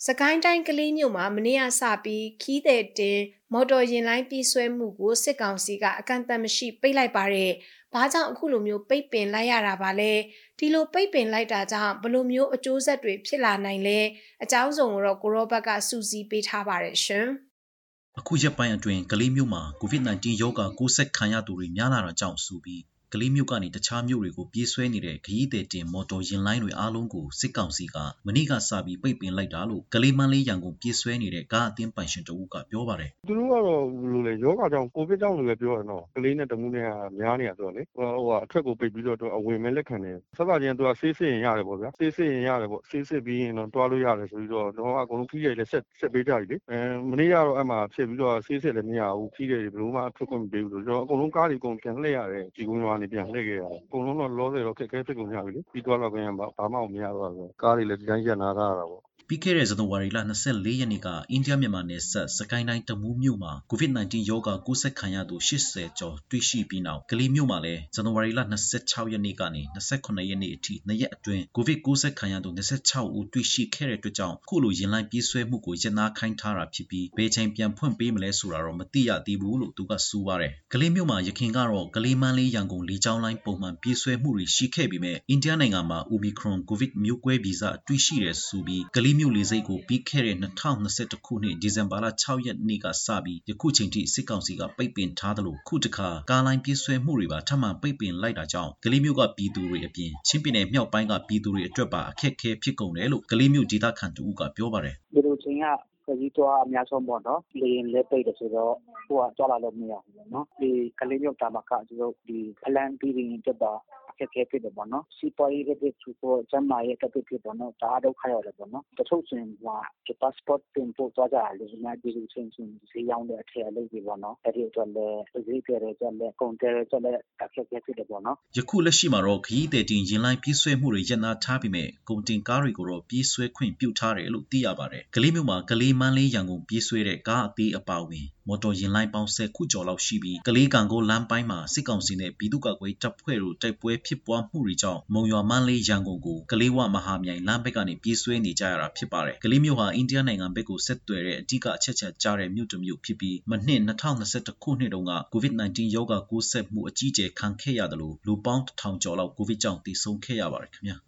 [0.06, 3.20] စကိုင်းတိုင်းကလေးမြို့မှာမနေ့ကစပြီးခီးတဲ့တင်
[3.52, 7.52] မော်တော်ယာဉ်လိုင်းပြေးဆွဲမှုကိုစစ်ကောင်စီကအကန့်အသတ်မရှိပိတ်လိုက်ပါတယ်။
[7.94, 10.12] ဘာကြောင့်အခုလိုမျိုးပိတ်ပင်လိုက်ရတာပါလဲ။
[10.58, 13.98] ဒီလိုပိတ်ပင်လိုက်တာကြောင့်ဘလိုမျိုးအကျိုးဆက်တွေဖြစ်လာနိုင်လဲ။
[14.42, 17.26] အကြောင်းစုံကိုတော့ကိုရောဘက်ကစူးစီးပေးထားပါတယ်ရှင်။
[18.18, 22.82] အခုရက်ပိုင်းအတွင်းကလေးမြို့မှာ COVID-19 ရောဂါကူးစက်ခံရသူတွေများလာတာကြောင့်ဆိုပြီး
[23.14, 27.96] ကလေးမြို့ကနေတခြားမြို့တွေကိုပြေးဆွဲနေတဲ့ခရီးသည်တင်မော်တော်ယာဉ်လိုင်းတွေအားလုံးကိုစစ်ကောင်စီက
[28.26, 36.86] မနေ့ကစပြီးပိတ်ပင်လိုက်တာလို့ကလေးမန်းလေးရန်ကုန်ပြေးဆွဲနေတဲ့ကားအသင်းပိုင်ရှင်တဦးကပြောပါတယ်သူတို့ကတော့ဘယ်လိုလဲယောဂါကြောင့်ကိုဗစ်ကြောင့်လို့လည်းပြောရတော့ကလေးနဲ့တမှုနဲ့
[37.20, 46.78] များနေတာဆိုတော့လေဟိုဟိုအထက်ကိုပိတ်ပြီးတော့အဝင်မဲ့လက်ခံတယ်ဆက်ပါချင်းသူကဆေးစစ်ရင်ရတယ်ပေါ့ဗျာဆေးစစ်ရင်ရတယ်ပေါ့ဆေးစစ်ပြီးရင်တော့တွားလို့ရတယ်ဆိုပြီးတော့တော့အကုန်လုံးခီးရည်လည်းဆက်ဆက်ပေးကြပြီလေအဲ
[47.10, 60.18] မနေ့ကတော့အဲ့မှာဖြစ်ပြီးတော့ဆေးစစ်လည်းမရဘူးခီးရည်ဘယ်လိုမှထွက်ခွင့်မပေးဘူးဆိုတော့အကုန်လုံးကားတွေအကုန်ပြန်လှည့်ရတယ်ဒီကုန်းရွာနေပြန်လှည့်ခဲ့ရတယ်အကုန်လုံးတော့လောဆယ်တော့ခက်ခဲဖြစ်ကုန်ကြပြီလေပြီးတော့တော့ခင်ဗျဘာမှမရတော့ဘူးကားတွေလည်းဒီတိုင်းရက်နာထားတာပေါ့ပြီးခဲ့တဲ့ဇန်နဝါရီလ
[60.48, 68.40] 24ရက်နေ့ကအိန္ဒိယမြန်မာနယ်စပ်စကိုင်းတိုင်းတမူးမြို့မှာ COVID-19 ရောဂါကူးစက်ခံရသူ80ကျော်တွေ့ရှိပြီးနောက်ကလေးမြို့မှာလည်းဇန်နဝါရီလ
[68.76, 72.50] 26ရက်နေ့ကနေ28ရက်နေ့အထိနှစ်ရက်အတွင်း COVID ကူးစက်ခံရသူ
[72.82, 105.64] 26ဦးတွေ့ရှိခဲ့တဲ့အတွက်ကြောင့်ခုလိုရင်လိုင်းပြေးဆွဲမှုကိုရနာခိုင်းထားတာဖြစ်ပြီးဘယ်ချိန်ပြန်ဖွင့်ပေးမလဲဆိုတာတော့မသိရသေးဘူးလို့သူကဆိုပါတယ်။ကလေးမြို့မှာရခင်ကတော့ကလေးမန်းလေးရန်ကုန်လေးချောင်းလိုင်းပုံမှန်ပြေးဆွဲမှုတွေရှိခဲ့ပြီးမြဲအိန္ဒိယနိုင်ငံမှာ Omicron COVID မျိုးကွဲဗီဇတွေ့ရှိတယ်ဆိုပြီးကလေးမြို့လေဆိပ်ကိုပြီးခဲ့တဲ့2021ခုနှစ်ဒီဇင်ဘာလ6ရက်နေ့ကစပြီးယခုချိန်ထိစစ်ကောင်စီကပိတ်ပင်ထားသလိုခုတခါကားလိုင်းပြေးဆွဲမှုတွေပါထပ်မံပိတ်ပင်လိုက်တာကြောင့်ကလေးမြို့ကပြည်သူတွေအပြင်ချင်းပြည်နယ်မြောက်ပိုင်းကပြည်သူတွေအတွက်ပါအခက်အခဲဖြစ်ကုန်တယ်လို့ကလေးမြို့ဒေသခံတူကပြောပါတယ်ဒီလိုချိန်က
[106.08, 108.74] ခရီးသွားအများဆုံးပေါ့နော် လေရင်လက်ပိတ်တယ်ဆိုတော့
[109.06, 113.72] ဟိုကကြွလာလို့ မရဘူးပေါ့နော် ဒီကလေးမြို့တာမက ကျွန်တော်ဒီ ဖလန်ပြီးရင်တက်တာ
[114.18, 135.56] အခက်အခဲဖြစ်တယ်ပေါ့နော် စီးပွားရေးကတစ်သူပေါ်ကျမ်းမာရေးကတစ်ဖြစ်ပေါ့နော်ဒါဒုက္ခရတယ်ပေါ့နော် တချို့ဆိုရင်ဟိုဒီ passport တင်ပို့သွားကြတယ်လူများဒီလိုချင်းချင်းစီရောင်းတဲ့အထည်အလုပ်တွေပေါ့နော် အဲ့ဒီအတွက်လည်း ဈေးတယ်ကြလည်း ကုန်တယ်ကြလည်း အခက်အခဲဖြစ်တယ်ပေါ့နော် ယခုလက်ရှိမှာတော့ ခရီးသည်တင်ရင်လိုင်းပြေးဆွဲမှုတွေ ရပ်နားထားပြီးမြဲကုန်တင်ကားတွေကိုတော့ ပြေးဆွဲခွင့်ပြုထားတယ်လို့ သိရပါတယ် ကလေးမြို့မှာ
[135.70, 160.98] ကလေးမန်းလေးရန်ကုန်ပြေးဆွဲတဲ့ ကားအသေးအပါဝင် မော်တော်ယာဉ်လိုင်းပေါင်း10ခုကျော်လောက်ရှိပြီး ကလေးကန်ကိုလမ်းပိုင်းမှာ စစ်ကောင်စီနဲ့ ပြည်သူ့ကာကွယ်တပ်ဖွဲ့တို့ တိုက်ပွဲဖြစ်ပွားမှုတွေကြောင့်မုံရွာမန်းလေးရန်ကုန်ကိုကလေးဝမဟာမြိုင်လမ်းဘက်ကနေပြေးဆွဲနေကြရတာဖြစ်ပါတယ်။ကလေးမြို့ဟာအိန္ဒိယနိုင်ငံဘက်ကိုဆက်သွယ်တဲ့အဓိကအချက်ချက်ကြားတဲ့မြို့တစ်မြို့ဖြစ်ပြီးမနှစ်2021ခုနှစ်တုန်းက COVID-19 ရောဂါကူးစက်မှုအကြီးအကျယ်ခံခဲ့ရတယ်လို့လူပေါင်း1000ကျော်လောက်ကိုဗစ်ကြောင့်တည်ဆုံခဲ့ရပါတယ်ခင်ဗျာ။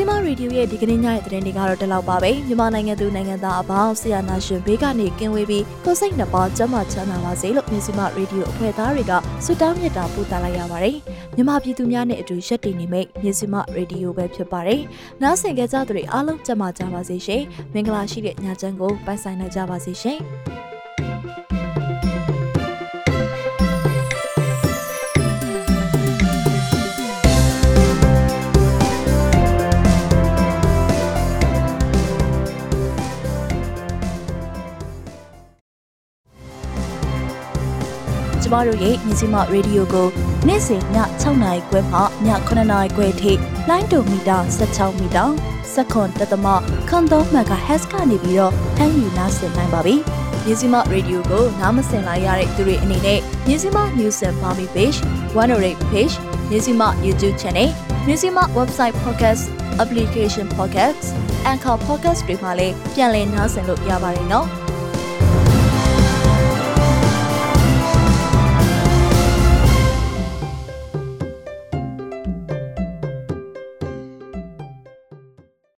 [0.00, 9.12] စီမရေဒီယိုရဲ့ဒီကနေ့ညရဲ့သတင်းတွေကတော့ဒီလောက်ပါပဲမြန်မာနိုင်ငံသူနိုင်ငံသားအပေါင်းဆရာနာရှင်ဘေးကနေကင်းဝေးပြီးကိုစိတ်နှပါကျန်းမာချမ်းသာပါစေလို့မြစီမရေဒီယိုအဖွဲ့သားတွေက
[9.44, 10.96] ဆုတောင်းမြတ်တာပို့သလိုက်ရပါတယ်
[11.34, 14.80] မြန်မာပြည်သူများနဲ့အတူရက်တည်နေမိတ်မြစီမရေဒီယိုပဲဖြစ်ပါတယ်
[15.22, 17.42] နားဆင်ကြကြသူတွေအားလုံးကျန်းမာကြပါစေရှင်
[17.74, 20.18] မင်္ဂလာရှိတဲ့ညချမ်းကိုပိုင်ဆိုင်နိုင်ကြပါစေရှင်
[38.48, 40.08] ကျမတို့ရဲ့မြစီမရေဒီယိုကို
[40.46, 40.82] နေ့စဉ်ည
[41.22, 43.32] 6နာရီခွဲမှည9နာရီခွဲထိ
[43.68, 44.36] လိုင်းဒိုမီတာ
[44.68, 45.24] 16မီတာ
[45.72, 46.46] စက္ကွန်တသမ
[46.88, 49.94] ခွန်3 MHz ကနေပြီးတော့ဖမ်းယူနားဆင်နိုင်ပါပြီ။
[50.44, 54.98] မြစီမရေဒီယိုကိုနားမစင်လိုက်ရတဲ့သူတွေအနေနဲ့မြစီမ News and Farmy Page
[55.36, 56.14] 108 Page
[56.50, 57.68] မြစီမ YouTube Channel
[58.06, 59.42] မြစီမ Website Podcast
[59.82, 61.02] Application Podcast
[61.50, 64.48] Anchor Podcast တွေမှာလည်းပြန်လည်နားဆင်လို့ရပါတယ်နော်။